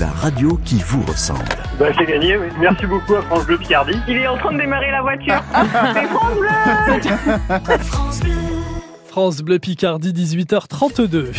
la 0.00 0.08
radio 0.08 0.58
qui 0.64 0.82
vous 0.84 1.02
ressemble. 1.02 1.44
Bah, 1.78 1.86
c'est 1.96 2.04
gagné, 2.06 2.36
oui. 2.36 2.46
Merci 2.58 2.84
beaucoup 2.86 3.14
à 3.14 3.22
France 3.22 3.46
Bleu 3.46 3.58
Picardie. 3.58 3.96
Il 4.08 4.16
est 4.16 4.26
en 4.26 4.36
train 4.38 4.52
de 4.52 4.58
démarrer 4.58 4.90
la 4.90 5.02
voiture. 5.02 5.40
C'est 5.94 6.06
France 6.06 6.34
Bleu 6.36 7.78
France 7.84 8.20
Bleu. 8.20 8.32
France 9.08 9.42
Bleu 9.42 9.58
Picardie, 9.60 10.12
18h32. 10.12 11.32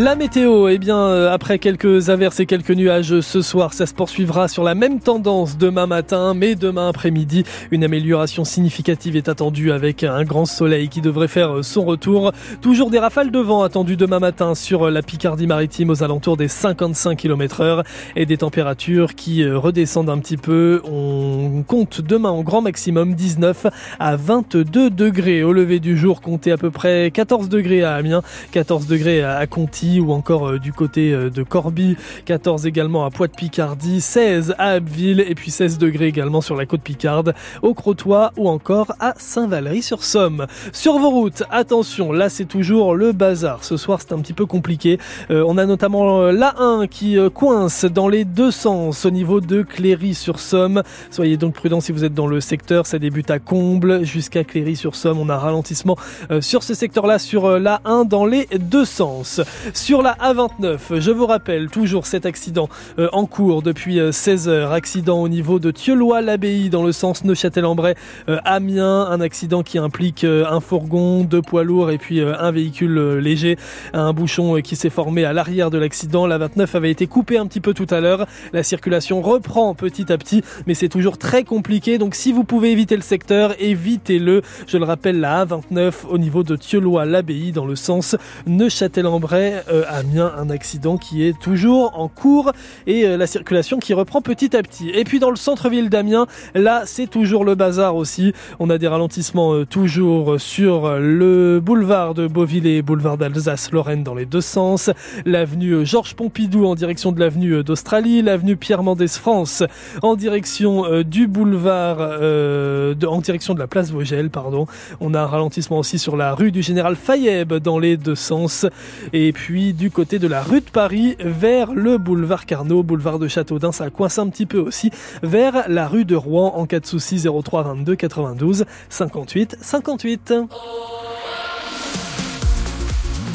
La 0.00 0.14
météo, 0.14 0.68
eh 0.68 0.78
bien, 0.78 0.96
euh, 0.96 1.28
après 1.28 1.58
quelques 1.58 2.08
averses 2.08 2.38
et 2.38 2.46
quelques 2.46 2.70
nuages 2.70 3.20
ce 3.20 3.42
soir, 3.42 3.72
ça 3.72 3.84
se 3.84 3.92
poursuivra 3.92 4.46
sur 4.46 4.62
la 4.62 4.76
même 4.76 5.00
tendance 5.00 5.58
demain 5.58 5.88
matin, 5.88 6.34
mais 6.34 6.54
demain 6.54 6.88
après-midi, 6.88 7.42
une 7.72 7.82
amélioration 7.82 8.44
significative 8.44 9.16
est 9.16 9.28
attendue 9.28 9.72
avec 9.72 10.04
un 10.04 10.22
grand 10.22 10.46
soleil 10.46 10.88
qui 10.88 11.00
devrait 11.00 11.26
faire 11.26 11.64
son 11.64 11.84
retour. 11.84 12.30
Toujours 12.62 12.90
des 12.90 13.00
rafales 13.00 13.32
de 13.32 13.40
vent 13.40 13.64
attendues 13.64 13.96
demain 13.96 14.20
matin 14.20 14.54
sur 14.54 14.88
la 14.88 15.02
Picardie 15.02 15.48
maritime 15.48 15.90
aux 15.90 16.04
alentours 16.04 16.36
des 16.36 16.46
55 16.46 17.16
km 17.16 17.60
heure 17.62 17.82
et 18.14 18.24
des 18.24 18.36
températures 18.36 19.16
qui 19.16 19.42
euh, 19.42 19.58
redescendent 19.58 20.10
un 20.10 20.18
petit 20.18 20.36
peu. 20.36 20.80
On 20.84 21.64
compte 21.66 22.02
demain 22.02 22.30
en 22.30 22.44
grand 22.44 22.62
maximum 22.62 23.14
19 23.14 23.66
à 23.98 24.14
22 24.14 24.90
degrés. 24.90 25.42
Au 25.42 25.52
lever 25.52 25.80
du 25.80 25.98
jour, 25.98 26.20
comptez 26.20 26.52
à 26.52 26.56
peu 26.56 26.70
près 26.70 27.10
14 27.10 27.48
degrés 27.48 27.82
à 27.82 27.96
Amiens, 27.96 28.22
14 28.52 28.86
degrés 28.86 29.24
à 29.24 29.44
Conti 29.48 29.87
ou 29.96 30.12
encore 30.12 30.48
euh, 30.48 30.58
du 30.58 30.72
côté 30.72 31.12
euh, 31.12 31.30
de 31.30 31.42
Corbie, 31.42 31.96
14 32.26 32.66
également 32.66 33.04
à 33.04 33.10
Poix-de-Picardie, 33.10 34.00
16 34.00 34.54
à 34.58 34.72
Abbeville 34.72 35.20
et 35.20 35.34
puis 35.34 35.50
16 35.50 35.78
degrés 35.78 36.06
également 36.06 36.40
sur 36.40 36.56
la 36.56 36.66
côte 36.66 36.82
Picarde, 36.82 37.34
au 37.62 37.72
Crotoy 37.74 38.30
ou 38.36 38.48
encore 38.48 38.92
à 39.00 39.14
Saint-Valery-sur-Somme. 39.16 40.46
Sur 40.72 40.98
vos 40.98 41.10
routes, 41.10 41.42
attention, 41.50 42.12
là 42.12 42.28
c'est 42.28 42.44
toujours 42.44 42.94
le 42.94 43.12
bazar. 43.12 43.64
Ce 43.64 43.76
soir 43.76 44.00
c'est 44.00 44.12
un 44.12 44.18
petit 44.18 44.34
peu 44.34 44.46
compliqué. 44.46 44.98
Euh, 45.30 45.44
on 45.46 45.56
a 45.56 45.64
notamment 45.64 46.30
l'A1 46.30 46.88
qui 46.88 47.16
coince 47.32 47.84
dans 47.86 48.08
les 48.08 48.24
deux 48.24 48.50
sens 48.50 49.06
au 49.06 49.10
niveau 49.10 49.40
de 49.40 49.62
Cléry-sur-Somme. 49.62 50.82
Soyez 51.10 51.36
donc 51.36 51.54
prudents 51.54 51.80
si 51.80 51.92
vous 51.92 52.04
êtes 52.04 52.14
dans 52.14 52.26
le 52.26 52.40
secteur. 52.40 52.86
Ça 52.86 52.98
débute 52.98 53.30
à 53.30 53.38
Comble 53.38 54.04
jusqu'à 54.04 54.44
Cléry-sur-Somme. 54.44 55.18
On 55.18 55.28
a 55.28 55.38
ralentissement 55.38 55.96
sur 56.40 56.62
ce 56.62 56.74
secteur-là 56.74 57.18
sur 57.18 57.58
l'A1 57.58 58.06
dans 58.06 58.26
les 58.26 58.46
deux 58.58 58.84
sens. 58.84 59.40
Sur 59.78 60.02
la 60.02 60.14
A29, 60.14 60.98
je 60.98 61.10
vous 61.12 61.24
rappelle 61.24 61.70
toujours 61.70 62.04
cet 62.04 62.26
accident 62.26 62.68
euh, 62.98 63.08
en 63.12 63.26
cours 63.26 63.62
depuis 63.62 64.00
16 64.10 64.48
euh, 64.48 64.50
heures. 64.50 64.72
Accident 64.72 65.22
au 65.22 65.28
niveau 65.28 65.60
de 65.60 65.70
Thieulois-l'Abbaye 65.70 66.68
dans 66.68 66.82
le 66.82 66.90
sens 66.90 67.24
Neuchâtel-en-Bray, 67.24 67.94
euh, 68.28 68.38
Amiens. 68.44 69.06
Un 69.06 69.20
accident 69.20 69.62
qui 69.62 69.78
implique 69.78 70.24
un 70.24 70.60
fourgon, 70.60 71.22
deux 71.22 71.40
poids 71.40 71.62
lourds 71.62 71.90
et 71.90 71.96
puis 71.96 72.20
un 72.20 72.50
véhicule 72.50 73.18
léger. 73.18 73.56
Un 73.92 74.12
bouchon 74.12 74.60
qui 74.62 74.74
s'est 74.74 74.90
formé 74.90 75.24
à 75.24 75.32
l'arrière 75.32 75.70
de 75.70 75.78
l'accident. 75.78 76.26
La 76.26 76.38
29 76.38 76.74
avait 76.74 76.90
été 76.90 77.06
coupée 77.06 77.38
un 77.38 77.46
petit 77.46 77.60
peu 77.60 77.72
tout 77.72 77.86
à 77.88 78.00
l'heure. 78.00 78.26
La 78.52 78.64
circulation 78.64 79.22
reprend 79.22 79.74
petit 79.74 80.12
à 80.12 80.18
petit, 80.18 80.42
mais 80.66 80.74
c'est 80.74 80.88
toujours 80.88 81.18
très 81.18 81.44
compliqué. 81.44 81.98
Donc 81.98 82.14
si 82.16 82.32
vous 82.32 82.44
pouvez 82.44 82.72
éviter 82.72 82.96
le 82.96 83.02
secteur, 83.02 83.54
évitez-le. 83.58 84.42
Je 84.66 84.76
le 84.76 84.84
rappelle, 84.84 85.20
la 85.20 85.46
A29 85.46 85.92
au 86.10 86.18
niveau 86.18 86.42
de 86.42 86.56
Thieulois-l'Abbaye 86.56 87.52
dans 87.52 87.64
le 87.64 87.76
sens 87.76 88.16
Neuchâtel-en-Bray 88.46 89.57
euh, 89.70 89.84
Amiens, 89.88 90.32
un 90.36 90.50
accident 90.50 90.96
qui 90.96 91.24
est 91.24 91.38
toujours 91.38 91.98
en 91.98 92.08
cours 92.08 92.52
et 92.86 93.04
euh, 93.04 93.16
la 93.16 93.26
circulation 93.26 93.78
qui 93.78 93.94
reprend 93.94 94.20
petit 94.20 94.56
à 94.56 94.62
petit. 94.62 94.90
Et 94.90 95.04
puis 95.04 95.18
dans 95.18 95.30
le 95.30 95.36
centre-ville 95.36 95.90
d'Amiens, 95.90 96.26
là 96.54 96.82
c'est 96.86 97.06
toujours 97.06 97.44
le 97.44 97.54
bazar 97.54 97.96
aussi. 97.96 98.32
On 98.58 98.70
a 98.70 98.78
des 98.78 98.88
ralentissements 98.88 99.54
euh, 99.54 99.66
toujours 99.66 100.40
sur 100.40 100.98
le 100.98 101.60
boulevard 101.60 102.14
de 102.14 102.26
Beauvillé, 102.26 102.82
boulevard 102.82 103.18
d'Alsace-Lorraine 103.18 104.02
dans 104.02 104.14
les 104.14 104.26
deux 104.26 104.40
sens, 104.40 104.90
l'avenue 105.24 105.84
Georges 105.84 106.14
Pompidou 106.14 106.66
en 106.66 106.74
direction 106.74 107.12
de 107.12 107.20
l'avenue 107.20 107.62
d'Australie, 107.62 108.22
l'avenue 108.22 108.56
Pierre 108.56 108.82
Mendès 108.82 109.08
France 109.08 109.62
en 110.02 110.16
direction 110.16 111.02
du 111.02 111.26
boulevard, 111.26 111.98
de, 111.98 113.06
en 113.06 113.20
direction 113.20 113.54
de 113.54 113.58
la 113.58 113.66
place 113.66 113.90
Vogel, 113.90 114.30
pardon. 114.30 114.66
On 115.00 115.14
a 115.14 115.20
un 115.20 115.26
ralentissement 115.26 115.78
aussi 115.78 115.98
sur 115.98 116.16
la 116.16 116.34
rue 116.34 116.52
du 116.52 116.62
Général 116.62 116.96
Fayeb 116.96 117.54
dans 117.54 117.78
les 117.78 117.96
deux 117.96 118.14
sens. 118.14 118.66
Et 119.12 119.32
puis 119.32 119.47
puis 119.48 119.72
du 119.72 119.90
côté 119.90 120.18
de 120.18 120.28
la 120.28 120.42
rue 120.42 120.60
de 120.60 120.68
Paris 120.68 121.16
vers 121.20 121.72
le 121.72 121.96
boulevard 121.96 122.44
Carnot, 122.44 122.82
boulevard 122.82 123.18
de 123.18 123.28
Châteaudun, 123.28 123.72
ça 123.72 123.88
coince 123.88 124.18
un 124.18 124.28
petit 124.28 124.44
peu 124.44 124.58
aussi, 124.58 124.90
vers 125.22 125.64
la 125.70 125.88
rue 125.88 126.04
de 126.04 126.14
Rouen 126.14 126.52
en 126.54 126.66
cas 126.66 126.80
de 126.80 126.84
souci 126.84 127.18
03 127.18 127.62
22 127.62 127.96
92 127.96 128.66
58 128.90 129.56
58. 129.58 130.34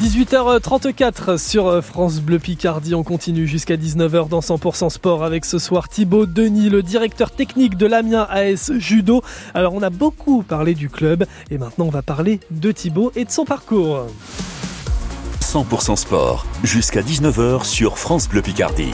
18h34 0.04 1.36
sur 1.36 1.82
France 1.82 2.20
Bleu 2.20 2.38
Picardie. 2.38 2.94
On 2.94 3.02
continue 3.02 3.48
jusqu'à 3.48 3.76
19h 3.76 4.28
dans 4.28 4.38
100% 4.38 4.90
sport 4.90 5.24
avec 5.24 5.44
ce 5.44 5.58
soir 5.58 5.88
Thibaut 5.88 6.26
Denis, 6.26 6.70
le 6.70 6.84
directeur 6.84 7.32
technique 7.32 7.76
de 7.76 7.86
l'Amiens 7.86 8.28
AS 8.30 8.70
Judo. 8.78 9.24
Alors 9.52 9.74
on 9.74 9.82
a 9.82 9.90
beaucoup 9.90 10.44
parlé 10.44 10.74
du 10.74 10.88
club 10.88 11.26
et 11.50 11.58
maintenant 11.58 11.86
on 11.86 11.90
va 11.90 12.02
parler 12.02 12.38
de 12.52 12.70
Thibaut 12.70 13.10
et 13.16 13.24
de 13.24 13.32
son 13.32 13.44
parcours. 13.44 14.06
100% 15.54 15.94
sport, 15.94 16.46
jusqu'à 16.64 17.00
19h 17.00 17.62
sur 17.62 17.96
France 17.96 18.28
Bleu 18.28 18.42
Picardie. 18.42 18.90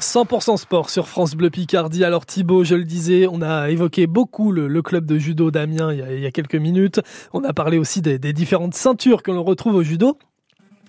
100% 0.00 0.56
sport 0.56 0.88
sur 0.88 1.06
France 1.06 1.34
Bleu 1.34 1.50
Picardie. 1.50 2.02
Alors 2.02 2.24
Thibaut, 2.24 2.64
je 2.64 2.74
le 2.74 2.84
disais, 2.84 3.26
on 3.30 3.42
a 3.42 3.68
évoqué 3.68 4.06
beaucoup 4.06 4.50
le, 4.50 4.80
club 4.80 5.04
de 5.04 5.18
judo 5.18 5.50
d'Amiens 5.50 5.92
il, 5.92 6.20
y 6.20 6.24
a 6.24 6.30
quelques 6.30 6.54
minutes. 6.54 7.02
On 7.34 7.44
a 7.44 7.52
parlé 7.52 7.76
aussi 7.76 8.00
des, 8.00 8.18
différentes 8.32 8.72
ceintures 8.72 9.22
que 9.22 9.30
l'on 9.30 9.44
retrouve 9.44 9.74
au 9.74 9.82
judo. 9.82 10.16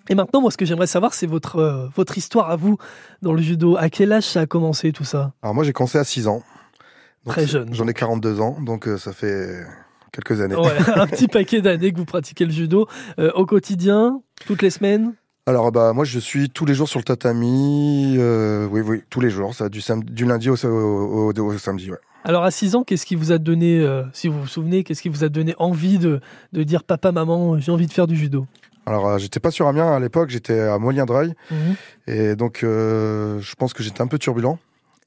Et 0.07 0.15
maintenant, 0.15 0.39
moi, 0.39 0.51
ce 0.51 0.57
que 0.57 0.63
j'aimerais 0.63 0.87
savoir, 0.87 1.13
c'est 1.13 1.27
votre, 1.27 1.57
euh, 1.57 1.89
votre 1.93 2.17
histoire 2.17 2.49
à 2.51 2.55
vous 2.55 2.77
dans 3.21 3.33
le 3.33 3.41
judo. 3.41 3.75
À 3.75 3.89
quel 3.89 4.13
âge 4.13 4.23
ça 4.23 4.39
a 4.39 4.45
commencé 4.45 4.93
tout 4.93 5.03
ça? 5.03 5.33
Alors 5.41 5.53
moi, 5.53 5.65
j'ai 5.65 5.73
commencé 5.73 5.97
à 5.97 6.05
6 6.05 6.29
ans. 6.29 6.43
Très 7.25 7.45
jeune. 7.45 7.73
J'en 7.73 7.89
ai 7.89 7.93
42 7.93 8.39
ans, 8.39 8.55
donc 8.61 8.87
euh, 8.87 8.97
ça 8.97 9.11
fait 9.11 9.65
quelques 10.11 10.41
années. 10.41 10.55
un 10.55 11.07
petit 11.07 11.27
paquet 11.27 11.61
d'années 11.61 11.91
que 11.91 11.97
vous 11.97 12.05
pratiquez 12.05 12.45
le 12.45 12.51
judo 12.51 12.87
euh, 13.19 13.31
au 13.35 13.45
quotidien, 13.45 14.21
toutes 14.45 14.61
les 14.61 14.69
semaines? 14.69 15.13
Alors 15.45 15.71
bah 15.71 15.93
moi 15.93 16.05
je 16.05 16.19
suis 16.19 16.49
tous 16.49 16.65
les 16.65 16.75
jours 16.75 16.87
sur 16.87 16.99
le 16.99 17.03
tatami, 17.03 18.15
euh, 18.19 18.67
oui 18.69 18.81
oui 18.81 19.01
tous 19.09 19.19
les 19.19 19.31
jours, 19.31 19.55
ça 19.55 19.67
du, 19.67 19.81
du 20.03 20.25
lundi 20.25 20.49
au, 20.49 20.55
au, 20.55 21.57
samedi. 21.57 21.89
Ouais. 21.89 21.97
Alors 22.23 22.43
à 22.43 22.51
6 22.51 22.75
ans, 22.75 22.83
qu'est-ce 22.83 23.05
qui 23.05 23.15
vous 23.15 23.31
a 23.31 23.39
donné, 23.39 23.79
euh, 23.79 24.03
si 24.13 24.27
vous 24.27 24.41
vous 24.41 24.47
souvenez, 24.47 24.83
qu'est-ce 24.83 25.01
qui 25.01 25.09
vous 25.09 25.23
a 25.23 25.29
donné 25.29 25.55
envie 25.57 25.97
de, 25.97 26.19
de 26.53 26.63
dire 26.63 26.83
papa 26.83 27.11
maman 27.11 27.57
j'ai 27.57 27.71
envie 27.71 27.87
de 27.87 27.91
faire 27.91 28.05
du 28.05 28.15
judo 28.15 28.45
Alors 28.85 29.17
j'étais 29.17 29.39
pas 29.39 29.49
sur 29.49 29.67
Amiens 29.67 29.91
à 29.91 29.99
l'époque, 29.99 30.29
j'étais 30.29 30.59
à 30.59 30.77
Molien-Dreuil 30.77 31.33
mhm. 31.49 31.75
et 32.05 32.35
donc 32.35 32.59
je 32.61 33.55
pense 33.55 33.73
que 33.73 33.81
j'étais 33.81 34.01
un 34.01 34.07
peu 34.07 34.19
turbulent. 34.19 34.59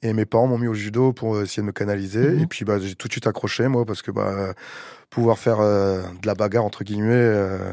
Et 0.02 0.12
mes 0.12 0.24
parents 0.24 0.48
m'ont 0.48 0.58
mis 0.58 0.66
au 0.66 0.74
judo 0.74 1.12
pour 1.12 1.40
essayer 1.40 1.62
de 1.62 1.66
me 1.66 1.72
canaliser. 1.72 2.30
Mhm. 2.30 2.40
Et 2.40 2.46
puis 2.46 2.64
bah, 2.64 2.78
j'ai 2.80 2.94
tout 2.94 3.08
de 3.08 3.12
suite 3.12 3.26
accroché 3.26 3.68
moi 3.68 3.84
parce 3.84 4.02
que 4.02 4.10
bah, 4.10 4.54
pouvoir 5.12 5.38
faire 5.38 5.60
euh, 5.60 6.02
de 6.22 6.26
la 6.26 6.34
bagarre 6.34 6.64
entre 6.64 6.82
guillemets 6.84 7.12
euh, 7.12 7.72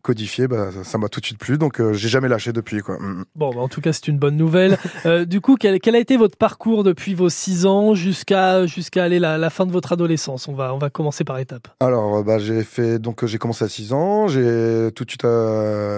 codifié, 0.00 0.46
bah, 0.46 0.70
ça 0.84 0.96
m'a 0.96 1.08
tout 1.08 1.20
de 1.20 1.26
suite 1.26 1.38
plu, 1.38 1.58
donc 1.58 1.80
euh, 1.80 1.92
j'ai 1.92 2.08
jamais 2.08 2.28
lâché 2.28 2.52
depuis. 2.52 2.80
Quoi. 2.80 2.98
Mm, 2.98 3.18
mm. 3.18 3.24
Bon, 3.34 3.50
bah, 3.50 3.60
en 3.60 3.68
tout 3.68 3.80
cas, 3.80 3.92
c'est 3.92 4.06
une 4.08 4.16
bonne 4.16 4.36
nouvelle. 4.36 4.78
du 5.26 5.40
coup, 5.40 5.56
quel, 5.56 5.80
quel, 5.80 5.96
a 5.96 5.98
été 5.98 6.16
votre 6.16 6.36
parcours 6.36 6.84
depuis 6.84 7.14
vos 7.14 7.28
6 7.28 7.66
ans 7.66 7.94
jusqu'à 7.94 8.64
jusqu'à 8.66 9.04
aller 9.04 9.18
la, 9.18 9.36
la 9.36 9.50
fin 9.50 9.66
de 9.66 9.72
votre 9.72 9.92
adolescence? 9.92 10.46
On 10.46 10.54
va, 10.54 10.72
on 10.72 10.78
va 10.78 10.88
commencer 10.88 11.24
par 11.24 11.38
étapes. 11.38 11.68
Alors, 11.80 12.22
bah, 12.22 12.38
j'ai 12.38 12.62
fait 12.62 12.98
donc 12.98 13.26
j'ai 13.26 13.38
commencé 13.38 13.64
à 13.64 13.68
6 13.68 13.92
ans, 13.92 14.28
j'ai 14.28 14.90
tout 14.94 15.04
de 15.04 15.10
suite 15.10 15.26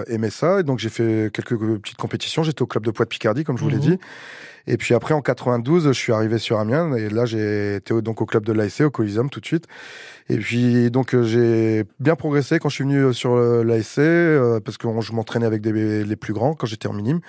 aimé 0.07 0.29
ça, 0.31 0.59
et 0.59 0.63
donc 0.63 0.79
j'ai 0.79 0.89
fait 0.89 1.31
quelques 1.31 1.57
petites 1.57 1.97
compétitions. 1.97 2.43
J'étais 2.43 2.63
au 2.63 2.67
club 2.67 2.83
de 2.83 2.91
poids 2.91 3.05
de 3.05 3.09
Picardie, 3.09 3.43
comme 3.43 3.57
je 3.57 3.63
vous 3.63 3.69
l'ai 3.69 3.75
mhm. 3.75 3.81
dit. 3.81 3.99
Et 4.67 4.77
puis 4.77 4.93
après, 4.93 5.13
en 5.13 5.21
92, 5.21 5.87
je 5.87 5.91
suis 5.91 6.13
arrivé 6.13 6.37
sur 6.37 6.59
Amiens. 6.59 6.93
Et 6.95 7.09
là, 7.09 7.25
j'ai 7.25 7.75
été 7.75 8.01
donc 8.01 8.21
au 8.21 8.25
club 8.25 8.45
de 8.45 8.53
l'ASC, 8.53 8.81
au 8.81 8.91
Coliseum, 8.91 9.29
tout 9.29 9.39
de 9.39 9.45
suite. 9.45 9.67
Et 10.29 10.37
puis, 10.37 10.89
donc, 10.91 11.13
euh, 11.13 11.23
j'ai 11.23 11.83
bien 11.99 12.15
progressé 12.15 12.59
quand 12.59 12.69
je 12.69 12.75
suis 12.75 12.83
venu 12.83 12.97
euh, 12.97 13.13
sur 13.13 13.35
l'ASC, 13.35 13.99
euh, 13.99 14.59
parce 14.59 14.77
que 14.77 14.87
je 15.01 15.13
m'entraînais 15.13 15.45
avec 15.45 15.61
des, 15.61 16.03
les 16.03 16.15
plus 16.15 16.33
grands 16.33 16.53
quand 16.53 16.67
j'étais 16.67 16.87
en 16.87 16.93
minime. 16.93 17.19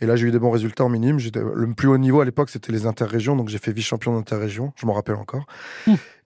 Et 0.00 0.06
là, 0.06 0.16
j'ai 0.16 0.26
eu 0.26 0.30
des 0.30 0.38
bons 0.38 0.50
résultats 0.50 0.84
en 0.84 0.88
minime. 0.88 1.18
Le 1.54 1.72
plus 1.74 1.88
haut 1.88 1.98
niveau 1.98 2.20
à 2.20 2.24
l'époque, 2.24 2.50
c'était 2.50 2.72
les 2.72 2.86
interrégions. 2.86 3.36
Donc, 3.36 3.48
j'ai 3.48 3.58
fait 3.58 3.72
vice-champion 3.72 4.14
d'interrégion. 4.14 4.72
Je 4.76 4.86
m'en 4.86 4.92
rappelle 4.92 5.16
encore. 5.16 5.46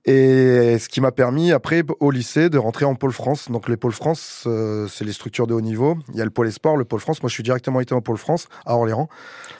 Et 0.07 0.77
ce 0.79 0.91
qui 0.91 1.01
m'a 1.01 1.13
permis 1.13 1.51
après 1.53 1.83
au 1.99 2.11
lycée 2.11 2.51
de 2.51 2.59
rentrer 2.59 2.85
en 2.85 2.95
pôle 2.95 3.13
France. 3.13 3.51
Donc 3.51 3.71
les 3.71 3.79
pôles 3.79 3.93
France, 3.93 4.45
euh, 4.47 4.87
c'est 4.87 5.05
les 5.05 5.15
structures 5.15 5.47
de 5.47 5.55
haut 5.55 5.63
niveau. 5.63 5.97
Il 6.13 6.19
y 6.19 6.21
a 6.21 6.25
le 6.25 6.31
pôle 6.31 6.47
Esport, 6.47 6.77
le 6.77 6.85
pôle 6.85 7.01
France. 7.01 7.23
Moi, 7.23 7.31
je 7.31 7.35
suis 7.35 7.43
directement 7.43 7.81
été 7.81 7.95
en 7.95 8.03
pôle 8.03 8.19
France 8.19 8.49
à 8.67 8.75
Orléans. 8.77 9.09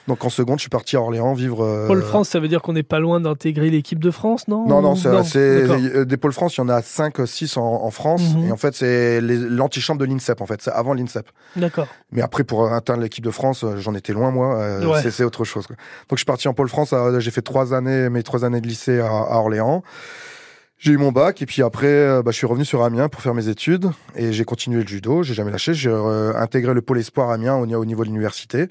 Donc 0.07 0.23
en 0.23 0.29
seconde, 0.29 0.59
je 0.59 0.63
suis 0.63 0.71
parti 0.71 0.97
à 0.97 1.01
Orléans 1.01 1.33
vivre. 1.33 1.65
Euh... 1.65 1.87
Pôle 1.87 2.03
France, 2.03 2.29
ça 2.29 2.41
veut 2.41 2.49
dire 2.49 2.61
qu'on 2.61 2.75
n'est 2.75 2.83
pas 2.83 3.01
loin 3.01 3.21
d'intégrer 3.21 3.71
l'équipe 3.71 4.01
de 4.01 4.11
France, 4.11 4.47
non? 4.47 4.69
Non, 4.69 4.83
non, 4.83 4.97
c'est 4.97 5.39
euh, 5.39 6.05
des 6.05 6.19
pôles 6.19 6.35
France. 6.35 6.57
Il 6.57 6.61
y 6.61 6.65
en 6.65 6.69
a 6.69 6.83
5, 6.83 7.27
6 7.27 7.57
en, 7.57 7.63
en 7.63 7.91
France. 7.91 8.35
Mhm. 8.35 8.49
Et 8.49 8.53
en 8.53 8.59
fait, 8.59 8.75
c'est 8.75 9.23
l'antichambre 9.23 10.01
de 10.01 10.05
l'INSEP. 10.05 10.43
En 10.43 10.47
fait, 10.47 10.61
c'est 10.61 10.73
avant 10.73 10.93
l'INSEP. 10.93 11.27
D'accord. 11.57 11.89
Mais 12.13 12.21
après, 12.21 12.45
pour 12.45 12.71
atteindre 12.71 13.01
l'équipe 13.01 13.25
de 13.25 13.31
France, 13.31 13.65
euh, 13.65 13.79
j'en 13.79 13.95
étais 13.95 14.13
loin 14.13 14.31
moi. 14.31 14.59
Ouais. 14.81 15.11
C'est 15.11 15.25
autre 15.25 15.45
chose. 15.45 15.67
Quoi. 15.67 15.77
Donc 15.77 16.19
je 16.19 16.21
suis 16.21 16.27
parti 16.27 16.49
en 16.49 16.55
pôle 16.55 16.69
France. 16.69 16.95
J'ai 17.19 17.31
fait 17.31 17.41
trois 17.41 17.73
années, 17.73 18.11
mes 18.11 18.23
trois 18.23 18.45
années 18.45 18.61
de 18.61 18.67
lycée 18.67 19.01
à, 19.01 19.07
à 19.07 19.37
Orléans. 19.39 19.83
J'ai 20.85 20.93
eu 20.93 20.99
mon 20.99 21.13
bac 21.13 21.41
et 21.41 21.47
puis 21.47 21.63
après, 21.63 21.87
euh, 21.87 22.23
bah, 22.23 22.31
je 22.31 22.37
suis 22.37 22.47
revenu 22.47 22.67
sur 22.67 22.83
Amiens 22.83 23.09
pour 23.09 23.23
faire 23.23 23.33
mes 23.33 23.49
études 23.49 23.91
et 24.17 24.35
j'ai 24.35 24.45
continué 24.45 24.83
le 24.83 24.87
judo. 24.87 25.23
J'ai 25.23 25.33
jamais 25.33 25.51
lâché. 25.51 25.73
J'ai 25.73 25.89
euh, 25.89 26.35
intégré 26.37 26.75
le 26.75 26.83
pôle 26.83 26.99
espoir 26.99 27.31
Amiens 27.31 27.55
au, 27.55 27.65
niveau 27.65 28.03
de 28.03 28.09
l'université. 28.09 28.69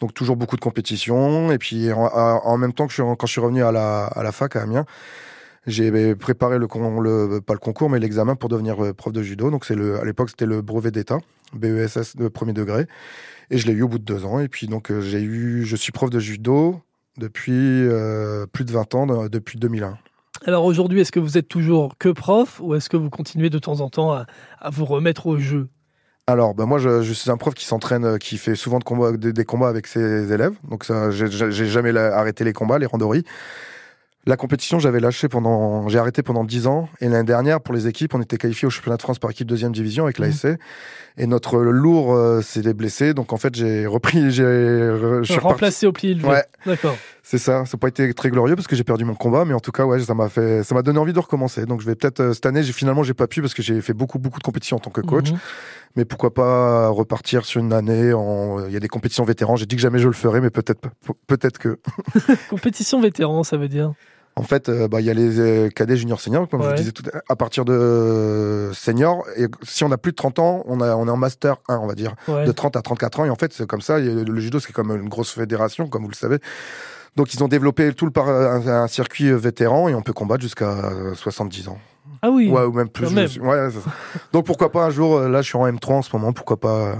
Donc 0.00 0.14
toujours 0.14 0.34
beaucoup 0.34 0.56
de 0.56 0.60
compétitions 0.60 1.52
et 1.52 1.58
puis 1.58 1.92
en, 1.92 2.58
même 2.58 2.72
temps 2.72 2.88
que 2.88 2.92
je, 2.92 3.02
quand 3.02 3.26
je 3.26 3.30
suis 3.30 3.40
revenu 3.40 3.62
à 3.62 3.70
la, 3.70 4.06
à 4.06 4.24
la 4.24 4.32
fac 4.32 4.56
à 4.56 4.62
Amiens, 4.62 4.84
j'ai 5.68 6.16
préparé 6.16 6.58
le, 6.58 6.66
le 6.66 7.40
pas 7.40 7.52
le 7.52 7.60
concours 7.60 7.88
mais 7.88 8.00
l'examen 8.00 8.34
pour 8.34 8.48
devenir 8.48 8.84
euh, 8.84 8.92
prof 8.92 9.12
de 9.12 9.22
judo. 9.22 9.52
Donc 9.52 9.64
c'est 9.64 9.76
le 9.76 10.00
à 10.00 10.04
l'époque 10.04 10.30
c'était 10.30 10.46
le 10.46 10.60
brevet 10.60 10.90
d'état 10.90 11.18
BESS 11.52 12.16
de 12.16 12.26
premier 12.26 12.52
degré 12.52 12.88
et 13.52 13.58
je 13.58 13.68
l'ai 13.68 13.74
eu 13.74 13.82
au 13.82 13.88
bout 13.88 14.00
de 14.00 14.04
deux 14.04 14.24
ans 14.24 14.40
et 14.40 14.48
puis 14.48 14.66
donc 14.66 14.90
j'ai 15.02 15.22
eu 15.22 15.64
je 15.64 15.76
suis 15.76 15.92
prof 15.92 16.10
de 16.10 16.18
judo 16.18 16.80
depuis 17.16 17.86
plus 18.52 18.64
de 18.64 18.72
20 18.72 18.94
ans 18.96 19.28
depuis 19.28 19.56
2001. 19.56 19.96
Alors 20.46 20.64
aujourd'hui, 20.64 21.00
est-ce 21.00 21.12
que 21.12 21.20
vous 21.20 21.38
êtes 21.38 21.48
toujours 21.48 21.96
que 21.98 22.10
prof 22.10 22.60
ou 22.62 22.74
est-ce 22.74 22.90
que 22.90 22.96
vous 22.96 23.08
continuez 23.08 23.48
de 23.48 23.58
temps 23.58 23.80
en 23.80 23.88
temps 23.88 24.12
à, 24.12 24.26
vous 24.70 24.84
remettre 24.84 25.26
au 25.26 25.38
jeu? 25.38 25.68
Alors, 26.26 26.54
ben 26.54 26.66
moi, 26.66 26.78
je, 26.78 27.12
suis 27.12 27.30
un 27.30 27.36
prof 27.36 27.54
qui 27.54 27.64
s'entraîne, 27.64 28.04
euh, 28.04 28.18
qui 28.18 28.38
fait 28.38 28.54
souvent 28.54 28.78
de 28.78 28.84
combats, 28.84 29.12
des, 29.12 29.44
combats 29.44 29.68
avec 29.68 29.86
ses 29.86 30.32
élèves. 30.32 30.54
Donc, 30.70 30.84
ça, 30.84 31.10
j'ai 31.10 31.66
jamais 31.66 31.96
arrêté 31.96 32.44
les 32.44 32.54
combats, 32.54 32.78
les 32.78 32.86
randories. 32.86 33.24
La 34.26 34.38
compétition, 34.38 34.78
j'avais 34.78 35.00
lâché 35.00 35.28
pendant, 35.28 35.86
j'ai 35.88 35.98
arrêté 35.98 36.22
pendant 36.22 36.44
10 36.44 36.66
ans. 36.66 36.88
Et 37.00 37.08
l'année 37.08 37.24
dernière, 37.24 37.60
pour 37.60 37.74
les 37.74 37.88
équipes, 37.88 38.14
on 38.14 38.22
était 38.22 38.38
qualifié 38.38 38.66
au 38.66 38.70
championnat 38.70 38.96
de 38.96 39.02
France 39.02 39.18
par 39.18 39.30
équipe 39.30 39.46
deuxième 39.46 39.72
division 39.72 40.04
avec 40.04 40.18
l'ASC. 40.18 40.44
Mmh. 40.44 40.56
Et 41.18 41.26
notre 41.26 41.58
lourd 41.58 42.14
euh, 42.14 42.40
s'est 42.40 42.62
blessé. 42.72 43.12
Donc, 43.12 43.34
en 43.34 43.36
fait, 43.36 43.54
j'ai 43.54 43.86
repris, 43.86 44.30
j'ai, 44.30 44.42
je 44.42 45.24
suis 45.24 45.38
remplacé 45.38 45.86
au 45.86 45.92
pli 45.92 46.18
Ouais. 46.22 46.44
D'accord. 46.64 46.96
C'est 47.26 47.38
ça. 47.38 47.64
Ça 47.64 47.76
n'a 47.76 47.78
pas 47.80 47.88
été 47.88 48.12
très 48.12 48.28
glorieux 48.28 48.54
parce 48.54 48.68
que 48.68 48.76
j'ai 48.76 48.84
perdu 48.84 49.04
mon 49.04 49.14
combat. 49.14 49.44
Mais 49.46 49.54
en 49.54 49.60
tout 49.60 49.72
cas, 49.72 49.84
ouais, 49.84 49.98
ça 49.98 50.12
m'a 50.12 50.28
fait, 50.28 50.62
ça 50.62 50.74
m'a 50.74 50.82
donné 50.82 50.98
envie 50.98 51.14
de 51.14 51.18
recommencer. 51.18 51.64
Donc, 51.64 51.80
je 51.80 51.86
vais 51.86 51.94
peut-être, 51.94 52.20
euh, 52.20 52.32
cette 52.34 52.44
année, 52.44 52.62
j'ai 52.62 52.74
finalement, 52.74 53.02
j'ai 53.02 53.14
pas 53.14 53.26
pu 53.26 53.40
parce 53.40 53.54
que 53.54 53.62
j'ai 53.62 53.80
fait 53.80 53.94
beaucoup, 53.94 54.18
beaucoup 54.18 54.38
de 54.38 54.44
compétitions 54.44 54.76
en 54.76 54.80
tant 54.80 54.90
que 54.90 55.00
coach. 55.00 55.32
Mmh. 55.32 55.38
Mais 55.96 56.04
pourquoi 56.04 56.34
pas 56.34 56.88
repartir 56.88 57.46
sur 57.46 57.60
une 57.60 57.72
année 57.72 58.12
en, 58.12 58.66
il 58.66 58.72
y 58.72 58.76
a 58.76 58.80
des 58.80 58.88
compétitions 58.88 59.24
vétérans. 59.24 59.56
J'ai 59.56 59.64
dit 59.66 59.76
que 59.76 59.82
jamais 59.82 60.00
je 60.00 60.08
le 60.08 60.14
ferais, 60.14 60.42
mais 60.42 60.50
peut-être, 60.50 60.80
peut-être 61.26 61.58
que. 61.58 61.78
Compétition 62.50 63.00
vétéran, 63.00 63.42
ça 63.42 63.56
veut 63.56 63.68
dire? 63.68 63.94
En 64.36 64.42
fait, 64.42 64.68
euh, 64.68 64.88
bah, 64.88 65.00
il 65.00 65.06
y 65.06 65.10
a 65.10 65.14
les 65.14 65.38
euh, 65.38 65.68
cadets 65.68 65.96
juniors 65.96 66.20
seniors, 66.20 66.48
comme 66.48 66.62
je 66.62 66.68
vous 66.68 66.74
disais 66.74 66.92
tout 66.92 67.04
à 67.28 67.36
partir 67.36 67.64
de 67.64 67.72
euh, 67.72 68.72
senior. 68.72 69.24
Et 69.36 69.46
si 69.62 69.84
on 69.84 69.92
a 69.92 69.96
plus 69.96 70.10
de 70.10 70.16
30 70.16 70.40
ans, 70.40 70.64
on, 70.66 70.80
a, 70.80 70.96
on 70.96 71.06
est 71.06 71.10
en 71.10 71.16
master 71.16 71.56
1, 71.68 71.76
on 71.76 71.86
va 71.86 71.94
dire, 71.94 72.14
de 72.28 72.50
30 72.50 72.76
à 72.76 72.82
34 72.82 73.20
ans. 73.20 73.24
Et 73.26 73.30
en 73.30 73.36
fait, 73.36 73.52
c'est 73.52 73.66
comme 73.66 73.80
ça. 73.80 74.00
Le 74.00 74.40
judo, 74.40 74.58
c'est 74.58 74.72
comme 74.72 74.90
une 74.90 75.08
grosse 75.08 75.30
fédération, 75.30 75.86
comme 75.86 76.02
vous 76.02 76.10
le 76.10 76.16
savez. 76.16 76.38
Donc, 77.16 77.34
ils 77.34 77.42
ont 77.44 77.48
développé 77.48 77.92
tout 77.92 78.06
le 78.06 78.10
par 78.10 78.28
un, 78.28 78.88
circuit 78.88 79.30
vétéran 79.32 79.88
et 79.88 79.94
on 79.94 80.02
peut 80.02 80.12
combattre 80.12 80.42
jusqu'à 80.42 80.90
70 81.14 81.68
ans. 81.68 81.78
Ah 82.22 82.30
oui. 82.30 82.48
Ouais, 82.48 82.62
ou 82.62 82.72
même 82.72 82.88
plus. 82.88 83.06
Ouais, 83.38 83.68
Donc, 84.32 84.46
pourquoi 84.46 84.72
pas 84.72 84.84
un 84.84 84.90
jour, 84.90 85.20
là, 85.20 85.42
je 85.42 85.48
suis 85.48 85.58
en 85.58 85.66
M3 85.66 85.92
en 85.92 86.02
ce 86.02 86.10
moment, 86.14 86.32
pourquoi 86.32 86.58
pas 86.58 86.96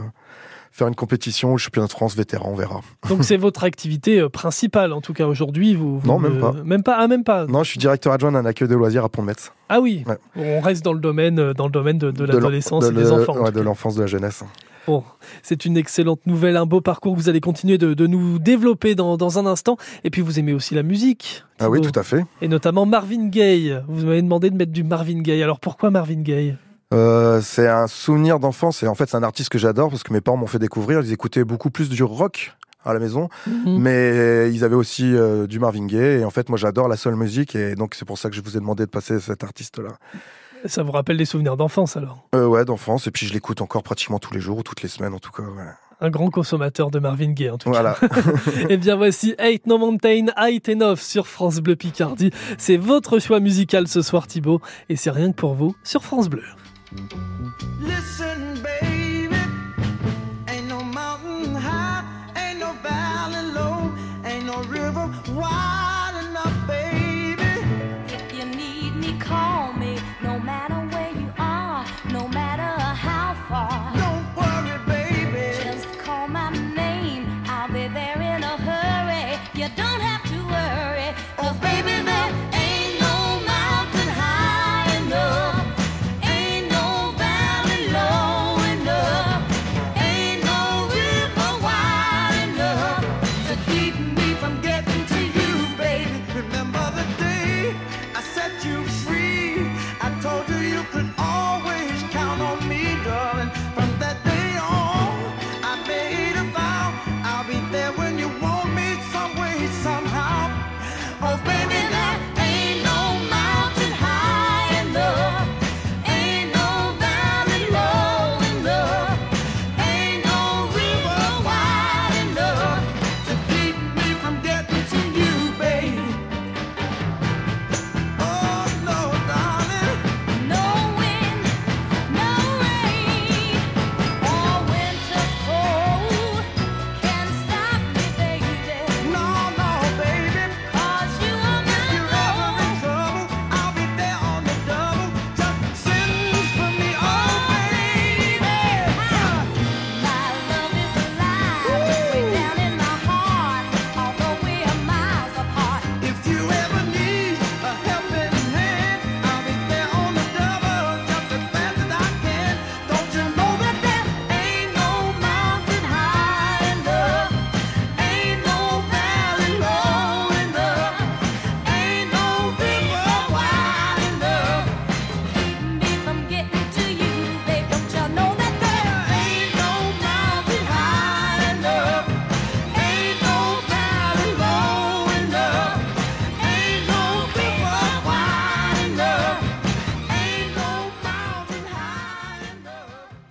faire 0.74 0.88
une 0.88 0.96
compétition 0.96 1.52
au 1.52 1.56
championnat 1.56 1.86
de 1.86 1.92
France 1.92 2.16
vétéran, 2.16 2.50
on 2.50 2.56
verra. 2.56 2.80
Donc 3.08 3.22
c'est 3.22 3.36
votre 3.46 3.62
activité 3.62 4.18
euh, 4.18 4.28
principale, 4.28 4.92
en 4.92 5.00
tout 5.00 5.12
cas 5.12 5.26
aujourd'hui 5.26 5.76
vous, 5.76 6.00
Non, 6.04 6.18
même 6.18 6.40
pas. 6.40 6.52
Même 6.64 6.82
pas, 6.82 6.96
ah, 6.98 7.06
même 7.06 7.22
pas. 7.22 7.46
Non, 7.46 7.62
je 7.62 7.70
suis 7.70 7.78
directeur 7.78 8.12
adjoint 8.12 8.32
d'un 8.32 8.44
accueil 8.44 8.66
de 8.66 8.74
loisirs 8.74 9.04
à 9.04 9.08
Pont-de-Metz. 9.08 9.52
Ah 9.68 9.80
oui, 9.80 10.04
on 10.34 10.60
reste 10.60 10.84
dans 10.84 10.92
le 10.92 10.98
domaine, 10.98 11.38
euh, 11.38 11.54
dans 11.54 11.66
le 11.66 11.70
domaine 11.70 11.98
de, 11.98 12.24
l'adolescence 12.24 12.86
et 12.86 12.92
des 12.92 13.12
enfants. 13.12 13.38
Ouais, 13.38 13.52
de 13.52 13.60
l'enfance, 13.60 13.94
de 13.94 14.00
la 14.00 14.08
jeunesse. 14.08 14.42
Bon, 14.86 15.02
c'est 15.42 15.64
une 15.64 15.76
excellente 15.76 16.26
nouvelle, 16.26 16.56
un 16.56 16.66
beau 16.66 16.80
parcours 16.80 17.14
que 17.14 17.20
vous 17.20 17.28
allez 17.28 17.40
continuer 17.40 17.78
de, 17.78 17.94
de 17.94 18.06
nous 18.06 18.38
développer 18.38 18.94
dans, 18.94 19.16
dans, 19.16 19.38
un 19.38 19.46
instant. 19.46 19.76
Et 20.04 20.10
puis 20.10 20.20
vous 20.20 20.38
aimez 20.38 20.52
aussi 20.52 20.74
la 20.74 20.82
musique. 20.82 21.44
Ah 21.58 21.70
oui, 21.70 21.80
tout 21.80 21.98
à 21.98 22.02
fait. 22.02 22.24
Et 22.42 22.48
notamment 22.48 22.86
Marvin 22.86 23.28
Gaye. 23.28 23.80
Vous 23.88 24.06
m'avez 24.06 24.22
demandé 24.22 24.50
de 24.50 24.56
mettre 24.56 24.72
du 24.72 24.84
Marvin 24.84 25.20
Gaye. 25.20 25.42
Alors 25.42 25.60
pourquoi 25.60 25.90
Marvin 25.90 26.20
Gaye? 26.20 26.56
Euh, 26.92 27.40
c'est 27.42 27.66
un 27.66 27.86
souvenir 27.86 28.38
d'enfance 28.38 28.82
et 28.82 28.86
en 28.86 28.94
fait 28.94 29.08
c'est 29.08 29.16
un 29.16 29.22
artiste 29.22 29.48
que 29.48 29.58
j'adore 29.58 29.90
parce 29.90 30.02
que 30.02 30.12
mes 30.12 30.20
parents 30.20 30.36
m'ont 30.36 30.46
fait 30.46 30.58
découvrir. 30.58 31.00
Ils 31.00 31.12
écoutaient 31.12 31.44
beaucoup 31.44 31.70
plus 31.70 31.88
du 31.88 32.02
rock 32.02 32.54
à 32.84 32.92
la 32.92 33.00
maison, 33.00 33.30
mhm. 33.46 33.78
mais 33.78 34.52
ils 34.52 34.62
avaient 34.62 34.74
aussi 34.74 35.14
euh, 35.14 35.46
du 35.46 35.58
Marvin 35.58 35.86
Gaye 35.86 36.20
et 36.20 36.24
en 36.24 36.30
fait 36.30 36.50
moi 36.50 36.58
j'adore 36.58 36.86
la 36.86 36.96
soul 36.96 37.16
musique 37.16 37.56
et 37.56 37.74
donc 37.74 37.94
c'est 37.94 38.04
pour 38.04 38.18
ça 38.18 38.28
que 38.28 38.36
je 38.36 38.42
vous 38.42 38.56
ai 38.56 38.60
demandé 38.60 38.84
de 38.84 38.90
passer 38.90 39.18
cet 39.20 39.42
artiste-là. 39.42 39.96
Ça 40.66 40.82
vous 40.82 40.92
rappelle 40.92 41.16
des 41.16 41.24
souvenirs 41.24 41.56
d'enfance 41.56 41.96
alors? 41.96 42.26
Euh, 42.34 42.46
Ouais, 42.46 42.64
d'enfance 42.64 43.06
et 43.06 43.10
puis 43.10 43.26
je 43.26 43.32
l'écoute 43.32 43.60
encore 43.60 43.82
pratiquement 43.82 44.18
tous 44.18 44.32
les 44.34 44.40
jours 44.40 44.58
ou 44.58 44.62
toutes 44.62 44.82
les 44.82 44.88
semaines 44.88 45.14
en 45.14 45.18
tout 45.18 45.30
cas. 45.32 45.42
Un 46.00 46.10
grand 46.10 46.28
consommateur 46.30 46.90
de 46.90 46.98
Marvin 46.98 47.32
Gaye 47.32 47.50
en 47.50 47.58
tout 47.58 47.70
cas. 47.70 47.96
et 48.02 48.66
eh 48.70 48.76
bien 48.76 48.96
voici 48.96 49.34
Eight 49.38 49.66
No 49.66 49.78
Mountain, 49.78 50.26
Eight 50.36 50.68
Enough 50.68 50.96
sur 50.98 51.26
France 51.26 51.58
Bleu 51.60 51.76
Picardie. 51.76 52.30
C'est 52.58 52.76
votre 52.76 53.18
choix 53.18 53.40
musical 53.40 53.88
ce 53.88 54.02
soir 54.02 54.26
Thibaut 54.26 54.60
et 54.88 54.96
c'est 54.96 55.10
rien 55.10 55.30
que 55.32 55.36
pour 55.36 55.54
vous 55.54 55.74
sur 55.84 56.02
France 56.04 56.28
Bleu. 56.28 56.42
Listen, 57.80 58.54
baby, 58.62 58.93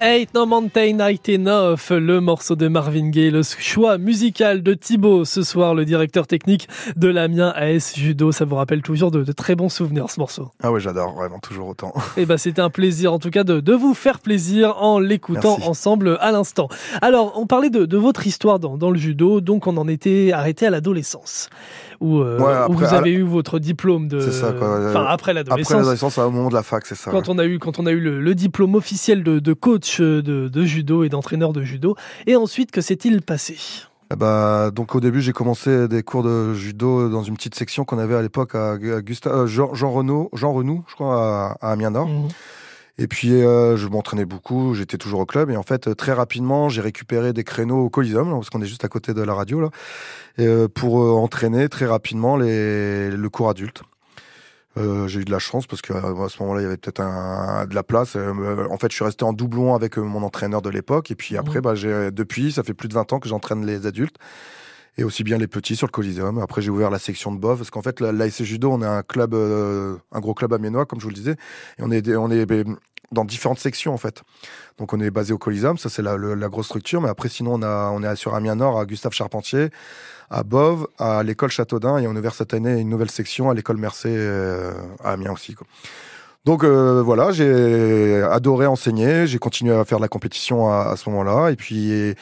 Ain't 0.06 0.34
No 0.36 0.46
Mountain 0.46 0.98
Night 0.98 1.30
Enough, 1.30 1.92
le 1.92 2.20
morceau 2.20 2.58
de 2.58 2.68
Marvin 2.68 3.08
Gaye, 3.08 3.32
le 3.32 3.42
choix 3.42 3.98
musical 3.98 4.62
de 4.62 4.74
Thibaut 4.74 5.24
ce 5.24 5.44
soir, 5.44 5.74
le 5.76 5.86
directeur 5.86 6.28
technique 6.28 6.68
de 6.98 7.08
l'Amiens 7.08 7.54
AS 7.56 7.94
Judo. 7.96 8.34
Ça 8.34 8.44
vous 8.44 8.58
rappelle 8.58 8.82
toujours 8.82 9.12
de, 9.12 9.24
très 9.32 9.56
bons 9.56 9.70
souvenirs 9.70 10.10
ce 10.10 10.20
morceau. 10.20 10.52
Ah 10.62 10.74
oui, 10.74 10.82
j'adore, 10.82 11.14
vraiment 11.14 11.40
toujours 11.40 11.70
autant. 11.70 11.94
Et 12.18 12.24
eh 12.24 12.26
ben 12.26 12.36
c'était 12.36 12.60
un 12.60 12.70
plaisir 12.70 13.14
en 13.14 13.20
tout 13.20 13.30
cas 13.30 13.46
de, 13.46 13.62
de 13.62 13.74
vous 13.74 13.94
faire 13.94 14.20
plaisir 14.20 14.76
en 14.84 15.00
l'écoutant 15.00 15.58
ensemble 15.66 16.18
à 16.20 16.34
l'instant. 16.34 16.68
Alors, 17.02 17.40
on 17.40 17.48
parlait 17.48 17.70
de, 17.70 17.86
de 17.86 17.98
votre 17.98 18.28
histoire 18.28 18.60
dans, 18.60 18.76
dans 18.76 18.92
le 18.92 19.00
judo, 19.00 19.40
donc 19.40 19.68
on 19.68 19.78
en 19.78 19.88
était 19.88 20.34
arrêté 20.34 20.68
à 20.68 20.70
l'adolescence 20.70 21.48
où, 22.00 22.20
euh, 22.20 22.68
vous 22.70 22.84
avez 22.84 23.12
eu 23.12 23.24
votre 23.24 23.60
diplôme 23.60 24.08
de. 24.08 24.20
Ça, 24.20 24.54
enfin, 24.56 25.06
après 25.08 25.34
l'adolescence. 25.34 25.72
Après 25.72 25.80
l'adolescence, 25.80 26.18
au 26.18 26.32
moment 26.32 26.50
de 26.50 26.54
la 26.54 26.64
fac, 26.64 26.86
c'est 26.86 26.96
ça. 26.96 27.12
Quand 27.12 27.30
on 27.30 27.38
a 27.38 27.46
eu, 27.46 27.60
quand 27.60 27.80
on 27.80 27.86
a 27.86 27.92
eu 27.92 28.00
le, 28.00 28.34
diplôme 28.36 28.76
officiel 28.76 29.24
de, 29.24 29.40
de 29.40 29.54
coach 29.54 30.02
de, 30.02 30.22
de, 30.22 30.66
judo 30.66 31.04
et 31.04 31.10
d'entraîneur 31.10 31.54
de 31.54 31.62
judo. 31.62 31.96
Et 32.26 32.36
ensuite, 32.36 32.72
que 32.72 32.82
s'est-il 32.82 33.22
passé? 33.22 33.58
Ben, 34.16 34.70
donc 34.72 34.96
au 34.96 35.00
début 35.00 35.22
j'ai 35.22 35.32
commencé 35.32 35.88
des 35.88 36.04
cours 36.04 36.24
de 36.24 36.54
judo 36.54 37.10
dans 37.10 37.24
une 37.24 37.36
petite 37.36 37.56
section 37.56 37.86
qu'on 37.86 37.98
avait 37.98 38.16
à 38.16 38.22
l'époque 38.22 38.56
à, 38.56 38.78
Gustave, 38.78 39.34
euh, 39.34 39.48
Jean, 39.48 39.74
Jean 39.74 39.92
Renaud, 39.92 40.30
Jean 40.34 40.54
Renou, 40.54 40.84
je 40.88 40.94
crois, 40.94 41.58
à, 41.62 41.72
Amiens 41.72 41.92
Nord. 41.92 42.08
Mhm. 42.08 42.28
Et 43.00 43.08
puis 43.08 43.32
euh, 43.32 43.76
je 43.76 43.88
m'entraînais 43.88 44.26
beaucoup, 44.26 44.76
j'étais 44.76 44.98
toujours 44.98 45.22
au 45.22 45.26
club 45.26 45.50
et 45.50 45.58
en 45.58 45.64
fait 45.64 45.96
très 45.96 46.14
rapidement 46.14 46.70
j'ai 46.70 46.82
récupéré 46.82 47.34
des 47.34 47.44
créneaux 47.44 47.80
au 47.80 47.90
Coliseum 47.90 48.30
parce 48.30 48.52
qu'on 48.52 48.62
est 48.62 48.68
juste 48.68 48.86
à 48.86 48.88
côté 48.88 49.16
de 49.16 49.22
la 49.24 49.34
radio 49.34 49.60
là 49.62 49.70
et, 50.38 50.46
euh, 50.46 50.68
pour 50.68 51.02
euh, 51.02 51.12
entraîner 51.12 51.70
très 51.70 51.86
rapidement 51.86 52.38
les, 52.38 53.12
le 53.12 53.30
cours 53.30 53.50
adulte. 53.50 53.84
Euh, 54.76 55.08
j'ai 55.08 55.22
eu 55.22 55.26
de 55.26 55.32
la 55.32 55.38
chance 55.38 55.68
parce 55.68 55.84
qu'à 55.84 56.02
ce 56.02 56.42
moment-là, 56.42 56.62
il 56.62 56.64
y 56.64 56.68
avait 56.68 56.78
peut-être 56.78 57.00
un, 57.00 57.68
de 57.68 57.76
la 57.76 57.84
place. 57.84 58.16
en 58.16 58.78
fait, 58.78 58.90
je 58.90 58.96
suis 58.96 59.06
resté 59.06 59.24
en 59.24 59.32
doublon 59.32 59.76
avec 59.76 59.98
mon 59.98 60.24
entraîneur 60.24 60.64
de 60.64 60.70
l'époque. 60.72 61.12
Et 61.12 61.16
puis 61.16 61.38
après, 61.38 61.60
mmh. 61.60 61.62
bah, 61.62 61.76
j'ai, 61.76 62.10
depuis, 62.10 62.52
ça 62.52 62.64
fait 62.64 62.74
plus 62.74 62.88
de 62.88 62.96
20 62.96 63.14
ans 63.14 63.20
que 63.20 63.30
j'entraîne 63.30 63.68
les 63.68 63.86
adultes 63.86 64.18
et 64.98 65.04
aussi 65.04 65.24
bien 65.24 65.38
les 65.38 65.48
petits 65.48 65.76
sur 65.76 65.88
le 65.88 65.92
Coliseum. 65.92 66.40
Après, 66.40 66.62
j'ai 66.62 66.70
ouvert 66.70 66.90
la 66.90 67.00
section 67.00 67.32
de 67.32 67.40
BOV 67.40 67.58
parce 67.58 67.70
qu'en 67.72 67.82
fait, 67.82 68.00
l'ASC 68.00 68.44
Judo, 68.44 68.72
on 68.72 68.82
est 68.82 68.86
un 68.86 69.04
club, 69.04 69.34
un 69.34 70.20
gros 70.20 70.34
club 70.34 70.54
amiénois, 70.54 70.86
comme 70.86 71.00
je 71.00 71.06
vous 71.06 71.10
le 71.10 71.16
disais, 71.16 71.36
et 71.80 71.84
on 71.84 71.92
est, 71.92 72.16
on 72.16 72.30
est 72.30 72.46
dans 73.14 73.26
différentes 73.26 73.60
sections 73.60 73.94
en 73.94 73.98
fait. 73.98 74.24
Donc 74.78 74.94
on 74.94 75.00
est 75.00 75.12
basé 75.12 75.34
au 75.34 75.38
Coliseum, 75.38 75.78
ça 75.78 75.90
c'est 75.90 76.02
la, 76.02 76.18
grosse 76.50 76.66
structure, 76.66 77.02
mais 77.02 77.10
après 77.10 77.30
sinon 77.30 77.54
on 77.56 77.62
a 77.62 77.92
on 77.94 78.04
est 78.04 78.16
sur 78.16 78.36
Amiens 78.36 78.56
Nord 78.56 78.80
à 78.80 78.86
Gustave 78.86 79.14
Charpentier, 79.14 79.70
à 80.30 80.44
Bove, 80.44 80.88
à 80.98 81.24
l'école 81.24 81.52
Châteaudun 81.52 82.00
et 82.00 82.08
on 82.08 82.16
a 82.16 82.20
ouvert 82.20 82.34
cette 82.34 82.54
année 82.54 82.80
une 82.80 82.90
nouvelle 82.90 83.12
section 83.12 83.50
à 83.50 83.54
l'école 83.54 83.78
Mercé 83.78 84.10
euh, 84.12 84.74
à 85.04 85.12
Amiens 85.12 85.32
aussi. 85.32 85.56
Donc 86.46 86.64
euh, 86.64 87.02
voilà, 87.02 87.32
j'ai 87.32 88.22
adoré 88.24 88.66
enseigner, 88.66 89.28
j'ai 89.28 89.38
continué 89.38 89.74
à 89.74 89.86
faire 89.86 90.00
de 90.00 90.04
la 90.04 90.10
compétition 90.10 90.70
à 90.70 90.96
ce 90.98 91.10
moment-là 91.10 91.52
et 91.52 91.56
puis 91.56 92.16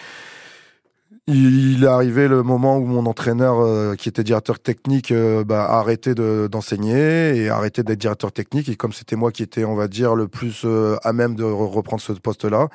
il 1.28 1.84
est 1.84 1.88
arrivé 1.88 2.28
le 2.28 2.42
moment 2.42 2.78
où 2.78 2.86
mon 2.86 3.06
entraîneur, 3.06 3.60
euh, 3.60 3.96
qui 3.96 4.10
était 4.10 4.24
directeur 4.24 4.60
technique, 4.60 5.12
euh, 5.12 5.44
bah, 5.44 5.66
a 5.66 5.80
arrêté 5.80 6.16
d'enseigner 6.16 7.36
et 7.38 7.50
a 7.50 7.58
arrêté 7.58 7.84
d'être 7.84 8.00
directeur 8.00 8.32
technique. 8.32 8.70
Et 8.70 8.76
comme 8.76 8.92
c'était 8.92 9.16
moi 9.16 9.32
qui 9.32 9.44
étais, 9.44 9.64
on 9.64 9.76
va 9.76 9.88
dire, 9.88 10.16
le 10.16 10.28
plus 10.28 10.64
euh, 10.66 10.98
à 11.04 11.14
même 11.14 11.36
de 11.36 11.44
reprendre 11.44 12.02
ce 12.02 12.14
poste-là, 12.14 12.70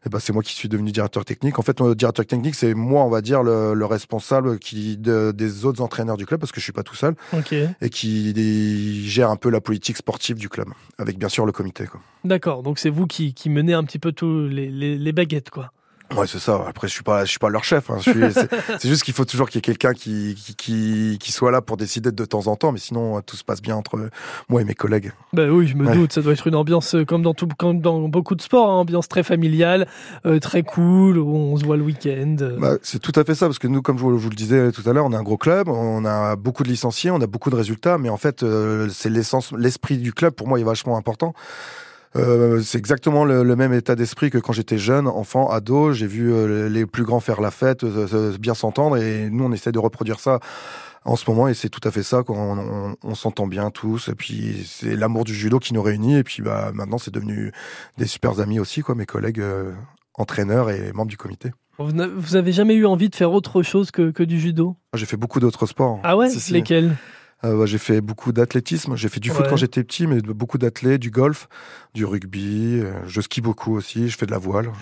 et 0.00 0.06
eh 0.06 0.10
ben, 0.10 0.20
c'est 0.20 0.32
moi 0.32 0.44
qui 0.44 0.54
suis 0.54 0.68
devenu 0.68 0.92
directeur 0.92 1.24
technique. 1.24 1.58
En 1.58 1.62
fait, 1.62 1.80
le 1.80 1.96
directeur 1.96 2.24
technique, 2.24 2.54
c'est 2.54 2.72
moi, 2.72 3.02
on 3.02 3.08
va 3.08 3.20
dire, 3.20 3.42
le, 3.42 3.84
responsable 3.84 4.60
qui, 4.60 4.96
des 4.96 5.64
autres 5.64 5.82
entraîneurs 5.82 6.16
du 6.16 6.24
club, 6.24 6.38
parce 6.38 6.52
que 6.52 6.60
je 6.60 6.64
suis 6.64 6.72
pas 6.72 6.84
tout 6.84 6.94
seul, 6.94 7.16
et 7.82 7.90
qui 7.90 9.08
gère 9.08 9.28
un 9.28 9.34
peu 9.34 9.50
la 9.50 9.60
politique 9.60 9.96
sportive 9.96 10.36
du 10.36 10.48
club, 10.48 10.68
avec 10.98 11.18
bien 11.18 11.28
sûr 11.28 11.46
le 11.46 11.52
comité. 11.52 11.86
D'accord, 12.22 12.62
donc 12.62 12.78
c'est 12.78 12.90
vous 12.90 13.08
qui, 13.08 13.34
qui 13.34 13.50
menez 13.50 13.74
un 13.74 13.82
petit 13.82 13.98
peu 13.98 14.12
tous 14.12 14.46
les, 14.46 14.70
les 14.70 15.12
baguettes, 15.12 15.50
quoi. 15.50 15.72
Ouais, 16.16 16.26
c'est 16.26 16.38
ça. 16.38 16.64
Après, 16.66 16.88
je 16.88 16.92
suis 16.92 17.02
pas, 17.02 17.24
je 17.24 17.30
suis 17.30 17.38
pas 17.38 17.50
leur 17.50 17.64
chef. 17.64 17.90
Hein. 17.90 17.98
C'est 18.78 18.88
juste 18.88 19.02
qu'il 19.02 19.14
faut 19.14 19.24
toujours 19.24 19.48
qu'il 19.48 19.58
y 19.58 19.60
ait 19.60 19.62
quelqu'un 19.62 19.92
qui, 19.92 20.36
qui, 20.56 21.18
qui, 21.20 21.32
soit 21.32 21.50
là 21.50 21.60
pour 21.60 21.76
décider 21.76 22.12
de 22.12 22.24
temps 22.24 22.46
en 22.46 22.56
temps. 22.56 22.72
Mais 22.72 22.78
sinon, 22.78 23.20
tout 23.20 23.36
se 23.36 23.44
passe 23.44 23.60
bien 23.60 23.76
entre 23.76 24.10
moi 24.48 24.62
et 24.62 24.64
mes 24.64 24.74
collègues. 24.74 25.12
Bah 25.32 25.48
oui, 25.48 25.66
je 25.66 25.76
me 25.76 25.92
doute. 25.92 26.12
Ça 26.12 26.22
doit 26.22 26.32
être 26.32 26.46
une 26.46 26.54
ambiance 26.54 26.94
euh, 26.94 27.04
comme 27.04 27.22
dans 27.22 27.34
tout, 27.34 27.48
comme 27.58 27.80
dans 27.80 28.08
beaucoup 28.08 28.34
de 28.34 28.42
sports, 28.42 28.70
hein. 28.70 28.80
ambiance 28.80 29.08
très 29.08 29.22
familiale, 29.22 29.86
euh, 30.24 30.38
très 30.38 30.62
cool, 30.62 31.18
où 31.18 31.34
on 31.34 31.56
se 31.56 31.64
voit 31.64 31.76
le 31.76 31.82
week-end. 31.82 32.36
Bah, 32.58 32.76
c'est 32.82 33.00
tout 33.00 33.12
à 33.14 33.24
fait 33.24 33.34
ça, 33.34 33.46
parce 33.46 33.58
que 33.58 33.68
nous, 33.68 33.82
comme 33.82 33.98
je 33.98 34.02
vous, 34.02 34.30
le 34.30 34.36
disais 34.36 34.72
tout 34.72 34.88
à 34.88 34.92
l'heure, 34.92 35.04
on 35.04 35.12
est 35.12 35.16
un 35.16 35.22
gros 35.22 35.36
club, 35.36 35.68
on 35.68 36.04
a 36.04 36.36
beaucoup 36.36 36.62
de 36.62 36.68
licenciés, 36.68 37.10
on 37.10 37.20
a 37.20 37.26
beaucoup 37.26 37.50
de 37.50 37.56
résultats, 37.56 37.98
mais 37.98 38.08
en 38.08 38.16
fait, 38.16 38.42
euh, 38.42 38.88
c'est 38.90 39.10
l'essence, 39.10 39.52
l'esprit 39.52 39.98
du 39.98 40.12
club. 40.12 40.34
Pour 40.34 40.48
moi, 40.48 40.58
est 40.58 40.64
vachement 40.64 40.96
important. 40.96 41.34
Euh, 42.16 42.60
c'est 42.62 42.78
exactement 42.78 43.24
le, 43.24 43.56
même 43.56 43.72
état 43.72 43.94
d'esprit 43.94 44.30
que 44.30 44.38
quand 44.38 44.52
j'étais 44.52 44.78
jeune, 44.78 45.06
enfant, 45.06 45.48
ado. 45.50 45.92
J'ai 45.92 46.06
vu 46.06 46.32
euh, 46.32 46.68
les 46.68 46.86
plus 46.86 47.04
grands 47.04 47.20
faire 47.20 47.40
la 47.40 47.50
fête, 47.50 47.84
euh, 47.84 48.36
bien 48.38 48.54
s'entendre, 48.54 48.96
et 48.96 49.28
nous 49.30 49.44
on 49.44 49.52
essaie 49.52 49.72
de 49.72 49.78
reproduire 49.78 50.20
ça 50.20 50.40
en 51.04 51.16
ce 51.16 51.30
moment, 51.30 51.48
et 51.48 51.54
c'est 51.54 51.68
tout 51.68 51.86
à 51.86 51.90
fait 51.90 52.02
ça. 52.02 52.22
On, 52.28 52.94
on, 53.02 53.14
s'entend 53.14 53.46
bien 53.46 53.70
tous, 53.70 54.08
et 54.08 54.14
puis 54.14 54.66
c'est 54.66 54.96
l'amour 54.96 55.24
du 55.24 55.34
judo 55.34 55.58
qui 55.58 55.74
nous 55.74 55.82
réunit, 55.82 56.16
et 56.16 56.24
puis 56.24 56.42
bah 56.42 56.70
maintenant 56.74 56.98
c'est 56.98 57.12
devenu 57.12 57.52
des 57.96 58.06
super 58.06 58.40
amis 58.40 58.58
aussi, 58.58 58.82
quoi, 58.82 58.94
mes 58.94 59.06
collègues 59.06 59.42
entraîneurs 60.14 60.70
et 60.70 60.92
membres 60.92 61.10
du 61.10 61.16
comité. 61.16 61.52
Vous 61.78 61.92
n'avez 61.92 62.52
jamais 62.52 62.74
eu 62.74 62.86
envie 62.86 63.08
de 63.08 63.14
faire 63.14 63.32
autre 63.32 63.62
chose 63.62 63.92
que, 63.92 64.10
que 64.10 64.24
du 64.24 64.40
judo? 64.40 64.74
J'ai 64.94 65.06
fait 65.06 65.16
beaucoup 65.16 65.38
d'autres 65.38 65.66
sports. 65.66 66.00
Ah 66.02 66.16
ouais? 66.16 66.28
Lesquels? 66.50 66.96
Euh, 67.44 67.66
j'ai 67.66 67.78
fait 67.78 68.00
beaucoup 68.00 68.32
d'athlétisme. 68.32 68.96
J'ai 68.96 69.08
fait 69.08 69.20
du 69.20 69.30
foot 69.30 69.46
quand 69.48 69.56
j'étais 69.56 69.84
petit, 69.84 70.06
mais 70.06 70.20
beaucoup 70.20 70.58
d'athlètes, 70.58 71.00
du 71.00 71.10
golf, 71.10 71.48
du 71.94 72.04
rugby. 72.04 72.80
Euh, 72.80 72.92
je 73.06 73.20
skie 73.20 73.40
beaucoup 73.40 73.76
aussi. 73.76 74.08
Je 74.08 74.18
fais 74.18 74.26
de 74.26 74.32
la 74.32 74.38
voile. 74.38 74.72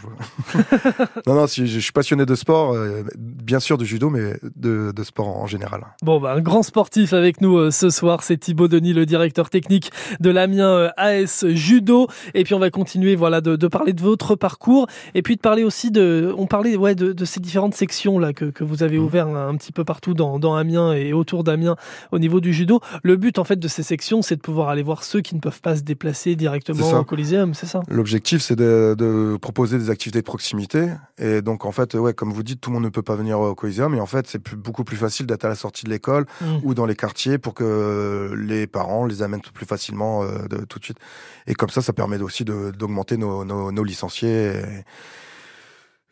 non, 1.26 1.34
non, 1.34 1.46
si, 1.46 1.66
je 1.66 1.78
suis 1.78 1.92
passionné 1.92 2.24
de 2.24 2.34
sport, 2.34 2.72
euh, 2.72 3.02
bien 3.18 3.60
sûr 3.60 3.76
du 3.76 3.84
judo, 3.84 4.08
mais 4.08 4.38
de, 4.56 4.92
de 4.94 5.04
sport 5.04 5.28
en, 5.28 5.46
général. 5.46 5.84
Bon, 6.02 6.18
bah, 6.18 6.32
un 6.32 6.40
grand 6.40 6.62
sportif 6.62 7.12
avec 7.12 7.40
nous 7.40 7.70
ce 7.70 7.90
soir, 7.90 8.22
c'est 8.22 8.38
Thibaut 8.38 8.68
Denis, 8.68 8.94
le 8.94 9.04
directeur 9.04 9.50
technique 9.50 9.90
de 10.20 10.30
l'Amiens 10.30 10.90
AS 10.96 11.44
Judo. 11.48 12.08
Et 12.34 12.44
puis 12.44 12.54
on 12.54 12.58
va 12.58 12.70
continuer, 12.70 13.16
voilà, 13.16 13.40
de, 13.40 13.56
de, 13.56 13.66
parler 13.68 13.92
de 13.92 14.00
votre 14.00 14.34
parcours 14.34 14.86
et 15.14 15.22
puis 15.22 15.36
de 15.36 15.40
parler 15.40 15.62
aussi 15.62 15.90
de, 15.90 16.34
on 16.38 16.46
parlait, 16.46 16.76
ouais, 16.76 16.94
de, 16.94 17.12
de 17.12 17.24
ces 17.24 17.40
différentes 17.40 17.74
sections 17.74 18.18
là 18.18 18.32
que, 18.32 18.46
que 18.46 18.64
vous 18.64 18.82
avez 18.82 18.98
mmh. 18.98 19.04
ouvertes 19.04 19.28
un, 19.28 19.48
un, 19.48 19.56
petit 19.56 19.72
peu 19.72 19.84
partout 19.84 20.14
dans, 20.14 20.38
dans 20.38 20.56
Amiens 20.56 20.92
et 20.94 21.12
autour 21.12 21.44
d'Amiens 21.44 21.76
au 22.12 22.18
niveau 22.18 22.40
du 22.40 22.45
du 22.46 22.52
judo. 22.52 22.80
Le 23.02 23.16
but 23.16 23.38
en 23.38 23.44
fait 23.44 23.56
de 23.56 23.68
ces 23.68 23.82
sections, 23.82 24.22
c'est 24.22 24.36
de 24.36 24.40
pouvoir 24.40 24.68
aller 24.68 24.82
voir 24.82 25.04
ceux 25.04 25.20
qui 25.20 25.34
ne 25.34 25.40
peuvent 25.40 25.60
pas 25.60 25.76
se 25.76 25.82
déplacer 25.82 26.36
directement 26.36 26.90
au 26.98 27.04
Coliseum, 27.04 27.54
c'est 27.54 27.66
ça? 27.66 27.82
L'objectif, 27.88 28.40
c'est 28.40 28.56
de, 28.56 29.36
proposer 29.40 29.78
des 29.78 29.90
activités 29.90 30.20
de 30.20 30.24
proximité. 30.24 30.88
Et 31.18 31.42
donc 31.42 31.64
en 31.64 31.72
fait, 31.72 31.94
ouais, 31.94 32.14
comme 32.14 32.32
vous 32.32 32.42
dites, 32.42 32.60
tout 32.60 32.70
le 32.70 32.74
monde 32.74 32.84
ne 32.84 32.88
peut 32.88 33.02
pas 33.02 33.16
venir 33.16 33.40
au 33.40 33.54
Coliseum, 33.54 33.92
mais 33.92 34.00
en 34.00 34.06
fait, 34.06 34.26
c'est 34.26 34.54
beaucoup 34.54 34.84
plus 34.84 34.96
facile 34.96 35.26
d'être 35.26 35.44
à 35.44 35.48
la 35.48 35.54
sortie 35.54 35.84
de 35.84 35.90
l'école 35.90 36.26
mmh. 36.40 36.46
ou 36.62 36.74
dans 36.74 36.86
les 36.86 36.96
quartiers 36.96 37.38
pour 37.38 37.54
que 37.54 38.34
les 38.36 38.66
parents 38.66 39.04
les 39.04 39.22
amènent 39.22 39.40
plus 39.40 39.66
facilement 39.66 40.22
euh, 40.22 40.46
de, 40.48 40.64
tout 40.64 40.78
de 40.78 40.84
suite. 40.84 40.98
Et 41.46 41.54
comme 41.54 41.70
ça, 41.70 41.82
ça 41.82 41.92
permet 41.92 42.20
aussi 42.20 42.44
d'augmenter 42.44 43.16
nos, 43.16 43.44
nos, 43.44 43.84
licenciés. 43.84 44.46
Et 44.46 44.84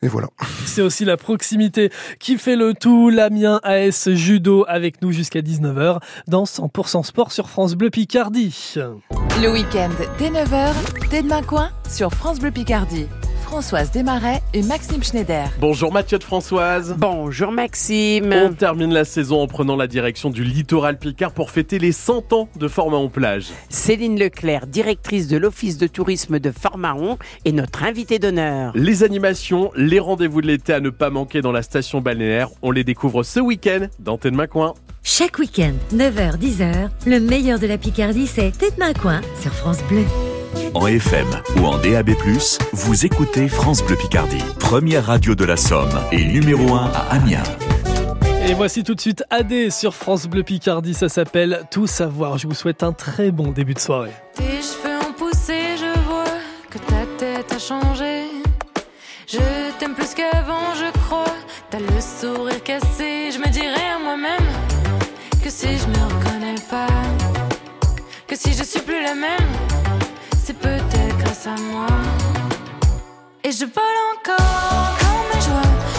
voilà. 0.09 0.29
C'est 0.67 0.83
aussi 0.83 1.05
la 1.05 1.17
proximité 1.17 1.91
qui 2.19 2.39
fait 2.39 2.57
le 2.57 2.75
tout. 2.75 3.11
L'Amiens 3.11 3.61
AS 3.63 4.11
Judo 4.13 4.65
avec 4.69 5.03
nous 5.03 5.13
jusqu'à 5.13 5.41
19h 5.41 6.01
dans 6.27 6.45
100% 6.45 7.05
Sport 7.05 7.33
sur 7.33 7.49
France 7.49 7.75
Bleu 7.75 7.91
Picardie. 7.91 8.75
Le 9.41 9.53
week-end 9.53 9.91
dès 10.19 10.31
9h, 10.31 10.73
t'es 11.11 11.23
de 11.23 11.47
coin 11.47 11.71
sur 11.89 12.13
France 12.13 12.39
Bleu 12.39 12.51
Picardie. 12.51 13.07
Françoise 13.55 13.93
Desmarais 13.93 14.43
et 14.53 14.63
Maxime 14.63 15.05
Schneider. 15.05 15.49
Bonjour 15.61 15.93
Mathieu 15.93 16.19
de 16.19 16.25
Françoise. 16.25 16.97
Bonjour 16.99 17.53
Maxime. 17.53 18.33
On 18.33 18.53
termine 18.53 18.93
la 18.93 19.05
saison 19.05 19.41
en 19.41 19.47
prenant 19.47 19.77
la 19.77 19.87
direction 19.87 20.31
du 20.31 20.43
littoral 20.43 20.99
Picard 20.99 21.31
pour 21.31 21.53
fêter 21.53 21.79
les 21.79 21.93
100 21.93 22.33
ans 22.33 22.49
de 22.57 22.67
Formaon 22.67 23.09
Plage. 23.09 23.51
Céline 23.69 24.19
Leclerc, 24.19 24.67
directrice 24.67 25.29
de 25.29 25.37
l'Office 25.37 25.79
de 25.79 25.87
tourisme 25.87 26.41
de 26.41 26.51
Formaon, 26.51 27.17
est 27.45 27.53
notre 27.53 27.85
invitée 27.85 28.19
d'honneur. 28.19 28.73
Les 28.75 29.05
animations, 29.05 29.71
les 29.77 30.01
rendez-vous 30.01 30.43
de 30.43 30.49
l'été 30.49 30.73
à 30.73 30.81
ne 30.81 30.91
pas 30.91 31.11
manquer 31.11 31.41
dans 31.41 31.53
la 31.53 31.63
station 31.63 32.01
balnéaire, 32.01 32.49
on 32.61 32.73
les 32.73 32.83
découvre 32.83 33.23
ce 33.23 33.39
week-end 33.39 33.87
dans 34.01 34.19
Tête 34.19 34.35
Coin. 34.49 34.75
Chaque 35.05 35.39
week-end, 35.39 35.75
9h-10h, 35.95 36.89
le 37.07 37.21
meilleur 37.21 37.61
de 37.61 37.69
la 37.69 37.79
Picardie, 37.79 38.27
c'est 38.27 38.51
Tête 38.51 38.81
Coin 39.01 39.21
sur 39.41 39.53
France 39.53 39.79
Bleu. 39.89 40.03
En 40.75 40.87
FM 40.87 41.27
ou 41.57 41.67
en 41.67 41.79
DAB+, 41.79 42.11
vous 42.73 43.07
écoutez 43.07 43.49
France 43.49 43.83
Bleu 43.83 43.97
Picardie, 43.97 44.43
première 44.59 45.07
radio 45.07 45.35
de 45.35 45.45
la 45.45 45.57
Somme 45.57 45.93
et 46.13 46.25
numéro 46.25 46.75
1 46.75 46.91
à 46.95 47.15
Amiens. 47.15 47.43
Et 48.47 48.55
voici 48.55 48.83
tout 48.85 48.95
de 48.95 49.01
suite 49.01 49.25
AD 49.31 49.71
sur 49.71 49.95
France 49.95 50.27
Bleu 50.27 50.43
Picardie, 50.43 50.95
ça 50.95 51.09
s'appelle 51.09 51.63
Tout 51.71 51.87
savoir. 51.87 52.39
Je 52.39 52.47
vous 52.47 52.55
souhaite 52.55 52.83
un 52.83 52.93
très 52.93 53.31
bon 53.31 53.53
début 53.53 53.75
de 53.75 53.79
soirée. 53.79 54.13
Tes 54.35 54.43
cheveux 54.61 54.99
ont 55.09 55.13
poussé, 55.13 55.77
je 55.77 56.01
vois 56.01 56.25
que 56.71 56.79
ta 56.79 57.07
tête 57.19 57.53
a 57.53 57.59
changé. 57.59 58.25
Je 59.27 59.39
t'aime 59.79 59.95
plus 59.95 60.15
qu'avant, 60.15 60.75
je 60.75 60.91
crois. 61.01 61.25
T'as 61.71 61.79
le 61.79 62.01
sourire 62.01 62.63
cassé, 62.63 63.31
je 63.33 63.39
me 63.39 63.49
dirais 63.51 63.89
à 63.97 63.99
moi-même 63.99 64.47
que 65.43 65.51
si 65.51 65.67
je 65.79 65.87
me 65.87 66.05
reconnais 66.15 66.55
pas, 66.71 66.87
que 68.27 68.37
si 68.37 68.53
je 68.53 68.63
suis 68.63 68.81
plus 68.81 69.03
la 69.03 69.15
même 69.15 69.84
c'est 70.47 70.59
peut-être 70.59 71.17
grâce 71.19 71.47
à 71.47 71.55
moi. 71.73 71.87
Et 73.43 73.51
je 73.51 73.65
vole 73.65 73.99
encore, 74.13 74.91
encore 74.91 75.25
mes 75.33 75.41
joies. 75.41 75.94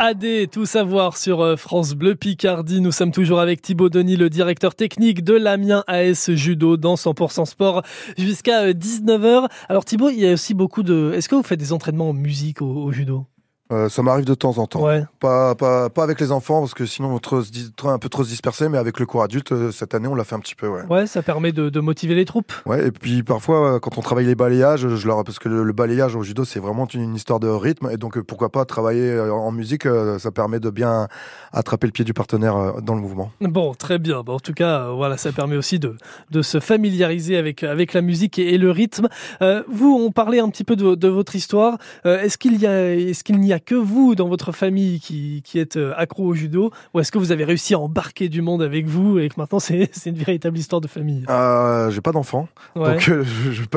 AD, 0.00 0.48
tout 0.52 0.64
savoir 0.64 1.16
sur 1.16 1.40
euh, 1.40 1.56
France 1.56 1.94
Bleu 1.94 2.14
Picardie. 2.14 2.80
Nous 2.80 2.92
sommes 2.92 3.10
toujours 3.10 3.40
avec 3.40 3.60
Thibaut 3.60 3.88
Denis, 3.88 4.16
le 4.16 4.30
directeur 4.30 4.76
technique 4.76 5.24
de 5.24 5.34
l'Amiens 5.34 5.82
AS 5.88 6.30
Judo 6.34 6.76
dans 6.76 6.94
100% 6.94 7.46
Sport 7.46 7.82
jusqu'à 8.16 8.72
19h. 8.72 9.48
Alors 9.68 9.84
Thibaut, 9.84 10.10
il 10.10 10.20
y 10.20 10.28
a 10.28 10.32
aussi 10.32 10.54
beaucoup 10.54 10.84
de... 10.84 11.12
Est-ce 11.16 11.28
que 11.28 11.34
vous 11.34 11.42
faites 11.42 11.58
des 11.58 11.72
entraînements 11.72 12.10
en 12.10 12.14
musique 12.14 12.62
au 12.62 12.92
judo? 12.92 13.26
Euh, 13.70 13.88
ça 13.88 14.02
m'arrive 14.02 14.24
de 14.24 14.34
temps 14.34 14.58
en 14.58 14.66
temps. 14.66 14.82
Ouais. 14.84 15.04
Pas, 15.20 15.54
pas, 15.54 15.90
pas 15.90 16.02
avec 16.02 16.20
les 16.20 16.32
enfants, 16.32 16.60
parce 16.60 16.74
que 16.74 16.86
sinon 16.86 17.14
on 17.14 17.18
trop 17.18 17.42
un 17.84 17.98
peu 17.98 18.08
trop 18.08 18.24
se 18.24 18.28
disperser, 18.30 18.68
mais 18.68 18.78
avec 18.78 18.98
le 18.98 19.06
cours 19.06 19.22
adulte, 19.22 19.52
euh, 19.52 19.70
cette 19.72 19.94
année, 19.94 20.08
on 20.08 20.14
l'a 20.14 20.24
fait 20.24 20.34
un 20.34 20.40
petit 20.40 20.54
peu, 20.54 20.68
ouais. 20.68 20.82
Ouais, 20.88 21.06
ça 21.06 21.22
permet 21.22 21.52
de, 21.52 21.68
de 21.68 21.80
motiver 21.80 22.14
les 22.14 22.24
troupes. 22.24 22.52
Ouais, 22.66 22.86
et 22.86 22.90
puis 22.90 23.22
parfois, 23.22 23.74
euh, 23.74 23.78
quand 23.78 23.98
on 23.98 24.00
travaille 24.00 24.26
les 24.26 24.34
balayages, 24.34 24.88
je 24.88 25.06
leur, 25.06 25.22
parce 25.24 25.38
que 25.38 25.48
le, 25.48 25.64
le 25.64 25.72
balayage 25.72 26.16
au 26.16 26.22
judo, 26.22 26.44
c'est 26.44 26.60
vraiment 26.60 26.86
une 26.94 27.14
histoire 27.14 27.40
de 27.40 27.48
rythme, 27.48 27.90
et 27.90 27.96
donc 27.96 28.18
pourquoi 28.20 28.50
pas 28.50 28.64
travailler 28.64 29.20
en 29.20 29.52
musique, 29.52 29.86
ça 30.18 30.30
permet 30.30 30.60
de 30.60 30.70
bien 30.70 31.08
attraper 31.52 31.86
le 31.86 31.92
pied 31.92 32.04
du 32.04 32.14
partenaire 32.14 32.80
dans 32.82 32.94
le 32.94 33.00
mouvement. 33.00 33.30
Bon, 33.40 33.74
très 33.74 33.98
bien. 33.98 34.22
Bon, 34.22 34.34
en 34.34 34.40
tout 34.40 34.52
cas, 34.54 34.90
voilà, 34.92 35.16
ça 35.16 35.32
permet 35.32 35.56
aussi 35.56 35.78
de, 35.78 35.96
de 36.30 36.42
se 36.42 36.60
familiariser 36.60 37.36
avec, 37.36 37.62
avec 37.62 37.92
la 37.92 38.00
musique 38.00 38.38
et, 38.38 38.54
et 38.54 38.58
le 38.58 38.70
rythme. 38.70 39.08
Euh, 39.42 39.62
vous, 39.68 39.92
on 39.92 40.10
parlait 40.10 40.40
un 40.40 40.48
petit 40.48 40.64
peu 40.64 40.76
de, 40.76 40.94
de 40.94 41.08
votre 41.08 41.36
histoire. 41.36 41.78
Euh, 42.06 42.20
est-ce 42.20 42.38
qu'il 42.38 42.56
y 42.60 42.66
a, 42.66 42.94
est-ce 42.94 43.24
qu'il 43.24 43.38
n'y 43.38 43.52
a 43.52 43.57
que 43.58 43.74
vous 43.74 44.14
dans 44.14 44.28
votre 44.28 44.52
famille 44.52 45.00
qui, 45.00 45.42
qui 45.44 45.58
êtes 45.58 45.76
euh, 45.76 45.92
accro 45.96 46.24
au 46.24 46.34
judo, 46.34 46.70
ou 46.94 47.00
est-ce 47.00 47.12
que 47.12 47.18
vous 47.18 47.32
avez 47.32 47.44
réussi 47.44 47.74
à 47.74 47.78
embarquer 47.78 48.28
du 48.28 48.42
monde 48.42 48.62
avec 48.62 48.86
vous 48.86 49.18
et 49.18 49.28
que 49.28 49.34
maintenant 49.38 49.58
c'est, 49.58 49.90
une 50.06 50.14
véritable 50.16 50.56
histoire 50.58 50.80
de 50.80 50.88
famille? 50.88 51.24
Euh, 51.28 51.90
j'ai 51.90 52.00
pas 52.00 52.12
d'enfants, 52.12 52.48
Ouais. 52.76 52.94
donc 52.94 53.08
euh, 53.08 53.24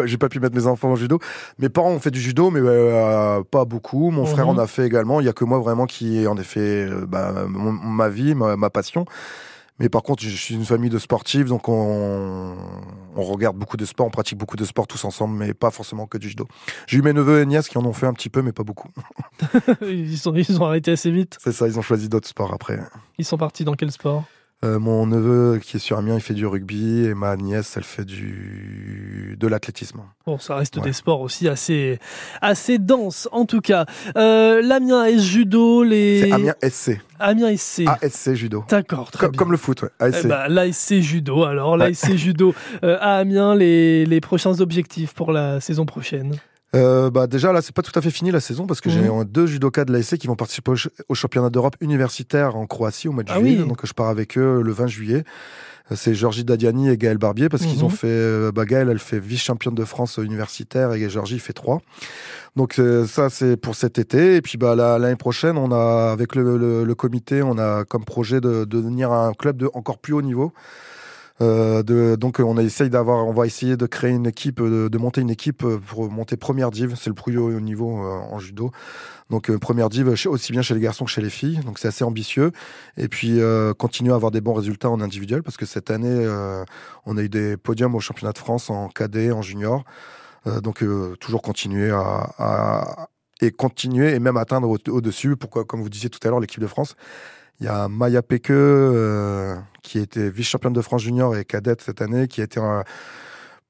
j'ai 0.06 0.18
pas, 0.18 0.30
pu 0.30 0.40
mettre 0.40 0.56
mes 0.56 0.68
enfants 0.68 0.92
au 0.92 0.96
judo. 0.96 1.20
Mes 1.60 1.70
parents 1.70 1.92
ont 1.92 2.00
fait 2.00 2.12
du 2.12 2.22
judo, 2.22 2.50
mais 2.52 2.60
euh, 2.64 3.42
pas 3.50 3.66
beaucoup. 3.66 4.12
Mon 4.12 4.26
frère 4.26 4.46
Mhm. 4.48 4.58
en 4.58 4.62
a 4.62 4.68
fait 4.68 4.86
également. 4.86 5.20
Il 5.20 5.26
y 5.26 5.30
a 5.30 5.34
que 5.34 5.46
moi 5.46 5.60
vraiment 5.60 5.86
qui 5.86 6.26
en 6.28 6.38
ai 6.38 6.44
fait 6.44 6.88
bah, 7.08 7.34
mon- 7.48 7.72
ma 7.72 8.10
vie, 8.10 8.36
ma, 8.36 8.56
ma 8.58 8.70
passion. 8.70 9.06
Mais 9.80 9.90
par 9.90 10.04
contre, 10.04 10.22
je 10.22 10.30
suis 10.30 10.54
une 10.54 10.66
famille 10.66 10.90
de 10.90 11.00
sportifs, 11.00 11.46
donc 11.46 11.68
on, 11.68 12.56
on 13.16 13.24
regarde 13.24 13.58
beaucoup 13.58 13.78
de 13.78 13.86
sports, 13.86 14.06
on 14.06 14.12
pratique 14.12 14.38
beaucoup 14.38 14.56
de 14.56 14.66
sports 14.66 14.86
tous 14.86 15.04
ensemble, 15.06 15.36
mais 15.36 15.54
pas 15.54 15.72
forcément 15.72 16.06
que 16.06 16.18
du 16.18 16.30
judo. 16.30 16.48
J'ai 16.88 17.00
eu 17.00 17.02
mes 17.02 17.14
neveux 17.14 17.42
et 17.42 17.46
nièces 17.46 17.68
qui 17.68 17.78
en 17.78 17.86
ont 17.86 17.94
fait 17.94 18.06
un 18.06 18.14
petit 18.14 18.30
peu, 18.30 18.42
mais 18.42 18.52
pas 18.52 18.64
beaucoup. 18.64 18.90
ils, 19.82 20.18
sont, 20.18 20.36
ils 20.36 20.62
ont 20.62 20.66
arrêté 20.66 20.92
assez 20.92 21.10
vite. 21.10 21.38
C'est 21.42 21.52
ça, 21.52 21.68
ils 21.68 21.80
ont 21.80 21.82
choisi 21.82 22.10
d'autres 22.10 22.28
sports 22.28 22.54
après. 22.54 22.80
Ils 23.18 23.26
sont 23.26 23.38
partis 23.38 23.64
dans 23.64 23.74
quel 23.74 23.92
sport? 23.92 24.26
Euh, 24.64 24.78
mon 24.78 25.08
neveu 25.08 25.58
qui 25.60 25.78
est 25.78 25.80
sur 25.80 25.98
Amiens, 25.98 26.16
il 26.16 26.22
fait 26.22 26.36
du 26.36 26.46
rugby 26.46 27.06
et 27.06 27.16
ma 27.16 27.36
nièce, 27.36 27.74
elle 27.78 27.84
fait 27.84 28.06
du 28.06 29.36
de 29.40 29.48
l'athlétisme. 29.48 30.02
Bon, 30.28 30.38
ça 30.38 30.56
reste 30.56 30.78
Ouais. 30.78 30.84
des 30.84 30.94
sports 30.94 31.22
aussi 31.22 31.48
assez, 31.48 31.98
assez 32.42 32.78
denses, 32.78 33.28
en 33.32 33.46
tout 33.46 33.60
cas. 33.62 33.86
Euh, 34.18 34.62
L'Amiens 34.62 35.02
AS 35.02 35.18
Judo, 35.24 35.82
les... 35.84 36.22
C'est 36.22 36.32
Amiens 36.32 36.54
SC. 36.64 37.00
Amiens 37.20 37.56
SC. 37.58 37.84
ASC 37.88 38.34
judo. 38.36 38.64
D'accord, 38.70 39.10
très 39.10 39.30
bien. 39.30 39.38
comme 39.38 39.52
le 39.52 39.58
foot, 39.58 39.82
ouais. 39.82 39.90
ASC. 40.00 40.22
Eh 40.26 40.28
ben, 40.28 40.48
l'ASC 40.48 41.00
Judo, 41.00 41.44
alors, 41.44 41.76
l'ASC 41.76 42.16
Judo 42.16 42.54
euh, 42.84 42.98
à 43.02 43.16
Amiens, 43.18 43.56
les, 43.56 44.06
les 44.06 44.22
prochains 44.22 44.60
objectifs 44.62 45.14
pour 45.16 45.32
la 45.32 45.60
saison 45.60 45.86
prochaine 45.88 46.36
Euh, 46.74 47.10
bah 47.10 47.28
déjà 47.28 47.52
là 47.52 47.62
c'est 47.62 47.76
pas 47.76 47.82
tout 47.82 47.92
à 48.00 48.02
fait 48.02 48.12
fini 48.12 48.32
la 48.32 48.40
saison 48.40 48.66
parce 48.66 48.80
que 48.80 48.90
j'ai 48.90 49.02
Mhm. 49.02 49.26
deux 49.26 49.46
judokas 49.46 49.84
de 49.84 49.92
l'ASC 49.92 50.18
qui 50.18 50.28
vont 50.28 50.38
participer 50.38 50.72
au, 50.72 50.78
ch- 50.78 50.90
au 51.10 51.16
championnat 51.16 51.50
d'Europe 51.50 51.76
universitaire 51.82 52.56
en 52.56 52.66
Croatie 52.66 53.10
au 53.10 53.12
mois 53.12 53.24
de 53.24 53.32
Ah 53.32 53.40
juillet 53.40 53.60
oui. 53.62 53.68
donc 53.68 53.86
je 53.86 53.92
pars 53.94 54.08
avec 54.08 54.38
eux 54.38 54.62
le 54.64 54.72
20 54.72 54.88
juillet 54.88 55.26
c'est 55.94 56.14
Georgie 56.16 56.46
Dadiani 56.46 56.88
et 56.90 56.98
Gaël 56.98 57.18
Barbier 57.18 57.50
parce 57.50 57.66
qu'ils 57.66 57.80
Mhm. 57.80 57.84
ont 57.84 57.90
fait 57.90 58.08
euh, 58.08 58.54
bah, 58.54 58.64
Gaël 58.64 58.88
elle 58.90 59.00
fait 59.00 59.20
vice 59.20 59.42
championne 59.44 59.76
de 59.76 59.84
France 59.84 60.16
universitaire 60.24 60.94
et 60.94 61.10
Georgie 61.10 61.40
fait 61.40 61.52
3 61.52 61.82
donc 62.56 62.80
euh, 62.80 63.06
ça 63.06 63.30
c'est 63.30 63.58
pour 63.58 63.76
cet 63.76 64.00
été 64.00 64.38
et 64.38 64.42
puis 64.42 64.58
bah 64.58 64.74
la- 64.74 64.98
l'année 64.98 65.18
prochaine 65.18 65.58
on 65.58 65.74
a 65.74 66.12
avec 66.14 66.36
le, 66.36 66.58
le- 66.58 66.86
le 66.86 66.96
comité 66.96 67.42
on 67.44 67.58
a 67.58 67.84
comme 67.84 68.06
projet 68.06 68.40
de, 68.40 68.60
de 68.64 68.64
devenir 68.66 69.12
un 69.12 69.34
club 69.34 69.58
de 69.58 69.70
encore 69.74 69.98
plus 69.98 70.14
haut 70.14 70.22
niveau 70.22 70.54
Euh, 71.40 72.18
donc 72.18 72.40
on 72.40 72.58
essaye 72.58 72.90
d'avoir, 72.90 73.26
on 73.26 73.34
va 73.34 73.46
essayer 73.46 73.78
de 73.78 73.86
créer 73.86 74.12
une 74.12 74.28
équipe, 74.28 74.62
de, 74.62 74.98
monter 74.98 75.22
une 75.22 75.30
équipe 75.30 75.66
pour 75.88 76.12
monter 76.12 76.38
première 76.38 76.72
div. 76.72 76.96
C'est 76.96 77.10
le 77.10 77.16
plus 77.16 77.38
haut 77.38 77.60
niveau 77.60 77.98
en 77.98 78.40
judo. 78.40 78.72
Donc 79.32 79.50
euh, 79.50 79.58
première 79.58 79.90
div 79.90 80.10
aussi 80.10 80.52
bien 80.52 80.62
chez 80.62 80.74
les 80.74 80.82
garçons 80.82 81.06
que 81.06 81.12
chez 81.12 81.22
les 81.22 81.30
filles. 81.30 81.62
Donc 81.66 81.80
c'est 81.80 81.88
assez 81.88 82.04
ambitieux. 82.04 82.52
Et 82.98 83.08
puis 83.08 83.40
euh, 83.40 83.74
continuer 83.74 84.12
à 84.12 84.16
avoir 84.16 84.30
des 84.30 84.42
bons 84.42 84.54
résultats 84.54 84.90
en 84.90 85.00
individuel 85.00 85.42
parce 85.42 85.56
que 85.56 85.66
cette 85.66 85.90
année 85.90 86.10
euh, 86.10 86.66
on 87.06 87.18
a 87.18 87.24
eu 87.24 87.30
des 87.30 87.56
podiums 87.56 87.96
au 87.96 88.02
championnat 88.02 88.34
de 88.34 88.38
France 88.38 88.70
en 88.70 88.90
cadet, 88.90 89.32
en 89.32 89.42
junior. 89.42 89.86
donc 90.64 90.84
toujours 91.20 91.42
continuer 91.42 91.92
à, 91.92 92.34
à, 92.38 93.08
et 93.42 93.52
continuer 93.52 94.14
et 94.14 94.20
même 94.20 94.38
atteindre 94.38 94.70
au-dessus. 94.70 95.38
Pourquoi, 95.38 95.64
comme 95.64 95.82
vous 95.82 95.90
disiez 95.90 96.10
tout 96.10 96.20
à 96.24 96.30
l'heure, 96.30 96.40
l'équipe 96.42 96.62
de 96.62 96.68
France. 96.68 96.96
Il 97.62 97.66
y 97.66 97.68
a 97.68 97.88
Maya 97.88 98.24
Peke, 98.24 98.52
qui 99.84 100.00
était 100.00 100.32
vice-championne 100.32 100.74
de 100.74 100.82
France 100.82 101.04
junior 101.04 101.38
et 101.38 101.46
cadette 101.46 101.84
cette 101.84 102.02
année, 102.02 102.28
qui 102.28 102.42
a 102.42 102.44
été 102.44 102.60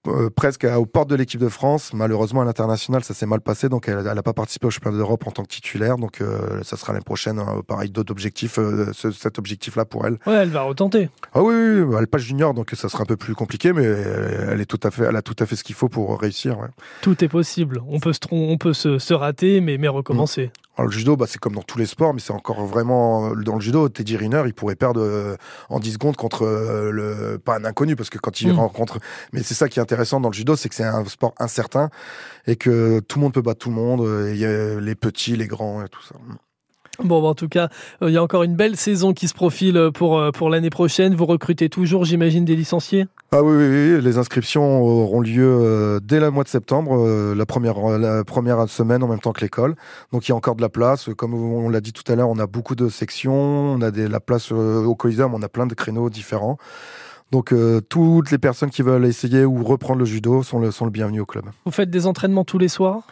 euh, 0.08 0.30
presque 0.34 0.64
aux 0.64 0.86
portes 0.86 1.10
de 1.10 1.16
l'équipe 1.16 1.42
de 1.42 1.50
France. 1.50 1.94
Malheureusement, 1.94 2.40
à 2.40 2.46
l'international, 2.46 3.04
ça 3.04 3.14
s'est 3.14 3.26
mal 3.26 3.42
passé, 3.42 3.68
donc 3.68 3.90
elle 3.90 4.02
n'a 4.02 4.24
pas 4.24 4.32
participé 4.32 4.68
au 4.68 4.70
championnat 4.70 4.98
d'Europe 4.98 5.28
en 5.28 5.32
tant 5.32 5.44
que 5.44 5.50
titulaire. 5.50 5.98
Donc, 5.98 6.22
euh, 6.22 6.64
ça 6.64 6.78
sera 6.78 6.94
l'année 6.94 7.04
prochaine, 7.04 7.40
euh, 7.40 7.62
pareil, 7.68 7.90
d'autres 7.90 8.14
objectifs, 8.14 8.58
cet 8.94 9.38
objectif-là 9.38 9.84
pour 9.84 10.08
elle. 10.08 10.20
Ouais, 10.26 10.36
elle 10.36 10.52
va 10.52 10.62
retenter. 10.62 11.10
Ah 11.34 11.42
oui, 11.42 11.54
oui, 11.54 11.94
elle 11.94 12.00
n'est 12.00 12.08
pas 12.08 12.18
junior, 12.18 12.54
donc 12.54 12.72
ça 12.74 12.88
sera 12.88 13.04
un 13.04 13.06
peu 13.06 13.18
plus 13.18 13.36
compliqué, 13.36 13.74
mais 13.74 13.84
elle 13.84 14.62
est 14.62 14.66
tout 14.66 14.80
à 14.84 14.92
fait, 14.92 15.04
elle 15.04 15.18
a 15.18 15.22
tout 15.22 15.36
à 15.38 15.46
fait 15.46 15.58
ce 15.58 15.66
qu'il 15.66 15.76
faut 15.76 15.90
pour 15.90 16.18
réussir. 16.18 16.58
Tout 17.02 17.22
est 17.26 17.30
possible. 17.30 17.82
On 17.90 18.00
peut 18.00 18.14
se, 18.14 18.20
on 18.32 18.58
peut 18.58 18.74
se, 18.74 19.00
se 19.00 19.14
rater, 19.14 19.60
mais, 19.60 19.78
mais 19.78 19.90
recommencer. 19.90 20.50
Alors, 20.78 20.90
le 20.90 20.92
judo, 20.92 21.18
bah, 21.18 21.26
c'est 21.28 21.40
comme 21.40 21.56
dans 21.56 21.62
tous 21.62 21.78
les 21.78 21.86
sports, 21.86 22.14
mais 22.14 22.20
c'est 22.20 22.34
encore 22.34 22.66
vraiment 22.66 23.36
dans 23.36 23.56
le 23.56 23.62
judo. 23.62 23.90
Teddy 23.90 24.18
Riner, 24.18 24.44
il 24.46 24.54
pourrait 24.54 24.76
perdre 24.76 25.02
euh, 25.02 25.36
en 25.70 25.80
10 25.80 25.94
secondes 25.94 26.16
contre 26.16 26.44
euh, 26.44 26.92
le 26.92 27.38
pas 27.38 27.58
un 27.58 27.66
inconnu 27.66 27.96
parce 27.96 28.10
que 28.10 28.18
quand 28.18 28.42
il 28.42 28.54
mm. 28.54 28.60
rencontre, 28.60 29.00
mais 29.34 29.44
c'est 29.44 29.54
ça 29.54 29.68
qui 29.68 29.80
est 29.80 29.82
intéressant 29.82 30.22
dans 30.22 30.30
le 30.30 30.34
judo, 30.34 30.56
c'est 30.56 30.70
que 30.70 30.76
c'est 30.76 30.84
un 30.84 31.06
sport 31.06 31.34
incertain 31.40 31.90
et 32.48 32.56
que 32.56 33.00
tout 33.02 33.20
le 33.20 33.24
monde 33.24 33.34
peut 33.34 33.42
battre 33.42 33.60
tout 33.60 33.70
le 33.70 33.76
monde. 33.76 34.30
Il 34.32 34.38
y 34.38 34.46
a 34.46 34.80
les 34.80 34.96
petits, 34.96 35.36
les 35.36 35.48
grands 35.48 35.84
et 35.84 35.90
tout 35.90 36.02
ça. 36.02 36.16
Bon, 37.04 37.22
bah, 37.22 37.30
en 37.30 37.36
tout 37.36 37.48
cas, 37.48 37.70
euh, 38.02 38.10
il 38.10 38.14
y 38.14 38.18
a 38.18 38.24
encore 38.24 38.44
une 38.44 38.56
belle 38.56 38.76
saison 38.76 39.14
qui 39.14 39.28
se 39.28 39.34
profile 39.34 39.78
euh, 39.78 39.92
pour, 39.92 40.20
euh, 40.20 40.32
pour 40.32 40.50
l'année 40.50 40.70
prochaine. 40.70 41.16
Vous 41.16 41.26
recrutez 41.26 41.70
toujours, 41.70 42.06
j'imagine, 42.06 42.46
des 42.46 42.56
licenciés? 42.56 43.08
Ah 43.32 43.42
oui, 43.42 43.56
oui, 43.56 44.02
les 44.02 44.18
inscriptions 44.18 44.82
auront 44.82 45.22
lieu 45.22 46.00
dès 46.04 46.20
le 46.20 46.30
mois 46.32 46.44
de 46.44 46.50
septembre, 46.50 47.34
la 47.34 47.46
première, 47.46 47.80
la 47.98 48.26
première 48.26 48.68
semaine 48.68 49.04
en 49.04 49.08
même 49.08 49.20
temps 49.20 49.32
que 49.32 49.40
l'école. 49.40 49.76
Donc 50.12 50.28
il 50.28 50.32
y 50.32 50.34
a 50.34 50.36
encore 50.36 50.56
de 50.56 50.62
la 50.62 50.68
place. 50.68 51.10
Comme 51.16 51.34
on 51.34 51.70
l'a 51.70 51.80
dit 51.80 51.94
tout 51.94 52.10
à 52.12 52.16
l'heure, 52.16 52.28
on 52.28 52.40
a 52.40 52.46
beaucoup 52.48 52.76
de 52.76 52.90
sections, 52.90 53.34
on 53.34 53.82
a 53.82 53.90
des, 53.90 54.10
la 54.10 54.20
place 54.20 54.52
au 54.52 54.96
Coliseum, 54.96 55.34
on 55.34 55.42
a 55.42 55.48
plein 55.48 55.66
de 55.66 55.74
créneaux 55.74 56.10
différents. 56.10 56.58
Donc 57.32 57.54
toutes 57.88 58.32
les 58.32 58.38
personnes 58.38 58.70
qui 58.70 58.82
veulent 58.82 59.06
essayer 59.06 59.46
ou 59.46 59.64
reprendre 59.64 60.00
le 60.00 60.06
judo 60.06 60.44
sont 60.44 60.60
le, 60.60 60.72
sont 60.72 60.84
le 60.84 60.92
bienvenu 60.92 61.22
au 61.22 61.26
club. 61.26 61.46
Vous 61.66 61.72
faites 61.72 61.90
des 61.90 62.08
entraînements 62.08 62.44
tous 62.44 62.58
les 62.58 62.68
soirs? 62.68 63.08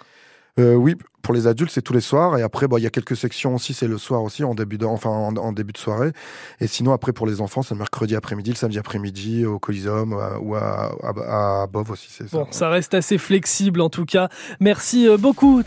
Euh, 0.58 0.74
oui, 0.74 0.96
pour 1.22 1.34
les 1.34 1.48
adultes, 1.48 1.72
c'est 1.72 1.82
tous 1.82 1.94
les 1.94 2.02
soirs. 2.02 2.38
Et 2.38 2.42
après, 2.42 2.68
bah, 2.68 2.78
il 2.80 2.84
y 2.84 2.88
a 2.88 2.90
quelques 2.90 3.16
sections 3.16 3.56
aussi, 3.56 3.74
c'est 3.74 3.88
le 3.88 3.98
soir 3.98 4.24
aussi, 4.24 4.44
en 4.44 4.56
début 4.56 4.78
de, 4.78 4.86
enfin, 4.86 5.10
en, 5.10 5.52
début 5.52 5.74
de 5.74 5.78
soirée. 5.78 6.12
Et 6.60 6.68
sinon, 6.68 6.92
après, 6.94 7.14
pour 7.14 7.28
les 7.28 7.42
enfants, 7.42 7.62
c'est 7.62 7.76
le 7.76 7.80
mercredi 7.80 8.16
après-midi, 8.16 8.52
le 8.52 8.56
samedi 8.56 8.80
après-midi, 8.80 9.46
au 9.46 9.60
Coliseum 9.60 10.18
ou 10.42 10.56
à, 10.56 10.92
à, 11.04 11.68
Bov 11.68 11.92
aussi. 11.92 12.08
Bon, 12.32 12.46
ça. 12.46 12.60
ça 12.60 12.70
reste 12.70 12.94
assez 12.94 13.18
flexible 13.18 13.82
en 13.82 13.90
tout 13.90 14.06
cas. 14.06 14.30
Merci 14.60 15.08
euh, 15.08 15.18
beaucoup. 15.18 15.62